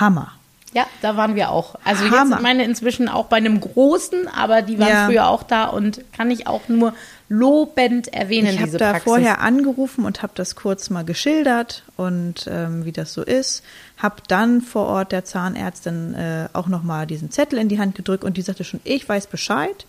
Hammer. 0.00 0.32
Ja, 0.72 0.86
da 1.02 1.16
waren 1.16 1.34
wir 1.34 1.50
auch. 1.50 1.74
Also 1.84 2.08
Hammer. 2.10 2.36
jetzt 2.36 2.42
meine 2.42 2.64
inzwischen 2.64 3.08
auch 3.08 3.26
bei 3.26 3.38
einem 3.38 3.58
großen, 3.60 4.28
aber 4.28 4.62
die 4.62 4.78
waren 4.78 4.88
Ja. 4.88 5.06
früher 5.06 5.26
auch 5.28 5.42
da 5.42 5.64
und 5.64 6.00
kann 6.12 6.30
ich 6.30 6.46
auch 6.46 6.68
nur 6.68 6.94
lobend 7.28 8.12
erwähnen, 8.12 8.48
Ich 8.54 8.60
habe 8.60 8.72
da 8.78 8.90
Praxis. 8.90 9.04
vorher 9.04 9.40
angerufen 9.40 10.04
und 10.04 10.22
habe 10.22 10.32
das 10.36 10.56
kurz 10.56 10.90
mal 10.90 11.04
geschildert 11.04 11.84
und 11.96 12.46
ähm, 12.50 12.84
wie 12.84 12.92
das 12.92 13.12
so 13.12 13.22
ist. 13.22 13.62
Habe 13.96 14.16
dann 14.28 14.60
vor 14.60 14.86
Ort 14.86 15.12
der 15.12 15.24
Zahnärztin 15.24 16.14
äh, 16.14 16.48
auch 16.52 16.66
noch 16.68 16.82
mal 16.82 17.06
diesen 17.06 17.30
Zettel 17.30 17.58
in 17.58 17.68
die 17.68 17.78
Hand 17.78 17.94
gedrückt 17.94 18.24
und 18.24 18.36
die 18.36 18.42
sagte 18.42 18.64
schon, 18.64 18.80
ich 18.84 19.08
weiß 19.08 19.26
Bescheid. 19.28 19.86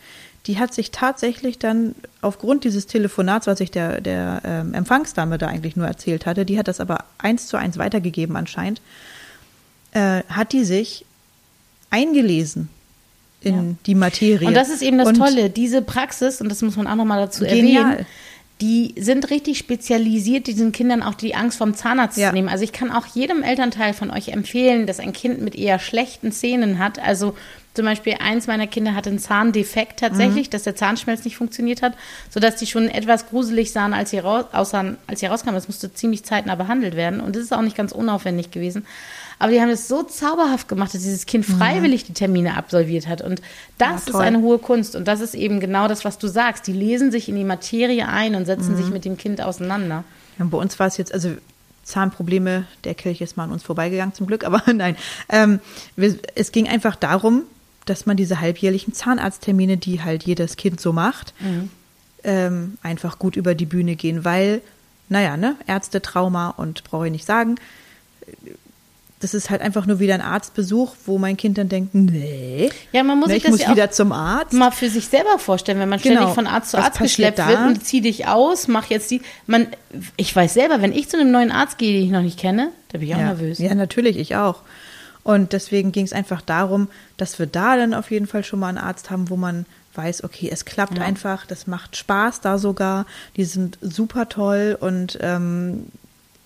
Die 0.47 0.57
hat 0.57 0.73
sich 0.73 0.89
tatsächlich 0.89 1.59
dann 1.59 1.93
aufgrund 2.21 2.63
dieses 2.63 2.87
Telefonats, 2.87 3.45
was 3.45 3.59
ich 3.59 3.69
der, 3.69 4.01
der 4.01 4.41
ähm, 4.43 4.73
Empfangsdame 4.73 5.37
da 5.37 5.47
eigentlich 5.47 5.75
nur 5.75 5.85
erzählt 5.85 6.25
hatte, 6.25 6.45
die 6.45 6.57
hat 6.57 6.67
das 6.67 6.79
aber 6.79 7.05
eins 7.19 7.45
zu 7.47 7.57
eins 7.57 7.77
weitergegeben 7.77 8.35
anscheinend, 8.35 8.81
äh, 9.93 10.23
hat 10.29 10.53
die 10.53 10.63
sich 10.65 11.05
eingelesen 11.89 12.69
in 13.41 13.55
Ja. 13.55 13.75
die 13.85 13.95
Materie. 13.95 14.47
Und 14.47 14.53
das 14.53 14.69
ist 14.69 14.81
eben 14.81 14.97
das 14.97 15.07
Und 15.09 15.15
Tolle, 15.17 15.49
diese 15.49 15.81
Praxis, 15.81 16.41
und 16.41 16.49
das 16.49 16.61
muss 16.61 16.75
man 16.77 16.87
auch 16.87 16.95
nochmal 16.95 17.19
dazu 17.21 17.43
Genial. 17.43 17.83
erwähnen, 17.93 18.05
die 18.61 18.93
sind 18.99 19.31
richtig 19.31 19.57
spezialisiert, 19.57 20.45
diesen 20.45 20.71
Kindern 20.71 21.01
auch 21.01 21.15
die 21.15 21.33
Angst 21.33 21.57
vom 21.57 21.73
Zahnarzt 21.73 22.17
Ja. 22.19 22.29
zu 22.29 22.35
nehmen. 22.35 22.47
Also 22.47 22.63
ich 22.63 22.71
kann 22.71 22.91
auch 22.91 23.07
jedem 23.07 23.41
Elternteil 23.41 23.93
von 23.95 24.11
euch 24.11 24.27
empfehlen, 24.29 24.85
dass 24.85 24.99
ein 24.99 25.13
Kind 25.13 25.41
mit 25.41 25.55
eher 25.55 25.79
schlechten 25.79 26.31
Zähnen 26.31 26.77
hat. 26.77 26.99
Also 26.99 27.35
zum 27.73 27.85
Beispiel 27.85 28.17
eins 28.19 28.45
meiner 28.45 28.67
Kinder 28.67 28.93
hatte 28.93 29.09
einen 29.09 29.17
Zahndefekt 29.17 30.01
tatsächlich, 30.01 30.47
Mhm. 30.47 30.51
dass 30.51 30.61
der 30.63 30.75
Zahnschmelz 30.75 31.23
nicht 31.23 31.37
funktioniert 31.37 31.81
hat, 31.81 31.93
sodass 32.29 32.57
die 32.57 32.67
schon 32.67 32.87
etwas 32.87 33.27
gruselig 33.29 33.71
sahen, 33.71 33.93
als 33.95 34.11
sie, 34.11 34.19
raus, 34.19 34.45
aussahen, 34.51 34.97
als 35.07 35.21
sie 35.21 35.25
rauskamen. 35.25 35.55
Das 35.55 35.67
musste 35.67 35.91
ziemlich 35.91 36.23
zeitnah 36.23 36.53
behandelt 36.55 36.95
werden 36.95 37.19
und 37.19 37.35
das 37.35 37.41
ist 37.43 37.53
auch 37.53 37.61
nicht 37.63 37.75
ganz 37.77 37.91
unaufwendig 37.93 38.51
gewesen. 38.51 38.85
Aber 39.41 39.51
die 39.51 39.59
haben 39.59 39.69
es 39.69 39.87
so 39.87 40.03
zauberhaft 40.03 40.67
gemacht, 40.67 40.93
dass 40.93 41.01
dieses 41.01 41.25
Kind 41.25 41.45
freiwillig 41.45 42.03
die 42.05 42.13
Termine 42.13 42.55
absolviert 42.57 43.07
hat. 43.07 43.21
Und 43.21 43.41
das 43.77 44.05
Mhm. 44.07 44.13
Ja, 44.13 44.19
ist 44.19 44.25
eine 44.27 44.39
hohe 44.41 44.59
Kunst. 44.59 44.95
Und 44.95 45.07
das 45.07 45.19
ist 45.19 45.33
eben 45.33 45.59
genau 45.59 45.87
das, 45.87 46.05
was 46.05 46.17
du 46.17 46.27
sagst. 46.27 46.67
Die 46.67 46.73
lesen 46.73 47.11
sich 47.11 47.27
in 47.27 47.35
die 47.35 47.43
Materie 47.43 48.07
ein 48.07 48.35
und 48.35 48.45
setzen 48.45 48.73
Mhm. 48.73 48.77
sich 48.77 48.89
mit 48.89 49.03
dem 49.03 49.17
Kind 49.17 49.41
auseinander. 49.41 50.03
Ja, 50.39 50.45
bei 50.45 50.57
uns 50.57 50.77
war 50.79 50.87
es 50.87 50.97
jetzt, 50.97 51.13
also 51.13 51.31
Zahnprobleme, 51.83 52.65
der 52.83 52.93
Kelch 52.93 53.19
ist 53.21 53.35
mal 53.37 53.45
an 53.45 53.51
uns 53.51 53.63
vorbeigegangen 53.63 54.13
zum 54.13 54.27
Glück, 54.27 54.43
aber 54.45 54.61
nein. 54.73 54.95
Ähm, 55.27 55.59
wir, 55.95 56.15
es 56.35 56.51
ging 56.51 56.67
einfach 56.67 56.95
darum, 56.95 57.43
dass 57.85 58.05
man 58.05 58.15
diese 58.17 58.39
halbjährlichen 58.39 58.93
Zahnarzttermine, 58.93 59.77
die 59.77 60.01
halt 60.03 60.23
jedes 60.23 60.55
Kind 60.55 60.79
so 60.79 60.93
macht, 60.93 61.33
ähm, 62.23 62.77
einfach 62.83 63.17
gut 63.17 63.35
über 63.35 63.55
die 63.55 63.65
Bühne 63.65 63.95
gehen, 63.95 64.23
weil, 64.23 64.61
naja, 65.09 65.35
ne, 65.35 65.55
Ärzte-Trauma 65.65 66.49
und 66.49 66.83
brauche 66.83 67.07
ich 67.07 67.11
nicht 67.11 67.25
sagen, 67.25 67.55
das 69.21 69.33
ist 69.33 69.49
halt 69.49 69.61
einfach 69.61 69.85
nur 69.85 69.99
wieder 69.99 70.13
ein 70.15 70.21
Arztbesuch, 70.21 70.95
wo 71.05 71.17
mein 71.17 71.37
Kind 71.37 71.57
dann 71.57 71.69
denkt, 71.69 71.95
nee, 71.95 72.69
Ja, 72.91 73.03
man 73.03 73.17
muss 73.19 73.29
ne, 73.29 73.35
sich 73.35 73.37
ich 73.37 73.43
das 73.43 73.51
muss 73.51 73.61
ja 73.61 73.67
auch 73.67 73.71
wieder 73.75 73.91
zum 73.91 74.11
Arzt. 74.11 74.53
mal 74.53 74.71
für 74.71 74.89
sich 74.89 75.07
selber 75.07 75.39
vorstellen, 75.39 75.79
wenn 75.79 75.87
man 75.89 75.99
Genau. 76.01 76.15
ständig 76.17 76.35
von 76.35 76.47
Arzt 76.47 76.71
zu 76.71 76.77
Was 76.77 76.85
Arzt 76.87 76.99
geschleppt 76.99 77.39
da? 77.39 77.47
wird 77.47 77.59
und 77.67 77.85
zieh 77.85 78.01
dich 78.01 78.27
aus, 78.27 78.67
mach 78.67 78.87
jetzt 78.87 79.09
die. 79.11 79.21
Man, 79.47 79.67
ich 80.17 80.35
weiß 80.35 80.53
selber, 80.53 80.81
wenn 80.81 80.91
ich 80.91 81.07
zu 81.09 81.17
einem 81.17 81.31
neuen 81.31 81.51
Arzt 81.51 81.77
gehe, 81.77 81.93
den 81.93 82.03
ich 82.03 82.11
noch 82.11 82.21
nicht 82.23 82.37
kenne, 82.39 82.69
da 82.91 82.97
bin 82.97 83.07
ich 83.07 83.15
auch 83.15 83.19
ja. 83.19 83.25
nervös. 83.27 83.59
Ja, 83.59 83.73
natürlich, 83.75 84.17
ich 84.17 84.35
auch. 84.35 84.61
Und 85.23 85.53
deswegen 85.53 85.91
ging 85.91 86.05
es 86.05 86.13
einfach 86.13 86.41
darum, 86.41 86.87
dass 87.17 87.37
wir 87.37 87.45
da 87.45 87.77
dann 87.77 87.93
auf 87.93 88.09
jeden 88.09 88.25
Fall 88.27 88.43
schon 88.43 88.59
mal 88.59 88.69
einen 88.69 88.79
Arzt 88.79 89.11
haben, 89.11 89.29
wo 89.29 89.35
man 89.37 89.65
weiß, 89.93 90.23
okay, 90.23 90.49
es 90.51 90.65
klappt 90.65 90.97
Ja. 90.97 91.03
einfach, 91.03 91.45
das 91.45 91.67
macht 91.67 91.95
Spaß 91.97 92.41
da 92.41 92.57
sogar, 92.57 93.05
die 93.35 93.43
sind 93.43 93.77
super 93.81 94.29
toll 94.29 94.75
und 94.79 95.19
ähm, 95.21 95.85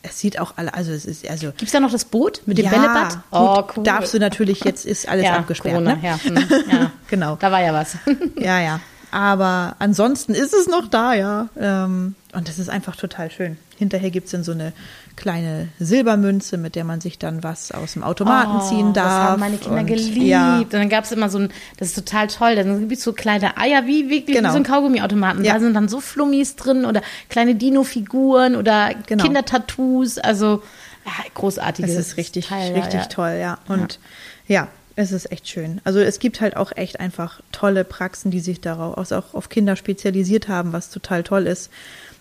es 0.05 0.19
sieht 0.19 0.39
auch 0.39 0.53
alle, 0.57 0.73
also 0.73 0.91
es 0.91 1.05
ist, 1.05 1.27
also 1.29 1.47
Gibt 1.47 1.63
es 1.63 1.71
da 1.71 1.79
noch 1.79 1.91
das 1.91 2.05
Boot 2.05 2.41
mit 2.45 2.57
dem 2.57 2.65
ja, 2.65 2.71
Bällebad? 2.71 3.13
gut, 3.13 3.21
Oh, 3.31 3.63
cool. 3.75 3.83
darfst 3.83 4.13
du 4.13 4.19
natürlich, 4.19 4.63
jetzt 4.63 4.85
ist 4.85 5.07
alles 5.07 5.25
ja, 5.25 5.37
abgesperrt. 5.37 5.75
Corona, 5.75 5.95
ne? 5.95 6.01
ja, 6.03 6.19
hm, 6.23 6.37
ja. 6.71 6.91
Genau. 7.09 7.37
Da 7.39 7.51
war 7.51 7.61
ja 7.61 7.73
was. 7.73 7.97
Ja, 8.39 8.59
ja. 8.59 8.79
Aber 9.11 9.75
ansonsten 9.79 10.33
ist 10.33 10.53
es 10.53 10.67
noch 10.67 10.87
da, 10.89 11.13
ja. 11.13 11.47
Ähm, 11.57 12.15
und 12.33 12.47
das 12.49 12.59
ist 12.59 12.69
einfach 12.69 12.95
total 12.95 13.31
schön. 13.31 13.57
Hinterher 13.77 14.09
gibt's 14.11 14.31
dann 14.31 14.43
so 14.43 14.51
eine 14.51 14.73
kleine 15.15 15.69
Silbermünze, 15.79 16.57
mit 16.57 16.75
der 16.75 16.83
man 16.83 17.01
sich 17.01 17.17
dann 17.17 17.43
was 17.43 17.71
aus 17.71 17.93
dem 17.93 18.03
Automaten 18.03 18.61
ziehen 18.67 18.93
darf. 18.93 19.05
Oh, 19.05 19.09
Das 19.09 19.29
haben 19.31 19.39
meine 19.39 19.57
Kinder 19.57 19.79
und, 19.79 19.85
geliebt. 19.87 20.17
Ja, 20.17 20.59
Und 20.59 20.73
dann 20.73 20.89
gab 20.89 21.03
es 21.05 21.11
immer 21.11 21.29
so 21.29 21.39
ein, 21.39 21.49
das 21.77 21.89
ist 21.89 21.95
total 21.95 22.27
toll, 22.27 22.55
dann 22.55 22.79
gibt 22.81 22.93
es 22.93 23.03
so 23.03 23.13
kleine 23.13 23.57
Eier, 23.57 23.85
wie 23.85 24.09
wirklich 24.09 24.35
Genau. 24.35 24.51
so 24.51 24.57
ein 24.57 24.63
Kaugummiautomaten. 24.63 25.43
Ja. 25.43 25.53
Da 25.53 25.59
sind 25.59 25.73
dann 25.73 25.87
so 25.87 25.99
Flummis 25.99 26.55
drin 26.55 26.85
oder 26.85 27.01
kleine 27.29 27.55
Dino-Figuren 27.55 28.55
oder 28.55 28.91
Genau. 29.07 29.23
Kindertattoos. 29.23 30.17
Also 30.17 30.61
ja, 31.05 31.11
großartiges 31.33 31.91
es 31.91 31.97
ist 32.07 32.17
richtig, 32.17 32.47
Teil, 32.47 32.73
richtig 32.73 33.01
ja. 33.01 33.05
toll, 33.05 33.37
ja. 33.39 33.59
Und 33.67 33.99
ja. 34.47 34.67
es 34.95 35.11
ist 35.11 35.31
echt 35.31 35.47
schön. 35.47 35.79
Also 35.83 35.99
es 35.99 36.19
gibt 36.19 36.41
halt 36.41 36.57
auch 36.57 36.71
echt 36.75 36.99
einfach 36.99 37.41
tolle 37.51 37.83
Praxen, 37.83 38.31
die 38.31 38.39
sich 38.39 38.59
darauf 38.61 39.11
auch 39.11 39.33
auf 39.33 39.49
Kinder 39.49 39.75
spezialisiert 39.75 40.47
haben, 40.47 40.73
was 40.73 40.89
total 40.89 41.23
toll 41.23 41.47
ist. 41.47 41.69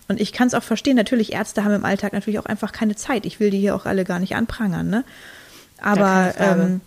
Und 0.09 0.21
ich 0.21 0.33
kann 0.33 0.47
es 0.49 0.55
auch 0.55 0.63
verstehen, 0.63 0.97
natürlich, 0.97 1.33
Ärzte 1.33 1.65
haben 1.65 1.73
im 1.75 1.85
Alltag 1.85 2.13
natürlich 2.13 2.39
auch 2.39 2.47
einfach 2.47 2.73
keine 2.73 2.95
Zeit. 2.97 3.25
Ich 3.27 3.41
will 3.41 3.51
die 3.51 3.59
hier 3.59 3.75
auch 3.75 3.87
alle 3.87 4.05
gar 4.05 4.19
nicht 4.19 4.37
anprangern, 4.37 4.89
ne? 4.89 5.05
Aber 5.81 6.35
ähm, 6.39 6.81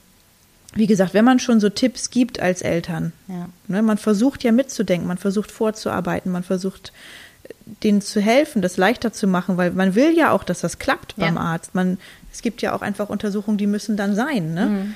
wie 0.73 0.87
gesagt, 0.87 1.13
wenn 1.13 1.25
man 1.25 1.39
schon 1.39 1.59
so 1.59 1.69
Tipps 1.69 2.09
gibt 2.09 2.39
als 2.39 2.61
Eltern, 2.61 3.11
Ja. 3.27 3.49
ne, 3.67 3.81
man 3.81 3.97
versucht 3.97 4.43
ja 4.43 4.51
mitzudenken, 4.51 5.07
man 5.07 5.17
versucht 5.17 5.51
vorzuarbeiten, 5.51 6.31
man 6.31 6.43
versucht 6.43 6.91
äh, 7.43 7.53
denen 7.83 8.01
zu 8.01 8.21
helfen, 8.21 8.61
das 8.61 8.77
leichter 8.77 9.11
zu 9.13 9.27
machen, 9.27 9.57
weil 9.57 9.71
man 9.71 9.95
will 9.95 10.15
ja 10.15 10.31
auch, 10.31 10.43
dass 10.43 10.61
das 10.61 10.77
klappt 10.79 11.15
beim 11.15 11.35
Ja. 11.35 11.41
Arzt. 11.41 11.73
Man, 11.75 11.97
es 12.31 12.41
gibt 12.41 12.61
ja 12.61 12.73
auch 12.75 12.81
einfach 12.81 13.09
Untersuchungen, 13.09 13.57
die 13.57 13.67
müssen 13.67 13.97
dann 13.97 14.13
sein, 14.15 14.53
ne? 14.53 14.65
Mhm. 14.67 14.95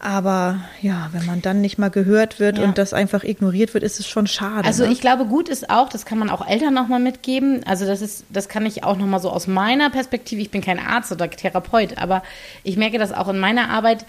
Aber 0.00 0.60
ja, 0.80 1.08
wenn 1.12 1.26
man 1.26 1.42
dann 1.42 1.60
nicht 1.60 1.76
mal 1.76 1.90
gehört 1.90 2.38
wird 2.38 2.58
Ja. 2.58 2.64
und 2.64 2.78
das 2.78 2.92
einfach 2.92 3.24
ignoriert 3.24 3.74
wird, 3.74 3.82
ist 3.82 3.98
es 3.98 4.06
schon 4.06 4.28
schade. 4.28 4.64
Also 4.64 4.84
ne? 4.84 4.92
ich 4.92 5.00
glaube, 5.00 5.24
gut 5.24 5.48
ist 5.48 5.70
auch, 5.70 5.88
das 5.88 6.06
kann 6.06 6.18
man 6.18 6.30
auch 6.30 6.46
Eltern 6.46 6.72
nochmal 6.72 7.00
mitgeben. 7.00 7.64
Also 7.66 7.84
das 7.84 8.00
ist, 8.00 8.24
das 8.30 8.48
kann 8.48 8.64
ich 8.64 8.84
auch 8.84 8.96
nochmal 8.96 9.20
so 9.20 9.30
aus 9.30 9.48
meiner 9.48 9.90
Perspektive, 9.90 10.40
ich 10.40 10.50
bin 10.50 10.62
kein 10.62 10.78
Arzt 10.78 11.10
oder 11.10 11.28
Therapeut, 11.28 11.98
aber 11.98 12.22
ich 12.62 12.76
merke 12.76 12.98
das 12.98 13.12
auch 13.12 13.28
in 13.28 13.40
meiner 13.40 13.70
Arbeit 13.70 14.04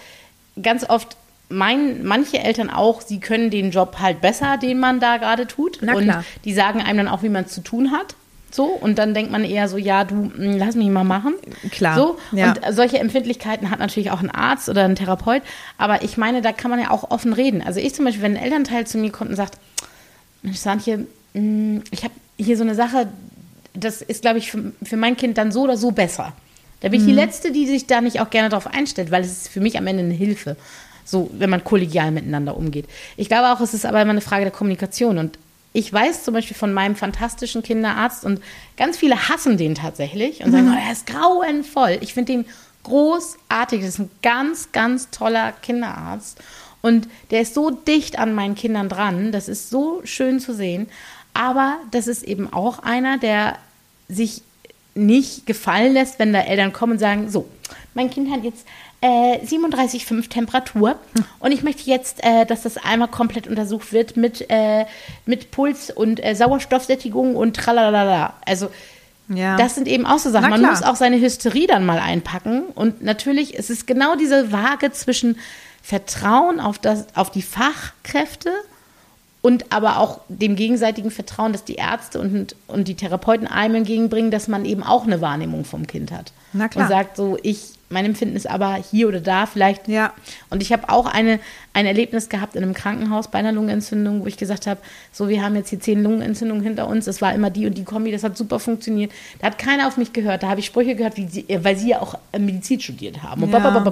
ganz 0.61 0.87
oft. 0.87 1.17
Mein, 1.51 2.03
manche 2.05 2.37
Eltern 2.37 2.69
auch, 2.69 3.01
sie 3.01 3.19
können 3.19 3.49
den 3.49 3.71
Job 3.71 3.97
halt 3.99 4.21
besser, 4.21 4.57
den 4.57 4.79
man 4.79 4.99
da 4.99 5.17
gerade 5.17 5.47
tut. 5.47 5.79
Na 5.81 5.95
und 5.95 6.03
klar. 6.03 6.23
die 6.45 6.53
sagen 6.53 6.79
einem 6.79 6.97
dann 6.99 7.07
auch, 7.07 7.23
wie 7.23 7.29
man 7.29 7.45
es 7.45 7.53
zu 7.53 7.61
tun 7.61 7.91
hat. 7.91 8.13
So, 8.51 8.65
und 8.65 8.97
dann 8.97 9.13
denkt 9.13 9.31
man 9.31 9.43
eher 9.43 9.67
so, 9.69 9.77
ja, 9.77 10.03
du, 10.03 10.15
mh, 10.15 10.57
lass 10.57 10.75
mich 10.75 10.89
mal 10.89 11.03
machen. 11.03 11.35
Klar, 11.71 11.95
So, 11.95 12.17
ja. 12.31 12.49
und 12.53 12.59
solche 12.75 12.97
Empfindlichkeiten 12.99 13.69
hat 13.69 13.79
natürlich 13.79 14.11
auch 14.11 14.21
ein 14.21 14.31
Arzt 14.31 14.69
oder 14.69 14.85
ein 14.85 14.95
Therapeut. 14.95 15.43
Aber 15.77 16.01
ich 16.03 16.17
meine, 16.17 16.41
da 16.41 16.51
kann 16.51 16.71
man 16.71 16.79
ja 16.79 16.89
auch 16.91 17.11
offen 17.11 17.33
reden. 17.33 17.61
Also 17.61 17.79
ich 17.79 17.93
zum 17.93 18.05
Beispiel, 18.05 18.23
wenn 18.23 18.35
ein 18.37 18.43
Elternteil 18.43 18.87
zu 18.87 18.97
mir 18.97 19.11
kommt 19.11 19.29
und 19.29 19.35
sagt, 19.35 19.57
Mensch, 20.41 20.57
Santje, 20.57 21.05
mh, 21.33 21.81
ich 21.91 22.03
habe 22.03 22.13
hier 22.37 22.57
so 22.57 22.63
eine 22.63 22.75
Sache, 22.75 23.07
das 23.73 24.01
ist, 24.01 24.21
glaube 24.23 24.39
ich, 24.39 24.51
für, 24.51 24.71
für 24.83 24.97
mein 24.97 25.15
Kind 25.15 25.37
dann 25.37 25.51
so 25.51 25.63
oder 25.63 25.77
so 25.77 25.91
besser. 25.91 26.33
Da 26.81 26.89
bin 26.89 27.01
ich 27.01 27.05
die 27.05 27.13
Letzte, 27.13 27.51
die 27.51 27.67
sich 27.67 27.87
da 27.87 27.99
nicht 28.01 28.21
auch 28.21 28.29
gerne 28.29 28.47
darauf 28.49 28.65
einstellt, 28.67 29.11
weil 29.11 29.21
es 29.21 29.31
ist 29.31 29.47
für 29.49 29.59
mich 29.59 29.77
am 29.77 29.85
Ende 29.85 30.01
eine 30.03 30.13
Hilfe. 30.13 30.55
So, 31.03 31.29
wenn 31.33 31.49
man 31.49 31.63
kollegial 31.63 32.11
miteinander 32.11 32.55
umgeht. 32.55 32.85
Ich 33.17 33.27
glaube 33.27 33.49
auch, 33.51 33.59
es 33.61 33.73
ist 33.73 33.85
aber 33.85 34.01
immer 34.01 34.11
eine 34.11 34.21
Frage 34.21 34.43
der 34.45 34.51
Kommunikation. 34.51 35.17
Und 35.17 35.37
ich 35.73 35.91
weiß 35.91 36.23
zum 36.23 36.33
Beispiel 36.33 36.57
von 36.57 36.73
meinem 36.73 36.95
fantastischen 36.95 37.61
Kinderarzt 37.61 38.25
und 38.25 38.41
ganz 38.75 38.97
viele 38.97 39.29
hassen 39.29 39.57
den 39.57 39.75
tatsächlich 39.75 40.43
und 40.43 40.51
sagen, 40.51 40.73
oh, 40.73 40.77
er 40.77 40.91
ist 40.91 41.05
grauenvoll. 41.05 41.99
Ich 42.01 42.13
finde 42.13 42.33
den 42.33 42.45
großartig. 42.83 43.81
Das 43.81 43.89
ist 43.89 43.99
ein 43.99 44.11
ganz, 44.21 44.71
ganz 44.71 45.09
toller 45.11 45.51
Kinderarzt. 45.51 46.39
Und 46.81 47.07
der 47.29 47.41
ist 47.41 47.53
so 47.53 47.69
dicht 47.69 48.17
an 48.17 48.33
meinen 48.33 48.55
Kindern 48.55 48.89
dran. 48.89 49.31
Das 49.31 49.47
ist 49.47 49.69
so 49.69 50.01
schön 50.05 50.39
zu 50.39 50.53
sehen. 50.53 50.87
Aber 51.33 51.77
das 51.91 52.07
ist 52.07 52.23
eben 52.23 52.51
auch 52.51 52.79
einer, 52.79 53.17
der 53.17 53.57
sich 54.07 54.41
nicht 54.95 55.45
gefallen 55.45 55.93
lässt, 55.93 56.19
wenn 56.19 56.33
da 56.33 56.41
Eltern 56.41 56.73
kommen 56.73 56.93
und 56.93 56.99
sagen, 56.99 57.29
so, 57.29 57.47
mein 57.93 58.09
Kind 58.09 58.31
hat 58.31 58.43
jetzt 58.43 58.65
äh, 59.01 59.37
37,5 59.45 60.29
Temperatur 60.29 60.97
und 61.39 61.51
ich 61.51 61.63
möchte 61.63 61.89
jetzt, 61.89 62.23
äh, 62.23 62.45
dass 62.45 62.63
das 62.63 62.77
einmal 62.77 63.07
komplett 63.07 63.47
untersucht 63.47 63.93
wird 63.93 64.17
mit, 64.17 64.49
äh, 64.49 64.85
mit 65.25 65.51
Puls 65.51 65.89
und 65.89 66.23
äh, 66.23 66.35
Sauerstoffsättigung 66.35 67.35
und 67.35 67.55
tralalala. 67.55 68.33
Also 68.45 68.69
Ja. 69.29 69.55
das 69.55 69.75
sind 69.75 69.87
eben 69.87 70.05
auch 70.05 70.19
so 70.19 70.29
Sachen. 70.31 70.49
Man 70.49 70.61
muss 70.61 70.83
auch 70.83 70.95
seine 70.97 71.19
Hysterie 71.21 71.65
dann 71.67 71.85
mal 71.85 71.99
einpacken 71.99 72.63
und 72.75 73.01
natürlich 73.01 73.57
es 73.57 73.69
ist 73.69 73.87
genau 73.87 74.15
diese 74.15 74.51
Waage 74.51 74.91
zwischen 74.91 75.37
Vertrauen 75.81 76.59
auf, 76.59 76.77
das, 76.77 77.05
auf 77.15 77.31
die 77.31 77.41
Fachkräfte 77.41 78.51
und 79.41 79.71
aber 79.71 79.99
auch 79.99 80.19
dem 80.27 80.57
gegenseitigen 80.57 81.11
Vertrauen, 81.11 81.53
dass 81.53 81.63
die 81.63 81.75
Ärzte 81.75 82.19
und, 82.19 82.55
und 82.67 82.89
die 82.89 82.95
Therapeuten 82.95 83.47
einem 83.47 83.75
entgegenbringen, 83.75 84.31
dass 84.31 84.49
man 84.49 84.65
eben 84.65 84.83
auch 84.83 85.05
eine 85.05 85.21
Wahrnehmung 85.21 85.63
vom 85.63 85.87
Kind 85.87 86.11
hat. 86.11 86.33
Na 86.51 86.67
klar. 86.67 86.83
Und 86.85 86.89
sagt 86.89 87.15
so, 87.15 87.37
ich 87.41 87.78
mein 87.89 88.05
Empfinden 88.05 88.35
ist 88.35 88.47
aber 88.47 88.75
hier 88.75 89.07
oder 89.07 89.19
da 89.19 89.45
vielleicht. 89.47 89.87
Ja. 89.87 90.13
Und 90.49 90.61
ich 90.61 90.71
habe 90.71 90.89
auch 90.89 91.07
eine, 91.07 91.39
ein 91.73 91.85
Erlebnis 91.87 92.29
gehabt 92.29 92.55
in 92.55 92.61
einem 92.63 92.73
Krankenhaus 92.75 93.29
bei 93.29 93.39
einer 93.39 93.51
Lungenentzündung, 93.51 94.21
wo 94.21 94.27
ich 94.27 94.37
gesagt 94.37 94.67
habe, 94.67 94.79
so, 95.11 95.27
wir 95.27 95.43
haben 95.43 95.55
jetzt 95.55 95.69
hier 95.69 95.79
zehn 95.79 96.03
Lungenentzündungen 96.03 96.63
hinter 96.63 96.87
uns. 96.87 97.05
Das 97.05 97.21
war 97.21 97.33
immer 97.33 97.49
die 97.49 97.65
und 97.65 97.77
die 97.77 97.83
Kombi, 97.83 98.11
das 98.11 98.23
hat 98.23 98.37
super 98.37 98.59
funktioniert. 98.59 99.11
Da 99.39 99.47
hat 99.47 99.57
keiner 99.57 99.87
auf 99.87 99.97
mich 99.97 100.13
gehört. 100.13 100.43
Da 100.43 100.49
habe 100.49 100.59
ich 100.59 100.67
Sprüche 100.67 100.95
gehört, 100.95 101.15
sie, 101.15 101.45
weil 101.63 101.77
sie 101.77 101.89
ja 101.89 102.01
auch 102.01 102.15
Medizin 102.37 102.79
studiert 102.79 103.23
haben. 103.23 103.41
Und, 103.43 103.49
Ja. 103.51 103.57
und 103.57 103.83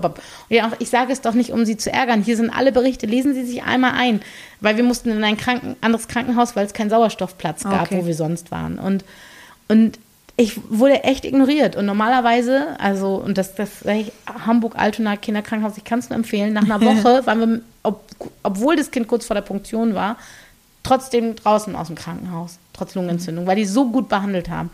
ja, 0.50 0.72
ich 0.80 0.90
sage 0.90 1.12
es 1.12 1.22
doch 1.22 1.34
nicht, 1.34 1.52
um 1.52 1.66
sie 1.66 1.78
zu 1.78 1.92
ärgern. 1.92 2.22
Hier 2.24 2.38
sind 2.38 2.50
alle 2.52 2.72
Berichte, 2.72 3.08
lesen 3.08 3.34
Sie 3.34 3.46
sich 3.46 3.64
einmal 3.64 3.94
ein. 3.96 4.22
Weil 4.62 4.78
wir 4.78 4.84
mussten 4.84 5.10
in 5.12 5.24
ein 5.24 5.38
Kranken, 5.38 5.76
anderes 5.82 6.08
Krankenhaus, 6.08 6.56
weil 6.56 6.66
es 6.66 6.74
keinen 6.74 6.90
Sauerstoffplatz 6.90 7.64
gab, 7.64 7.84
Okay. 7.84 7.98
wo 8.02 8.06
wir 8.06 8.16
sonst 8.16 8.52
waren. 8.52 8.80
Und, 8.80 9.04
und 9.68 10.00
ich 10.40 10.62
wurde 10.70 11.04
echt 11.04 11.26
ignoriert. 11.26 11.76
Und 11.76 11.88
normalerweise, 11.88 12.80
also, 12.80 13.16
und 13.16 13.40
das, 13.40 13.56
das 13.56 13.70
Hamburg-Altona 14.46 15.18
Kinderkrankenhaus, 15.18 15.78
ich 15.78 15.84
kann 15.84 16.00
es 16.00 16.10
nur 16.10 16.16
empfehlen, 16.16 16.54
nach 16.54 16.64
einer 16.64 16.82
Woche 16.82 17.26
waren 17.26 17.40
wir, 17.40 17.62
ob, 17.82 18.06
obwohl 18.44 18.76
das 18.76 18.92
Kind 18.92 19.08
kurz 19.08 19.26
vor 19.26 19.34
der 19.34 19.42
Punktion 19.42 19.96
war, 19.96 20.18
trotzdem 20.84 21.36
draußen 21.36 21.76
aus 21.76 21.88
dem 21.88 21.96
Krankenhaus, 21.96 22.60
trotz 22.72 22.94
Lungenentzündung, 22.94 23.48
weil 23.48 23.56
die 23.56 23.66
so 23.66 23.90
gut 23.90 24.10
behandelt 24.10 24.50
haben. 24.50 24.70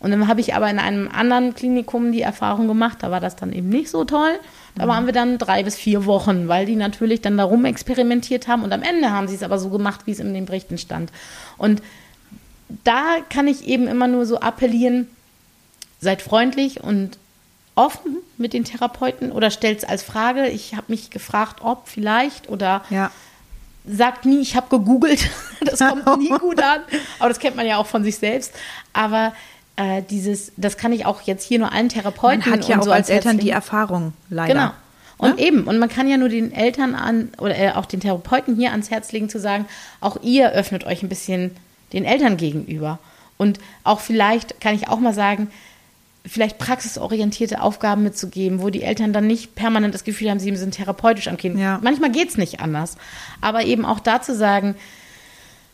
Und 0.00 0.10
dann 0.10 0.26
habe 0.26 0.40
ich 0.40 0.54
aber 0.54 0.68
in 0.68 0.80
einem 0.80 1.08
anderen 1.08 1.54
Klinikum 1.54 2.10
die 2.10 2.20
Erfahrung 2.20 2.66
gemacht, 2.66 2.98
da 3.00 3.12
war 3.12 3.20
das 3.20 3.36
dann 3.36 3.52
eben 3.52 3.68
nicht 3.68 3.88
so 3.88 4.04
toll. 4.04 4.32
Da 4.74 4.88
waren 4.88 5.06
wir 5.06 5.12
dann 5.12 5.38
drei 5.38 5.62
bis 5.62 5.76
vier 5.76 6.04
Wochen, 6.04 6.48
weil 6.48 6.66
die 6.66 6.74
natürlich 6.74 7.22
dann 7.22 7.38
darum 7.38 7.64
experimentiert 7.64 8.48
haben 8.48 8.64
und 8.64 8.72
am 8.72 8.82
Ende 8.82 9.12
haben 9.12 9.28
sie 9.28 9.36
es 9.36 9.44
aber 9.44 9.58
so 9.58 9.70
gemacht, 9.70 10.00
wie 10.06 10.10
es 10.10 10.18
in 10.18 10.34
den 10.34 10.46
Berichten 10.46 10.76
stand. 10.76 11.12
Und 11.56 11.80
da 12.68 13.16
kann 13.30 13.46
ich 13.48 13.66
eben 13.66 13.86
immer 13.88 14.06
nur 14.08 14.26
so 14.26 14.40
appellieren, 14.40 15.08
seid 16.00 16.22
freundlich 16.22 16.82
und 16.82 17.18
offen 17.76 18.16
mit 18.36 18.52
den 18.52 18.64
Therapeuten 18.64 19.32
oder 19.32 19.50
stellt 19.50 19.78
es 19.78 19.84
als 19.84 20.02
Frage. 20.02 20.48
Ich 20.48 20.74
habe 20.74 20.84
mich 20.88 21.10
gefragt, 21.10 21.60
ob 21.62 21.88
vielleicht 21.88 22.48
oder 22.48 22.84
Ja. 22.90 23.10
sagt 23.86 24.24
nie, 24.26 24.40
ich 24.40 24.56
habe 24.56 24.68
gegoogelt. 24.70 25.28
Das 25.64 25.78
kommt 25.80 26.18
nie 26.18 26.28
gut 26.40 26.62
an. 26.62 26.80
Aber 27.18 27.30
das 27.30 27.38
kennt 27.38 27.56
man 27.56 27.66
ja 27.66 27.78
auch 27.78 27.86
von 27.86 28.04
sich 28.04 28.18
selbst. 28.18 28.52
Aber 28.92 29.32
äh, 29.76 30.02
dieses, 30.10 30.52
das 30.58 30.76
kann 30.76 30.92
ich 30.92 31.06
auch 31.06 31.22
jetzt 31.22 31.42
hier 31.42 31.58
nur 31.58 31.72
allen 31.72 31.88
Therapeuten 31.88 32.40
Man 32.50 32.60
hat 32.60 32.68
ja 32.68 32.78
auch 32.78 32.82
so 32.82 32.92
als 32.92 33.08
Herz 33.08 33.24
Eltern 33.24 33.38
die. 33.38 33.48
Erfahrung, 33.50 34.12
leider. 34.28 34.52
Genau. 34.52 34.70
Und 35.16 35.36
Ne? 35.36 35.42
eben, 35.46 35.64
und 35.64 35.78
man 35.78 35.88
kann 35.88 36.06
ja 36.06 36.16
nur 36.18 36.28
den 36.28 36.52
Eltern 36.52 36.94
an 36.94 37.30
oder 37.38 37.56
äh, 37.58 37.70
auch 37.72 37.86
den 37.86 38.00
Therapeuten 38.00 38.56
hier 38.56 38.72
ans 38.72 38.90
Herz 38.90 39.10
legen, 39.12 39.28
zu 39.30 39.40
sagen, 39.40 39.64
auch 40.00 40.18
ihr 40.22 40.50
öffnet 40.52 40.84
euch 40.84 41.02
ein 41.02 41.08
bisschen 41.08 41.56
den 41.94 42.04
Eltern 42.04 42.36
gegenüber. 42.36 42.98
Und 43.36 43.58
auch 43.82 44.00
vielleicht, 44.00 44.60
kann 44.60 44.74
ich 44.74 44.88
auch 44.88 45.00
mal 45.00 45.14
sagen, 45.14 45.48
vielleicht 46.26 46.58
praxisorientierte 46.58 47.60
Aufgaben 47.60 48.02
mitzugeben, 48.02 48.62
wo 48.62 48.70
die 48.70 48.82
Eltern 48.82 49.12
dann 49.12 49.26
nicht 49.26 49.54
permanent 49.54 49.94
das 49.94 50.04
Gefühl 50.04 50.30
haben, 50.30 50.40
sie 50.40 50.54
sind 50.56 50.74
therapeutisch 50.74 51.28
am 51.28 51.36
Kind. 51.36 51.58
Ja. 51.58 51.80
Manchmal 51.82 52.10
geht 52.10 52.30
es 52.30 52.38
nicht 52.38 52.60
anders. 52.60 52.96
Aber 53.40 53.64
eben 53.64 53.84
auch 53.84 54.00
da 54.00 54.22
zu 54.22 54.34
sagen, 54.34 54.74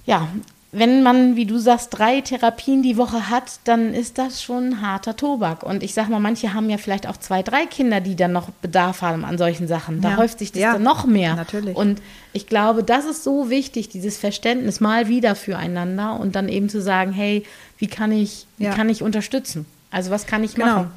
ja, 0.07 0.29
wenn 0.73 1.03
man, 1.03 1.35
wie 1.35 1.47
du 1.47 1.59
sagst, 1.59 1.89
drei 1.91 2.21
Therapien 2.21 2.81
die 2.83 2.97
Woche 2.97 3.29
hat, 3.29 3.59
dann 3.65 3.93
ist 3.93 4.19
das 4.19 4.41
schon 4.41 4.81
harter 4.81 5.17
Tobak. 5.17 5.65
Und 5.65 5.83
ich 5.83 5.95
sag 5.95 6.09
mal, 6.09 6.21
manche 6.21 6.55
haben 6.55 6.71
ja 6.71 6.79
vielleicht 6.79 7.09
auch 7.09 7.17
zwei, 7.17 7.43
drei 7.43 7.67
Kinder, 7.67 8.01
die 8.01 8.15
dann 8.15 8.31
noch 8.31 8.51
Bedarf 8.63 9.03
haben 9.03 9.25
an 9.25 9.37
solchen 9.37 9.67
Sachen. 9.67 10.01
Da 10.01 10.11
Ja. 10.11 10.17
häuft 10.17 10.39
sich 10.39 10.53
das 10.53 10.63
Ja, 10.63 10.73
dann 10.75 10.85
noch 10.85 11.07
mehr. 11.07 11.35
natürlich. 11.35 11.77
Und 11.77 12.01
ich 12.33 12.47
glaube, 12.47 12.85
das 12.85 13.05
ist 13.05 13.25
so 13.25 13.51
wichtig, 13.51 13.89
dieses 13.89 14.17
Verständnis 14.17 14.79
mal 14.79 15.09
wieder 15.09 15.35
füreinander 15.35 16.21
und 16.21 16.37
dann 16.37 16.49
eben 16.49 16.69
zu 16.69 16.81
sagen, 16.81 17.13
hey, 17.13 17.43
wie 17.79 17.89
kann 17.89 18.13
ich, 18.13 18.47
wie 18.59 18.65
Ja. 18.67 18.75
kann 18.75 18.89
ich 18.89 19.03
unterstützen? 19.03 19.67
Also 19.91 20.13
was 20.13 20.27
kann 20.27 20.45
ich 20.45 20.55
Genau. 20.55 20.67
machen? 20.67 20.91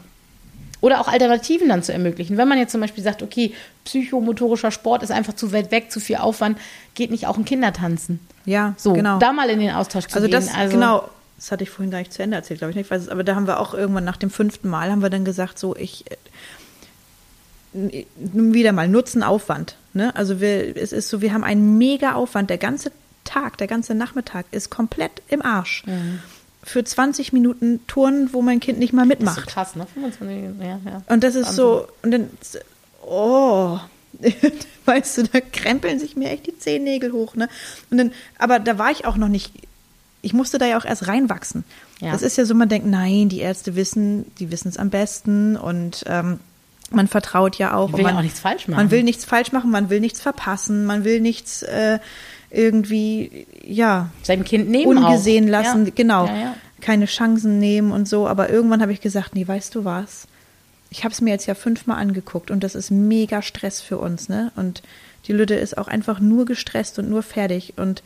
Oder 0.81 0.99
auch 0.99 1.07
Alternativen 1.07 1.69
dann 1.69 1.81
zu 1.81 1.93
ermöglichen. 1.93 2.35
Wenn 2.37 2.47
man 2.49 2.57
jetzt 2.59 2.73
zum 2.73 2.81
Beispiel 2.81 3.03
sagt, 3.03 3.23
okay, 3.23 3.53
psychomotorischer 3.85 4.69
Sport 4.69 5.01
ist 5.01 5.11
einfach 5.11 5.33
zu 5.33 5.53
weit 5.53 5.71
weg, 5.71 5.91
zu 5.91 5.99
viel 6.01 6.17
Aufwand, 6.17 6.57
geht 6.95 7.11
nicht 7.11 7.27
auch 7.27 7.37
ein 7.37 7.45
Kindertanzen. 7.45 8.19
Ja, 8.45 8.73
So, 8.77 8.93
genau. 8.93 9.19
da 9.19 9.31
mal 9.33 9.49
in 9.49 9.59
den 9.59 9.71
Austausch 9.71 10.07
zu 10.07 10.15
also 10.15 10.27
gehen. 10.27 10.45
das, 10.53 10.71
genau, 10.71 11.09
das 11.37 11.51
hatte 11.51 11.63
ich 11.63 11.69
vorhin 11.69 11.91
gar 11.91 11.99
nicht 11.99 12.13
zu 12.13 12.21
Ende 12.21 12.35
erzählt, 12.37 12.59
glaube 12.59 12.71
ich 12.71 12.75
nicht. 12.75 12.91
Weiß 12.91 13.01
es, 13.03 13.09
aber 13.09 13.23
da 13.23 13.35
haben 13.35 13.47
wir 13.47 13.59
auch 13.59 13.73
irgendwann 13.73 14.03
nach 14.03 14.17
dem 14.17 14.29
fünften 14.29 14.69
Mal 14.69 14.91
haben 14.91 15.01
wir 15.01 15.09
dann 15.09 15.25
gesagt, 15.25 15.57
so 15.59 15.75
ich 15.75 16.05
äh, 16.11 16.15
wieder 18.23 18.71
mal 18.71 18.87
Nutzen 18.87 19.23
Aufwand. 19.23 19.77
Ne? 19.93 20.15
Also 20.15 20.39
wir, 20.39 20.75
es 20.77 20.91
ist 20.91 21.09
so, 21.09 21.21
wir 21.21 21.33
haben 21.33 21.43
einen 21.43 21.77
mega 21.77 22.13
Aufwand. 22.13 22.49
Der 22.49 22.57
ganze 22.57 22.91
Tag, 23.23 23.57
der 23.57 23.67
ganze 23.67 23.95
Nachmittag 23.95 24.45
ist 24.51 24.69
komplett 24.69 25.21
im 25.27 25.41
Arsch. 25.41 25.83
Für 26.63 26.83
20 26.83 27.33
Minuten 27.33 27.85
Touren, 27.87 28.29
wo 28.31 28.41
mein 28.41 28.59
Kind 28.59 28.79
nicht 28.79 28.93
mal 28.93 29.07
Das 29.07 29.17
ist 29.17 29.19
so 29.19 29.25
mitmacht. 29.31 29.47
krass, 29.47 29.75
ne? 29.75 29.85
25, 29.93 30.61
ja, 30.61 30.79
ja. 30.85 31.01
Und 31.07 31.23
das 31.23 31.35
ist 31.35 31.47
Wahnsinn. 31.47 31.55
so, 31.55 31.87
und 32.03 32.11
dann, 32.11 32.29
oh, 33.05 33.79
weißt 34.85 35.17
du, 35.17 35.23
da 35.23 35.39
krempeln 35.41 35.99
sich 35.99 36.15
mir 36.15 36.29
echt 36.29 36.47
die 36.47 36.57
Zehennägel 36.57 37.11
hoch, 37.11 37.35
ne? 37.35 37.49
Und 37.89 37.97
dann, 37.97 38.11
aber 38.37 38.59
da 38.59 38.77
war 38.77 38.91
ich 38.91 39.05
auch 39.05 39.17
noch 39.17 39.27
nicht, 39.27 39.51
ich 40.21 40.33
musste 40.33 40.57
da 40.57 40.65
ja 40.65 40.77
auch 40.77 40.85
erst 40.85 41.07
reinwachsen. 41.07 41.63
Ja. 41.99 42.11
Das 42.11 42.21
ist 42.21 42.37
ja 42.37 42.45
so, 42.45 42.53
man 42.55 42.69
denkt, 42.69 42.87
nein, 42.87 43.29
die 43.29 43.39
Ärzte 43.39 43.75
wissen, 43.75 44.25
die 44.39 44.51
wissen 44.51 44.69
es 44.69 44.77
am 44.77 44.89
besten 44.89 45.55
und 45.55 46.03
ähm, 46.07 46.39
man 46.91 47.07
vertraut 47.07 47.57
ja 47.57 47.75
auch. 47.75 47.87
Die 47.87 47.93
will 47.93 48.01
ja 48.01 48.07
man, 48.09 48.17
auch 48.17 48.21
nichts 48.21 48.39
falsch 48.39 48.67
machen. 48.67 48.77
Man 48.77 48.91
will 48.91 49.03
nichts 49.03 49.25
falsch 49.25 49.51
machen, 49.51 49.71
man 49.71 49.89
will 49.89 49.99
nichts 49.99 50.21
verpassen, 50.21 50.85
man 50.85 51.03
will 51.03 51.19
nichts 51.21 51.63
äh, 51.63 51.99
irgendwie, 52.51 53.47
ja, 53.65 54.09
Seinem 54.21 54.43
Kind 54.43 54.69
nehmen 54.69 54.97
ungesehen 54.97 55.45
auch. 55.45 55.51
lassen, 55.51 55.85
Ja. 55.87 55.91
genau, 55.95 56.29
keine 56.81 57.05
Chancen 57.05 57.59
nehmen 57.59 57.91
und 57.91 58.07
so. 58.07 58.27
Aber 58.27 58.49
irgendwann 58.49 58.81
habe 58.81 58.91
ich 58.93 59.01
gesagt, 59.01 59.33
nee, 59.35 59.47
weißt 59.47 59.73
du 59.75 59.85
was? 59.85 60.27
Ich 60.95 61.03
habe 61.03 61.11
es 61.11 61.21
mir 61.21 61.31
jetzt 61.31 61.47
ja 61.47 61.55
fünfmal 61.55 61.97
angeguckt 61.99 62.51
und 62.51 62.63
das 62.63 62.75
ist 62.75 62.91
mega 62.91 63.41
Stress 63.41 63.81
für 63.81 63.97
uns, 63.97 64.29
ne? 64.29 64.51
Und 64.55 64.83
die 65.27 65.33
Lütte 65.33 65.55
ist 65.55 65.75
auch 65.77 65.87
einfach 65.87 66.19
nur 66.19 66.45
gestresst 66.45 66.99
und 66.99 67.09
nur 67.09 67.23
fertig 67.23 67.73
und 67.77 68.03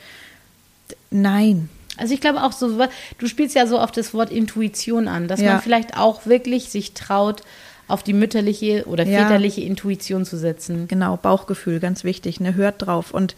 nein. 1.11 1.69
Also 1.97 2.13
ich 2.13 2.21
glaube 2.21 2.43
auch 2.43 2.51
so, 2.53 2.87
du 3.17 3.27
spielst 3.27 3.55
ja 3.55 3.67
so 3.67 3.77
auf 3.79 3.91
das 3.91 4.13
Wort 4.13 4.31
Intuition 4.31 5.07
an, 5.07 5.27
dass 5.27 5.41
Ja. 5.41 5.53
man 5.53 5.61
vielleicht 5.61 5.97
auch 5.97 6.25
wirklich 6.25 6.69
sich 6.69 6.93
traut, 6.93 7.41
auf 7.89 8.03
die 8.03 8.13
mütterliche 8.13 8.85
oder 8.85 9.05
Ja. 9.05 9.23
väterliche 9.27 9.61
Intuition 9.61 10.25
zu 10.25 10.37
setzen. 10.37 10.87
Genau, 10.87 11.17
Bauchgefühl, 11.17 11.79
ganz 11.79 12.03
wichtig, 12.03 12.39
ne? 12.39 12.53
Hört 12.55 12.85
drauf. 12.85 13.11
Und 13.13 13.35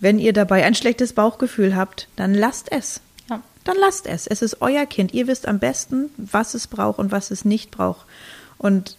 wenn 0.00 0.18
ihr 0.18 0.32
dabei 0.32 0.64
ein 0.64 0.74
schlechtes 0.74 1.12
Bauchgefühl 1.12 1.76
habt, 1.76 2.08
dann 2.16 2.34
lasst 2.34 2.70
es. 2.72 3.00
Ja. 3.28 3.42
Dann 3.64 3.76
lasst 3.78 4.06
es. 4.06 4.26
Es 4.26 4.40
ist 4.42 4.60
euer 4.62 4.86
Kind. 4.86 5.12
Ihr 5.14 5.26
wisst 5.26 5.46
am 5.46 5.58
besten, 5.58 6.10
was 6.16 6.54
es 6.54 6.66
braucht 6.66 6.98
und 6.98 7.12
was 7.12 7.30
es 7.30 7.44
nicht 7.44 7.70
braucht. 7.70 8.06
Und 8.62 8.96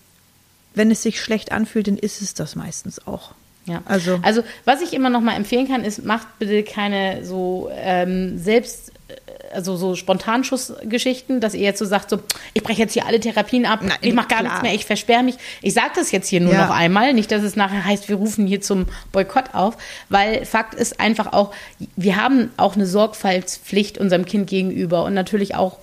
wenn 0.76 0.92
es 0.92 1.02
sich 1.02 1.20
schlecht 1.20 1.52
anfühlt, 1.52 1.88
dann 1.88 1.98
ist 1.98 2.22
es 2.22 2.34
das 2.36 2.56
meistens 2.56 3.06
auch. 3.08 3.32
Ja. 3.66 3.82
Also- 3.86 4.20
also 4.24 4.44
was 4.66 4.82
ich 4.82 4.94
immer 4.94 5.10
noch 5.10 5.22
mal 5.22 5.36
empfehlen 5.36 5.68
kann, 5.68 5.84
ist, 5.86 6.04
macht 6.04 6.28
bitte 6.38 6.64
keine 6.64 7.24
so 7.26 7.70
ähm, 7.74 8.38
selbst, 8.38 8.92
äh, 9.08 9.14
also 9.54 9.78
so 9.78 9.96
Spontanschussgeschichten, 9.96 11.40
dass 11.40 11.54
ihr 11.54 11.62
jetzt 11.62 11.80
so 11.80 11.86
sagt, 11.86 12.10
so, 12.10 12.20
ich 12.54 12.62
breche 12.64 12.82
jetzt 12.82 12.94
hier 12.94 13.06
alle 13.06 13.20
Therapien 13.22 13.66
ab, 13.66 13.80
Nein, 13.82 13.98
ich 14.02 14.14
mache 14.14 14.28
gar 14.28 14.40
klar. 14.40 14.44
nichts 14.52 14.62
mehr, 14.64 14.74
ich 14.74 14.86
versperre 14.86 15.24
mich. 15.24 15.36
Ich 15.62 15.74
sage 15.74 15.92
das 15.96 16.12
jetzt 16.12 16.28
hier 16.28 16.42
nur 16.42 16.54
Ja. 16.54 16.66
noch 16.68 16.76
einmal, 16.76 17.14
nicht, 17.14 17.32
dass 17.32 17.44
es 17.44 17.56
nachher 17.56 17.86
heißt, 17.86 18.10
wir 18.10 18.18
rufen 18.18 18.48
hier 18.48 18.60
zum 18.62 18.88
Boykott 19.14 19.54
auf, 19.54 19.78
weil 20.10 20.46
Fakt 20.46 20.74
ist 20.74 21.00
einfach 21.00 21.32
auch, 21.32 21.54
wir 21.96 22.18
haben 22.18 22.52
auch 22.58 22.76
eine 22.76 22.86
Sorgfaltspflicht 22.88 23.98
unserem 23.98 24.26
Kind 24.26 24.50
gegenüber 24.50 25.06
und 25.06 25.14
natürlich 25.14 25.56
auch 25.56 25.78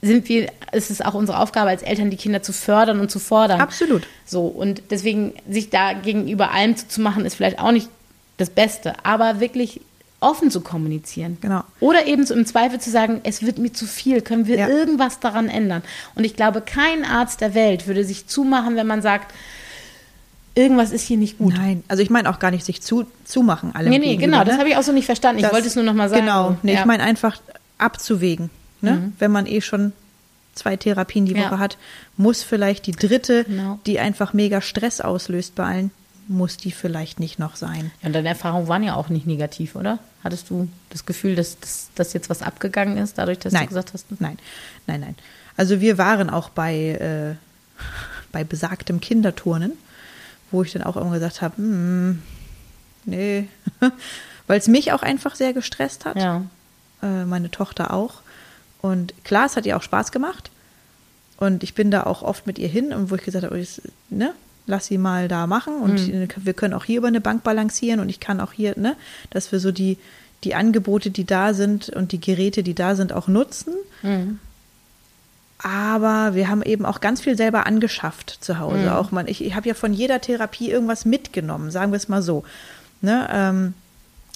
sind 0.00 0.28
wir, 0.28 0.48
es 0.72 0.90
ist 0.90 1.04
auch 1.04 1.14
unsere 1.14 1.38
Aufgabe 1.40 1.70
als 1.70 1.82
Eltern, 1.82 2.10
die 2.10 2.16
Kinder 2.16 2.42
zu 2.42 2.52
fördern 2.52 3.00
und 3.00 3.10
zu 3.10 3.18
fordern. 3.18 3.60
Absolut. 3.60 4.06
So, 4.24 4.46
und 4.46 4.82
deswegen 4.90 5.34
sich 5.50 5.70
da 5.70 5.92
gegenüber 5.92 6.52
allem 6.52 6.76
zu 6.76 7.00
machen, 7.00 7.24
ist 7.26 7.34
vielleicht 7.34 7.58
auch 7.58 7.72
nicht 7.72 7.88
das 8.36 8.50
Beste, 8.50 8.92
aber 9.04 9.40
wirklich 9.40 9.80
offen 10.20 10.50
zu 10.50 10.60
kommunizieren. 10.60 11.38
Genau. 11.40 11.62
Oder 11.80 12.06
eben 12.06 12.26
so 12.26 12.34
im 12.34 12.44
Zweifel 12.46 12.80
zu 12.80 12.90
sagen, 12.90 13.20
es 13.24 13.42
wird 13.42 13.58
mir 13.58 13.72
zu 13.72 13.86
viel, 13.86 14.20
können 14.20 14.46
wir 14.46 14.58
Ja. 14.58 14.68
irgendwas 14.68 15.20
daran 15.20 15.48
ändern? 15.48 15.82
Und 16.14 16.24
ich 16.24 16.34
glaube, 16.36 16.60
kein 16.60 17.04
Arzt 17.04 17.40
der 17.40 17.54
Welt 17.54 17.86
würde 17.86 18.04
sich 18.04 18.26
zumachen, 18.26 18.76
wenn 18.76 18.86
man 18.86 19.02
sagt, 19.02 19.32
irgendwas 20.54 20.90
ist 20.90 21.02
hier 21.06 21.16
nicht 21.16 21.38
gut. 21.38 21.54
Nein, 21.56 21.84
also 21.88 22.02
ich 22.02 22.10
meine 22.10 22.30
auch 22.30 22.38
gar 22.40 22.50
nicht 22.50 22.64
sich 22.64 22.82
zu, 22.82 23.06
zumachen 23.24 23.74
allem 23.74 23.90
Nee, 23.90 23.98
nee, 23.98 24.16
genau, 24.16 24.38
ne? 24.38 24.44
das 24.44 24.58
habe 24.58 24.68
ich 24.68 24.76
auch 24.76 24.82
so 24.82 24.92
nicht 24.92 25.06
verstanden. 25.06 25.38
Ich 25.38 25.44
Das- 25.44 25.52
wollte 25.52 25.68
es 25.68 25.74
nur 25.76 25.84
noch 25.84 25.94
mal 25.94 26.08
sagen. 26.08 26.22
Genau, 26.22 26.56
nee, 26.62 26.74
Ja. 26.74 26.80
Ich 26.80 26.84
meine 26.86 27.02
einfach 27.04 27.40
abzuwägen. 27.78 28.50
Ne? 28.80 29.12
Wenn 29.18 29.30
man 29.30 29.46
eh 29.46 29.60
schon 29.60 29.92
zwei 30.54 30.76
Therapien 30.76 31.26
die 31.26 31.32
Ja. 31.34 31.46
Woche 31.50 31.58
hat, 31.58 31.78
muss 32.16 32.42
vielleicht 32.42 32.86
die 32.86 32.92
dritte, 32.92 33.44
Genau. 33.44 33.78
die 33.86 33.98
einfach 33.98 34.32
mega 34.32 34.60
Stress 34.60 35.00
auslöst 35.00 35.54
bei 35.54 35.64
allen, 35.64 35.90
muss 36.26 36.56
die 36.58 36.72
vielleicht 36.72 37.20
nicht 37.20 37.38
noch 37.38 37.56
sein. 37.56 37.90
Ja, 38.02 38.08
und 38.08 38.12
deine 38.14 38.28
Erfahrungen 38.28 38.68
waren 38.68 38.82
ja 38.82 38.94
auch 38.94 39.08
nicht 39.08 39.26
negativ, 39.26 39.74
oder? 39.76 39.98
Hattest 40.22 40.50
du 40.50 40.68
das 40.90 41.06
Gefühl, 41.06 41.36
dass, 41.36 41.58
dass, 41.60 41.88
dass 41.94 42.12
jetzt 42.12 42.28
was 42.28 42.42
abgegangen 42.42 42.98
ist, 42.98 43.16
dadurch, 43.18 43.38
dass 43.38 43.52
nein, 43.52 43.62
du 43.62 43.68
gesagt 43.68 43.94
hast? 43.94 44.06
nein, 44.20 44.36
nein, 44.86 45.00
nein. 45.00 45.14
Also 45.56 45.80
wir 45.80 45.96
waren 45.96 46.28
auch 46.28 46.50
bei, 46.50 46.74
äh, 46.76 47.82
bei 48.32 48.44
besagtem 48.44 49.00
Kinderturnen, 49.00 49.72
wo 50.50 50.62
ich 50.62 50.72
dann 50.72 50.82
auch 50.82 50.96
immer 50.96 51.12
gesagt 51.14 51.40
habe, 51.40 51.56
hm, 51.56 52.22
nee, 53.06 53.48
weil 54.46 54.58
es 54.58 54.68
mich 54.68 54.92
auch 54.92 55.02
einfach 55.02 55.34
sehr 55.34 55.52
gestresst 55.52 56.04
hat. 56.04 56.16
Ja. 56.16 56.42
äh, 57.02 57.24
meine 57.24 57.50
Tochter 57.50 57.92
auch. 57.94 58.20
Und 58.80 59.12
klar, 59.24 59.46
es 59.46 59.56
hat 59.56 59.66
ihr 59.66 59.76
auch 59.76 59.82
Spaß 59.82 60.12
gemacht. 60.12 60.50
Und 61.38 61.62
ich 61.62 61.74
bin 61.74 61.90
da 61.90 62.04
auch 62.04 62.22
oft 62.22 62.46
mit 62.46 62.58
ihr 62.58 62.68
hin 62.68 62.92
und 62.92 63.10
wo 63.10 63.14
ich 63.14 63.22
gesagt 63.22 63.44
habe, 63.44 63.58
ich, 63.58 63.80
ne, 64.10 64.32
lass 64.66 64.86
sie 64.86 64.98
mal 64.98 65.28
da 65.28 65.46
machen 65.46 65.76
und 65.80 66.08
Mhm. 66.08 66.28
wir 66.36 66.52
können 66.52 66.74
auch 66.74 66.84
hier 66.84 66.98
über 66.98 67.08
eine 67.08 67.20
Bank 67.20 67.42
balancieren 67.42 68.00
und 68.00 68.08
ich 68.08 68.20
kann 68.20 68.40
auch 68.40 68.52
hier, 68.52 68.74
ne, 68.76 68.96
dass 69.30 69.50
wir 69.52 69.60
so 69.60 69.70
die, 69.72 69.98
die 70.44 70.54
Angebote, 70.54 71.10
die 71.10 71.24
da 71.24 71.54
sind 71.54 71.88
und 71.90 72.12
die 72.12 72.20
Geräte, 72.20 72.62
die 72.62 72.74
da 72.74 72.94
sind, 72.96 73.12
auch 73.12 73.28
nutzen. 73.28 73.72
Mhm. 74.02 74.40
Aber 75.60 76.34
wir 76.34 76.48
haben 76.48 76.62
eben 76.62 76.86
auch 76.86 77.00
ganz 77.00 77.20
viel 77.20 77.36
selber 77.36 77.66
angeschafft 77.66 78.38
zu 78.40 78.58
Hause. 78.60 78.78
Mhm. 78.84 78.88
Auch 78.90 79.10
man, 79.10 79.26
ich, 79.26 79.42
ich 79.44 79.54
habe 79.56 79.66
ja 79.68 79.74
von 79.74 79.92
jeder 79.92 80.20
Therapie 80.20 80.70
irgendwas 80.70 81.04
mitgenommen, 81.04 81.70
sagen 81.70 81.90
wir 81.92 81.96
es 81.96 82.08
mal 82.08 82.22
so. 82.22 82.44
Ne, 83.00 83.28
ähm, 83.32 83.74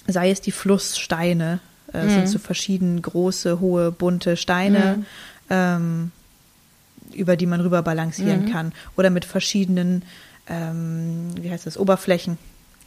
sei 0.07 0.31
es 0.31 0.41
die 0.41 0.51
Flusssteine, 0.51 1.59
äh, 1.93 2.03
Mhm. 2.05 2.09
sind 2.09 2.27
so 2.29 2.39
verschieden 2.39 3.01
große, 3.01 3.59
hohe, 3.59 3.91
bunte 3.91 4.35
Steine, 4.37 5.05
ähm, 5.49 6.11
über 7.13 7.35
die 7.35 7.45
man 7.45 7.61
rüber 7.61 7.81
Mhm. 7.81 7.85
balancieren 7.85 8.45
kann. 8.45 8.71
Oder 8.97 9.09
mit 9.09 9.25
verschiedenen, 9.25 10.03
ähm, 10.47 11.29
wie 11.39 11.51
heißt 11.51 11.65
das, 11.65 11.77
Oberflächen. 11.77 12.37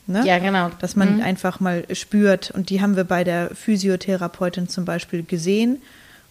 Ne? 0.08 0.24
Ja, 0.26 0.38
genau. 0.38 0.70
Dass 0.80 0.94
man 0.96 1.16
Mhm. 1.16 1.20
einfach 1.22 1.58
mal 1.60 1.84
spürt. 1.94 2.50
Und 2.52 2.70
die 2.70 2.80
haben 2.80 2.96
wir 2.96 3.04
bei 3.04 3.24
der 3.24 3.50
Physiotherapeutin 3.54 4.68
zum 4.68 4.84
Beispiel 4.84 5.22
gesehen 5.24 5.82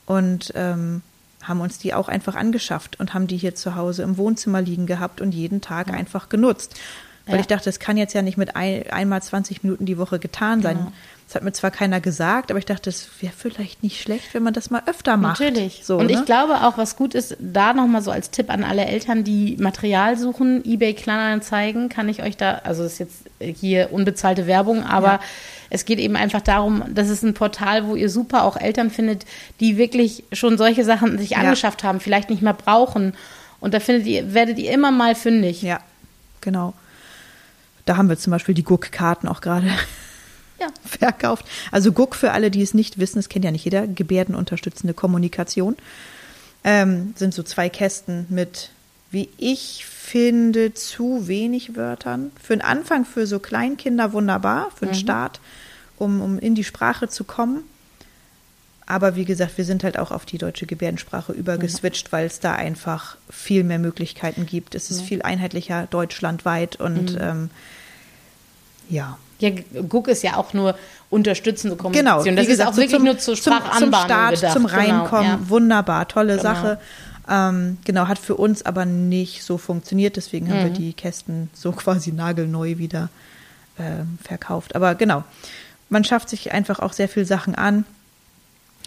und 0.06 0.52
ähm, 0.56 1.02
haben 1.44 1.62
uns 1.62 1.78
die 1.78 1.94
auch 1.94 2.08
einfach 2.08 2.36
angeschafft 2.36 3.00
und 3.00 3.14
haben 3.14 3.28
die 3.28 3.38
hier 3.38 3.54
zu 3.54 3.76
Hause 3.76 4.04
im 4.04 4.18
Wohnzimmer 4.18 4.62
liegen 4.62 4.86
gehabt 4.88 5.22
und 5.22 5.34
jeden 5.34 5.62
Tag 5.62 5.92
einfach 5.94 6.30
genutzt. 6.30 6.76
Weil 7.28 7.36
Ja. 7.36 7.42
ich 7.42 7.48
dachte, 7.48 7.66
das 7.66 7.80
kann 7.80 7.98
jetzt 7.98 8.14
ja 8.14 8.22
nicht 8.22 8.38
mit 8.38 8.56
ein, 8.56 8.90
einmal 8.92 9.22
20 9.22 9.64
Minuten 9.64 9.86
die 9.86 9.98
Woche 9.98 10.20
getan 10.20 10.62
sein. 10.62 10.78
Genau. 10.78 10.92
Das 11.28 11.36
hat 11.36 11.44
mir 11.44 11.54
zwar 11.54 11.72
keiner 11.72 12.00
gesagt, 12.02 12.52
aber 12.52 12.60
ich 12.60 12.66
dachte, 12.66 12.90
es 12.90 13.08
wäre 13.20 13.34
vielleicht 13.36 13.82
nicht 13.82 14.00
schlecht, 14.00 14.34
wenn 14.36 14.44
man 14.44 14.54
das 14.54 14.70
mal 14.70 14.84
öfter 14.86 15.18
macht. 15.18 15.40
Natürlich. 15.40 15.82
So, 15.84 15.98
und 15.98 16.06
ne? 16.06 16.14
ich 16.14 16.26
glaube 16.26 16.62
auch, 16.62 16.78
was 16.78 16.96
gut 16.96 17.16
ist, 17.16 17.36
da 17.40 17.74
nochmal 17.74 18.04
so 18.04 18.12
als 18.12 18.30
Tipp 18.30 18.52
an 18.52 18.64
alle 18.64 18.86
Eltern, 18.86 19.24
die 19.24 19.58
Material 19.60 20.18
suchen, 20.18 20.64
eBay 20.64 20.94
Kleinanzeigen, 20.94 21.90
kann 21.90 22.10
ich 22.10 22.22
euch 22.22 22.38
da, 22.38 22.62
also 22.64 22.84
das 22.84 22.94
ist 22.94 23.00
jetzt 23.00 23.24
hier 23.60 23.92
unbezahlte 23.92 24.46
Werbung, 24.46 24.84
aber 24.84 25.14
Ja. 25.14 25.20
es 25.72 25.86
geht 25.86 25.98
eben 25.98 26.16
einfach 26.16 26.42
darum, 26.42 26.84
das 26.94 27.10
ist 27.10 27.24
ein 27.24 27.34
Portal, 27.34 27.88
wo 27.88 27.96
ihr 27.96 28.12
super 28.12 28.44
auch 28.44 28.56
Eltern 28.56 28.92
findet, 28.92 29.26
die 29.60 29.78
wirklich 29.78 30.26
schon 30.32 30.60
solche 30.60 30.86
Sachen 30.86 31.18
sich 31.18 31.32
Ja. 31.32 31.40
angeschafft 31.40 31.84
haben, 31.84 32.00
vielleicht 32.00 32.30
nicht 32.30 32.44
mehr 32.44 32.54
brauchen. 32.54 33.14
Und 33.60 33.74
da 33.74 33.80
findet 33.80 34.06
ihr, 34.06 34.36
werdet 34.36 34.60
ihr 34.60 34.72
immer 34.72 34.92
mal 34.92 35.16
fündig. 35.16 35.64
Ja, 35.64 35.80
genau. 36.42 36.76
Da 37.86 37.98
haben 37.98 38.10
wir 38.10 38.18
zum 38.18 38.30
Beispiel 38.30 38.54
die 38.54 38.64
Guck-Karten 38.64 39.28
auch 39.28 39.42
gerade 39.42 39.68
Ja. 40.60 40.68
verkauft. 40.86 41.46
Also 41.72 41.92
Guck 41.92 42.16
für 42.16 42.32
alle, 42.32 42.50
die 42.50 42.62
es 42.62 42.74
nicht 42.74 42.98
wissen, 42.98 43.18
das 43.18 43.30
kennt 43.30 43.46
ja 43.46 43.52
nicht 43.52 43.66
jeder, 43.66 43.88
gebärdenunterstützende 43.88 44.94
Kommunikation. 44.94 45.76
Ähm, 46.64 47.14
sind 47.16 47.34
so 47.34 47.44
zwei 47.44 47.70
Kästen 47.70 48.26
mit, 48.30 48.72
wie 49.12 49.30
ich 49.38 49.86
finde, 49.86 50.74
zu 50.74 51.28
wenig 51.28 51.76
Wörtern. 51.76 52.32
Für 52.42 52.56
den 52.56 52.62
Anfang 52.62 53.06
für 53.06 53.28
so 53.28 53.40
Kleinkinder 53.40 54.14
wunderbar, 54.14 54.72
für 54.76 54.86
den 54.86 54.96
Start, 54.96 55.40
um, 55.98 56.22
um 56.22 56.40
in 56.40 56.56
die 56.56 56.64
Sprache 56.64 57.10
zu 57.10 57.24
kommen. 57.24 57.64
Aber 58.88 59.16
wie 59.16 59.26
gesagt, 59.26 59.58
wir 59.58 59.66
sind 59.66 59.84
halt 59.84 59.98
auch 59.98 60.12
auf 60.12 60.26
die 60.26 60.38
deutsche 60.38 60.68
Gebärdensprache 60.68 61.34
übergeswitcht, 61.34 62.12
weil 62.12 62.28
es 62.28 62.40
da 62.40 62.54
einfach 62.54 63.18
viel 63.30 63.64
mehr 63.64 63.80
Möglichkeiten 63.80 64.46
gibt. 64.46 64.76
Es 64.76 64.92
ist 64.92 65.02
viel 65.02 65.24
einheitlicher 65.24 65.88
deutschlandweit 65.88 66.76
und 66.76 67.18
ähm, 67.20 67.50
ja. 68.90 69.18
Ja, 69.40 69.50
Guck 69.90 70.08
ist 70.08 70.24
ja 70.24 70.38
auch 70.38 70.54
nur 70.54 70.76
unterstützende 71.10 71.76
Kommunikation. 71.76 72.24
Genau, 72.24 72.36
das 72.36 72.48
wie 72.48 72.52
ist 72.52 72.58
gesagt, 72.58 72.70
auch 72.72 72.78
wirklich 72.78 72.92
zum, 72.96 73.04
nur 73.04 73.18
zur 73.18 73.36
zum, 73.36 73.54
Sprachanbahnung 73.54 73.92
zum 73.92 74.06
Start, 74.06 74.36
gedacht. 74.36 74.54
zum 74.54 74.68
Genau, 74.68 74.78
Reinkommen. 74.78 75.26
ja. 75.26 75.50
Wunderbar, 75.50 76.08
tolle 76.08 76.38
Genau. 76.38 76.42
Sache. 76.44 76.80
Ähm, 77.30 77.78
genau, 77.84 78.08
hat 78.08 78.20
für 78.20 78.36
uns 78.36 78.66
aber 78.66 78.86
nicht 78.86 79.44
so 79.44 79.58
funktioniert, 79.58 80.16
deswegen 80.16 80.48
haben 80.50 80.60
wir 80.60 80.70
Mhm. 80.70 80.74
die 80.76 80.94
Kästen 80.94 81.50
so 81.54 81.72
quasi 81.72 82.12
nagelneu 82.12 82.78
wieder 82.78 83.10
ähm, 83.80 84.18
verkauft. 84.24 84.76
Aber 84.76 84.96
genau, 84.96 85.24
man 85.90 86.04
schafft 86.04 86.30
sich 86.30 86.52
einfach 86.54 86.80
auch 86.80 86.94
sehr 86.94 87.10
viel 87.10 87.26
Sachen 87.26 87.56
an. 87.56 87.84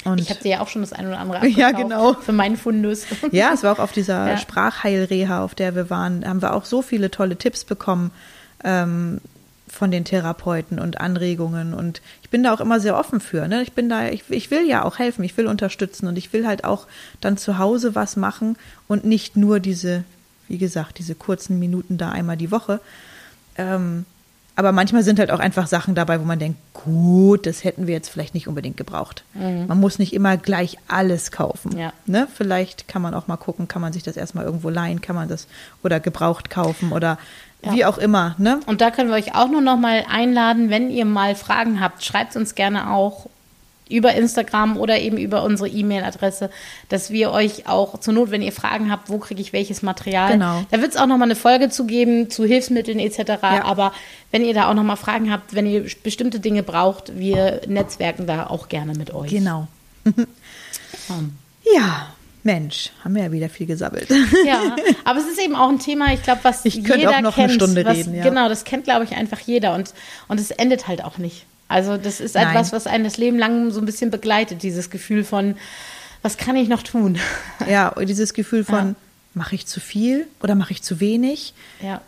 Und 0.04 0.20
Ich 0.20 0.30
habe 0.30 0.40
dir 0.40 0.50
ja 0.52 0.60
auch 0.60 0.68
schon 0.68 0.82
das 0.82 0.92
eine 0.92 1.08
oder 1.08 1.18
andere 1.18 1.46
Ja, 1.48 1.68
abgekauft 1.68 1.90
genau. 1.90 2.14
für 2.14 2.32
meinen 2.32 2.56
Fundus. 2.56 3.02
Ja, 3.32 3.50
es 3.52 3.64
war 3.64 3.72
auch 3.72 3.80
auf 3.80 3.92
dieser 3.92 4.28
Ja. 4.28 4.36
Sprachheilreha, 4.38 5.42
auf 5.42 5.54
der 5.56 5.74
wir 5.74 5.90
waren, 5.90 6.24
haben 6.26 6.40
wir 6.40 6.54
auch 6.54 6.64
so 6.64 6.80
viele 6.80 7.10
tolle 7.10 7.36
Tipps 7.36 7.64
bekommen 7.64 8.12
ähm, 8.64 9.20
von 9.68 9.90
den 9.90 10.04
Therapeuten 10.04 10.78
und 10.78 11.00
Anregungen. 11.00 11.74
Und 11.74 12.02
ich 12.22 12.30
bin 12.30 12.42
da 12.42 12.52
auch 12.52 12.60
immer 12.60 12.80
sehr 12.80 12.96
offen 12.96 13.20
für. 13.20 13.48
Ne? 13.48 13.62
Ich 13.62 13.72
bin 13.72 13.88
da, 13.88 14.08
ich, 14.08 14.24
ich 14.28 14.50
will 14.50 14.66
ja 14.66 14.84
auch 14.84 14.98
helfen, 14.98 15.24
ich 15.24 15.36
will 15.36 15.46
unterstützen 15.46 16.06
und 16.06 16.18
ich 16.18 16.32
will 16.32 16.46
halt 16.46 16.64
auch 16.64 16.86
dann 17.20 17.36
zu 17.36 17.58
Hause 17.58 17.94
was 17.94 18.16
machen 18.16 18.56
und 18.86 19.04
nicht 19.04 19.36
nur 19.36 19.60
diese, 19.60 20.04
wie 20.48 20.58
gesagt, 20.58 20.98
diese 20.98 21.14
kurzen 21.14 21.58
Minuten 21.58 21.98
da 21.98 22.10
einmal 22.10 22.36
die 22.36 22.50
Woche. 22.50 22.80
Ähm, 23.56 24.04
aber 24.58 24.72
manchmal 24.72 25.04
sind 25.04 25.20
halt 25.20 25.30
auch 25.30 25.38
einfach 25.38 25.68
Sachen 25.68 25.94
dabei, 25.94 26.18
wo 26.18 26.24
man 26.24 26.40
denkt, 26.40 26.58
gut, 26.74 27.46
das 27.46 27.62
hätten 27.62 27.86
wir 27.86 27.94
jetzt 27.94 28.08
vielleicht 28.08 28.34
nicht 28.34 28.48
unbedingt 28.48 28.76
gebraucht. 28.76 29.22
Man 29.68 29.78
muss 29.78 30.00
nicht 30.00 30.12
immer 30.12 30.36
gleich 30.36 30.78
alles 30.88 31.30
kaufen. 31.30 31.78
Ja. 31.78 31.92
Ne? 32.06 32.26
Vielleicht 32.34 32.88
kann 32.88 33.00
man 33.00 33.14
auch 33.14 33.28
mal 33.28 33.36
gucken, 33.36 33.68
kann 33.68 33.80
man 33.80 33.92
sich 33.92 34.02
das 34.02 34.16
erstmal 34.16 34.44
irgendwo 34.44 34.68
leihen, 34.68 35.00
kann 35.00 35.14
man 35.14 35.28
das 35.28 35.46
oder 35.84 36.00
gebraucht 36.00 36.50
kaufen 36.50 36.90
oder 36.90 37.18
Ja. 37.64 37.72
wie 37.74 37.84
auch 37.84 37.98
immer. 37.98 38.34
Ne? 38.38 38.60
Und 38.66 38.80
da 38.80 38.90
können 38.90 39.08
wir 39.10 39.16
euch 39.16 39.34
auch 39.34 39.48
nur 39.48 39.60
noch 39.60 39.76
mal 39.76 40.04
einladen, 40.08 40.70
wenn 40.70 40.90
ihr 40.90 41.04
mal 41.04 41.34
Fragen 41.34 41.80
habt, 41.80 42.04
schreibt 42.04 42.36
uns 42.36 42.54
gerne 42.54 42.90
auch 42.92 43.26
über 43.90 44.12
Instagram 44.14 44.76
oder 44.76 44.98
eben 45.00 45.16
über 45.16 45.42
unsere 45.42 45.68
E-Mail-Adresse, 45.68 46.50
dass 46.90 47.10
wir 47.10 47.30
euch 47.32 47.66
auch 47.66 47.98
zur 48.00 48.12
Not, 48.12 48.30
wenn 48.30 48.42
ihr 48.42 48.52
Fragen 48.52 48.92
habt, 48.92 49.08
wo 49.08 49.16
kriege 49.18 49.40
ich 49.40 49.52
welches 49.54 49.80
Material, 49.82 50.32
Genau. 50.34 50.62
da 50.70 50.80
wird 50.82 50.92
es 50.92 50.96
auch 50.98 51.06
noch 51.06 51.16
mal 51.16 51.24
eine 51.24 51.36
Folge 51.36 51.70
zu 51.70 51.86
geben 51.86 52.28
zu 52.30 52.44
Hilfsmitteln 52.44 52.98
etc. 52.98 53.18
Ja. 53.42 53.64
Aber 53.64 53.92
wenn 54.30 54.44
ihr 54.44 54.52
da 54.52 54.68
auch 54.70 54.74
noch 54.74 54.82
mal 54.84 54.96
Fragen 54.96 55.32
habt, 55.32 55.54
wenn 55.54 55.64
ihr 55.66 55.86
bestimmte 56.02 56.38
Dinge 56.38 56.62
braucht, 56.62 57.18
wir 57.18 57.62
netzwerken 57.66 58.26
da 58.26 58.46
auch 58.48 58.68
gerne 58.68 58.92
mit 58.94 59.12
euch. 59.14 59.30
Genau. 59.30 59.66
Ja, 61.74 62.06
Mensch, 62.44 62.90
haben 63.04 63.14
wir 63.14 63.24
ja 63.24 63.32
wieder 63.32 63.48
viel 63.48 63.66
gesammelt. 63.66 64.08
Ja, 64.46 64.76
aber 65.04 65.18
es 65.18 65.26
ist 65.26 65.40
eben 65.40 65.54
auch 65.56 65.68
ein 65.68 65.78
Thema, 65.78 66.12
ich 66.12 66.22
glaube, 66.22 66.40
was 66.44 66.64
Ich 66.64 66.82
könnte 66.84 66.98
jeder 66.98 67.16
auch 67.16 67.20
noch 67.20 67.34
kennt. 67.34 67.50
eine 67.50 67.54
Stunde 67.54 67.84
was, 67.84 67.96
reden, 67.96 68.14
ja. 68.14 68.22
Genau, 68.24 68.48
das 68.48 68.64
kennt, 68.64 68.84
glaube 68.84 69.04
ich, 69.04 69.12
einfach 69.12 69.40
jeder 69.40 69.74
und, 69.74 69.92
und 70.28 70.40
es 70.40 70.50
endet 70.50 70.86
halt 70.88 71.02
auch 71.04 71.18
nicht. 71.18 71.46
Also 71.66 71.96
das 71.98 72.20
ist 72.20 72.34
Nein. 72.34 72.48
etwas, 72.48 72.72
was 72.72 72.86
einen 72.86 73.04
das 73.04 73.18
Leben 73.18 73.38
lang 73.38 73.70
so 73.70 73.80
ein 73.80 73.86
bisschen 73.86 74.10
begleitet, 74.10 74.62
dieses 74.62 74.88
Gefühl 74.88 75.24
von, 75.24 75.56
was 76.22 76.36
kann 76.38 76.56
ich 76.56 76.68
noch 76.68 76.82
tun? 76.82 77.18
ja, 77.68 77.88
und 77.88 78.08
dieses 78.08 78.32
Gefühl 78.34 78.64
von, 78.64 78.88
Ja. 78.90 78.94
mache 79.34 79.54
ich 79.54 79.66
zu 79.66 79.80
viel 79.80 80.26
oder 80.42 80.54
mache 80.54 80.72
ich 80.72 80.82
zu 80.82 81.00
wenig? 81.00 81.54
Ja, 81.82 82.00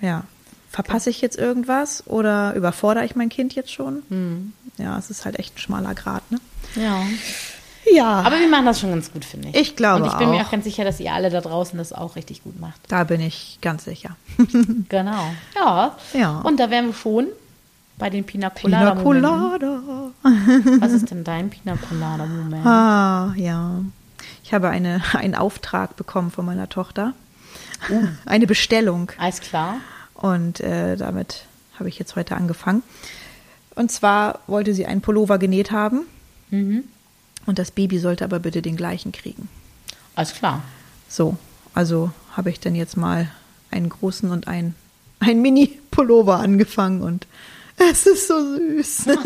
Ja. 0.00 0.24
Verpasse 0.70 1.08
ich 1.08 1.22
jetzt 1.22 1.38
irgendwas 1.38 2.06
oder 2.06 2.52
überfordere 2.54 3.04
ich 3.06 3.16
mein 3.16 3.30
Kind 3.30 3.54
jetzt 3.54 3.72
schon? 3.72 4.02
Hm. 4.10 4.52
Ja, 4.76 4.98
es 4.98 5.08
ist 5.10 5.24
halt 5.24 5.38
echt 5.38 5.56
ein 5.56 5.58
schmaler 5.58 5.94
Grad, 5.94 6.30
ne? 6.30 6.38
ja. 6.76 7.02
Ja. 7.94 8.20
Aber 8.22 8.38
wir 8.38 8.48
machen 8.48 8.66
das 8.66 8.80
schon 8.80 8.90
ganz 8.90 9.12
gut, 9.12 9.24
finde 9.24 9.48
ich. 9.48 9.54
Ich 9.56 9.76
glaube 9.76 10.02
Und 10.04 10.08
ich 10.10 10.14
bin 10.18 10.30
mir 10.30 10.36
auch. 10.42 10.46
auch 10.46 10.50
ganz 10.50 10.64
sicher, 10.64 10.84
dass 10.84 11.00
ihr 11.00 11.12
alle 11.12 11.30
da 11.30 11.40
draußen 11.40 11.78
das 11.78 11.92
auch 11.92 12.16
richtig 12.16 12.42
gut 12.42 12.60
macht. 12.60 12.80
da 12.88 13.04
bin 13.04 13.20
ich 13.20 13.58
ganz 13.62 13.84
sicher. 13.84 14.16
Genau. 14.88 15.30
Ja. 15.54 15.96
Ja. 16.12 16.40
Und 16.40 16.58
da 16.60 16.70
wären 16.70 16.86
wir 16.88 16.94
schon 16.94 17.26
bei 17.98 18.10
den 18.10 18.24
Pina 18.24 18.50
Colada. 18.50 18.92
Pina. 18.94 19.02
Colada. 19.02 19.80
Was 20.80 20.92
ist 20.92 21.10
denn 21.10 21.24
dein 21.24 21.50
Pina 21.50 21.76
Colada 21.76 22.24
Moment? 22.26 22.64
Ah, 22.66 23.32
ja. 23.36 23.80
Ich 24.44 24.54
habe 24.54 24.68
eine, 24.68 25.02
einen 25.14 25.34
Auftrag 25.34 25.96
bekommen 25.96 26.30
von 26.30 26.46
meiner 26.46 26.68
Tochter. 26.68 27.12
Uh. 27.90 28.06
Eine 28.26 28.46
Bestellung. 28.48 29.12
Alles 29.18 29.40
klar. 29.40 29.76
Und 30.14 30.58
äh, 30.60 30.96
damit 30.96 31.44
habe 31.78 31.88
ich 31.88 31.98
jetzt 31.98 32.16
heute 32.16 32.34
angefangen. 32.34 32.82
Und 33.76 33.92
zwar 33.92 34.40
wollte 34.48 34.74
sie 34.74 34.84
einen 34.86 35.00
Pullover 35.00 35.38
genäht 35.38 35.70
haben. 35.70 36.00
Mhm. 36.50 36.84
Und 37.48 37.58
das 37.58 37.70
Baby 37.70 37.98
sollte 37.98 38.24
aber 38.24 38.40
bitte 38.40 38.60
den 38.60 38.76
gleichen 38.76 39.10
kriegen. 39.10 39.48
Alles 40.14 40.34
klar. 40.34 40.62
So, 41.08 41.36
also 41.72 42.10
habe 42.36 42.50
ich 42.50 42.60
dann 42.60 42.74
jetzt 42.74 42.96
mal 42.98 43.30
einen 43.70 43.88
großen 43.88 44.30
und 44.30 44.46
einen, 44.48 44.74
einen 45.20 45.40
Mini-Pullover 45.40 46.38
angefangen 46.40 47.00
und 47.00 47.26
es 47.78 48.04
ist 48.06 48.28
so 48.28 48.34
süß. 48.56 49.06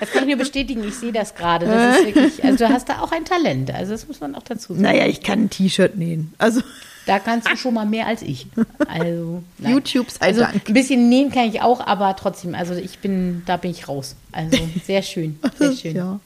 Das 0.00 0.10
kann 0.10 0.24
ich 0.24 0.28
nur 0.28 0.36
bestätigen, 0.36 0.84
ich 0.86 0.94
sehe 0.96 1.12
das 1.12 1.34
gerade. 1.34 1.64
Das 1.66 1.98
ist 2.00 2.06
wirklich, 2.06 2.44
also 2.44 2.66
du 2.66 2.68
hast 2.70 2.88
da 2.90 3.00
auch 3.00 3.12
ein 3.12 3.24
Talent. 3.24 3.72
Also 3.72 3.92
das 3.92 4.06
muss 4.08 4.20
man 4.20 4.34
auch 4.34 4.42
dazu 4.42 4.74
sagen. 4.74 4.82
naja, 4.82 5.06
ich 5.06 5.22
kann 5.22 5.44
ein 5.44 5.50
T-Shirt 5.50 5.96
nähen. 5.96 6.34
Also 6.38 6.60
Da 7.06 7.18
kannst 7.18 7.48
du 7.50 7.56
schon 7.56 7.72
mal 7.72 7.86
mehr 7.86 8.06
als 8.08 8.20
ich. 8.22 8.46
Also 8.88 9.42
nein. 9.58 9.72
YouTube 9.72 10.10
sei 10.10 10.26
Also 10.26 10.42
Dank. 10.42 10.68
ein 10.68 10.74
bisschen 10.74 11.08
nähen 11.08 11.30
kann 11.30 11.46
ich 11.48 11.62
auch, 11.62 11.80
aber 11.86 12.14
trotzdem, 12.16 12.54
also 12.54 12.74
ich 12.74 12.98
bin, 12.98 13.42
da 13.46 13.56
bin 13.56 13.70
ich 13.70 13.88
raus. 13.88 14.16
Also 14.32 14.58
sehr 14.84 15.00
schön, 15.02 15.38
sehr 15.58 15.72
schön. 15.72 15.96
Ja. 15.96 16.20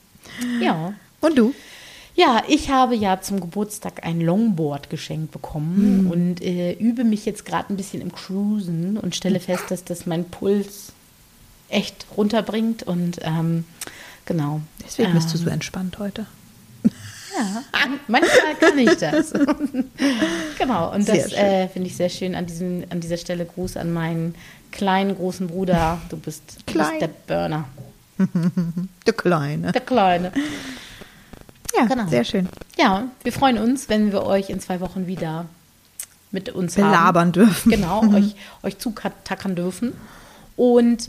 Ja. 0.60 0.94
Und 1.20 1.38
du? 1.38 1.54
Ja, 2.14 2.42
ich 2.48 2.70
habe 2.70 2.96
ja 2.96 3.20
zum 3.20 3.40
Geburtstag 3.40 4.04
ein 4.06 4.22
Longboard 4.22 4.88
geschenkt 4.88 5.32
bekommen 5.32 6.10
und 6.10 6.42
äh, 6.42 6.72
übe 6.72 7.04
mich 7.04 7.26
jetzt 7.26 7.44
gerade 7.44 7.72
ein 7.72 7.76
bisschen 7.76 8.00
im 8.00 8.10
Cruisen 8.10 8.96
und 8.96 9.14
stelle 9.14 9.38
fest, 9.38 9.64
dass 9.68 9.84
das 9.84 10.06
meinen 10.06 10.24
Puls 10.24 10.92
echt 11.68 12.06
runterbringt 12.16 12.84
und 12.84 13.18
ähm, 13.22 13.64
genau. 14.24 14.62
Deswegen 14.84 15.12
bist 15.12 15.32
du 15.34 15.38
Ähm, 15.38 15.44
so 15.44 15.50
entspannt 15.50 15.98
heute. 15.98 16.26
Ja, 17.36 17.62
manchmal 18.08 18.54
kann 18.58 18.78
ich 18.78 18.96
das. 18.96 19.32
genau, 20.58 20.94
und 20.94 21.02
Sehr 21.02 21.16
das 21.16 21.32
äh, 21.34 21.68
finde 21.68 21.88
ich 21.88 21.96
sehr 21.96 22.08
schön. 22.08 22.34
An, 22.34 22.46
diesem, 22.46 22.84
an 22.88 23.00
dieser 23.00 23.18
Stelle 23.18 23.44
Gruß 23.44 23.76
an 23.76 23.92
meinen 23.92 24.34
kleinen, 24.72 25.14
großen 25.16 25.48
Bruder. 25.48 26.00
Du 26.08 26.16
bist, 26.16 26.58
du 26.64 26.78
bist 26.78 26.92
der 26.98 27.10
Burner, 27.26 27.68
Der 29.06 29.12
Kleine. 29.12 29.72
der 29.72 29.80
Kleine. 29.80 30.32
Ja, 31.76 31.84
Genau. 31.86 32.08
sehr 32.08 32.24
schön. 32.24 32.48
Ja, 32.78 33.04
wir 33.22 33.32
freuen 33.32 33.58
uns, 33.58 33.88
wenn 33.88 34.12
wir 34.12 34.24
euch 34.24 34.48
in 34.50 34.60
zwei 34.60 34.80
Wochen 34.80 35.06
wieder 35.06 35.46
mit 36.30 36.48
uns 36.48 36.76
haben. 36.78 36.90
Belabern 36.90 37.32
dürfen. 37.32 37.70
Genau, 37.70 38.02
euch, 38.14 38.34
euch 38.62 38.78
zutackern 38.78 39.54
dürfen. 39.54 39.92
Und 40.56 41.08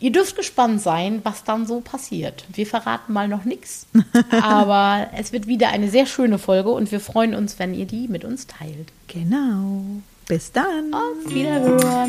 ihr 0.00 0.10
dürft 0.12 0.36
gespannt 0.36 0.80
sein, 0.80 1.20
was 1.22 1.44
dann 1.44 1.66
so 1.66 1.80
passiert. 1.80 2.44
Wir 2.52 2.66
verraten 2.66 3.12
mal 3.12 3.28
noch 3.28 3.44
nichts, 3.44 3.86
aber 4.42 5.08
es 5.16 5.32
wird 5.32 5.46
wieder 5.46 5.68
eine 5.68 5.88
sehr 5.90 6.06
schöne 6.06 6.38
Folge 6.38 6.70
und 6.70 6.90
wir 6.90 7.00
freuen 7.00 7.34
uns, 7.34 7.58
wenn 7.58 7.74
ihr 7.74 7.86
die 7.86 8.08
mit 8.08 8.24
uns 8.24 8.46
teilt. 8.48 8.90
Genau. 9.08 9.84
Bis 10.26 10.50
dann. 10.52 10.94
Auf 10.94 11.16
Wiederhören. 11.28 12.08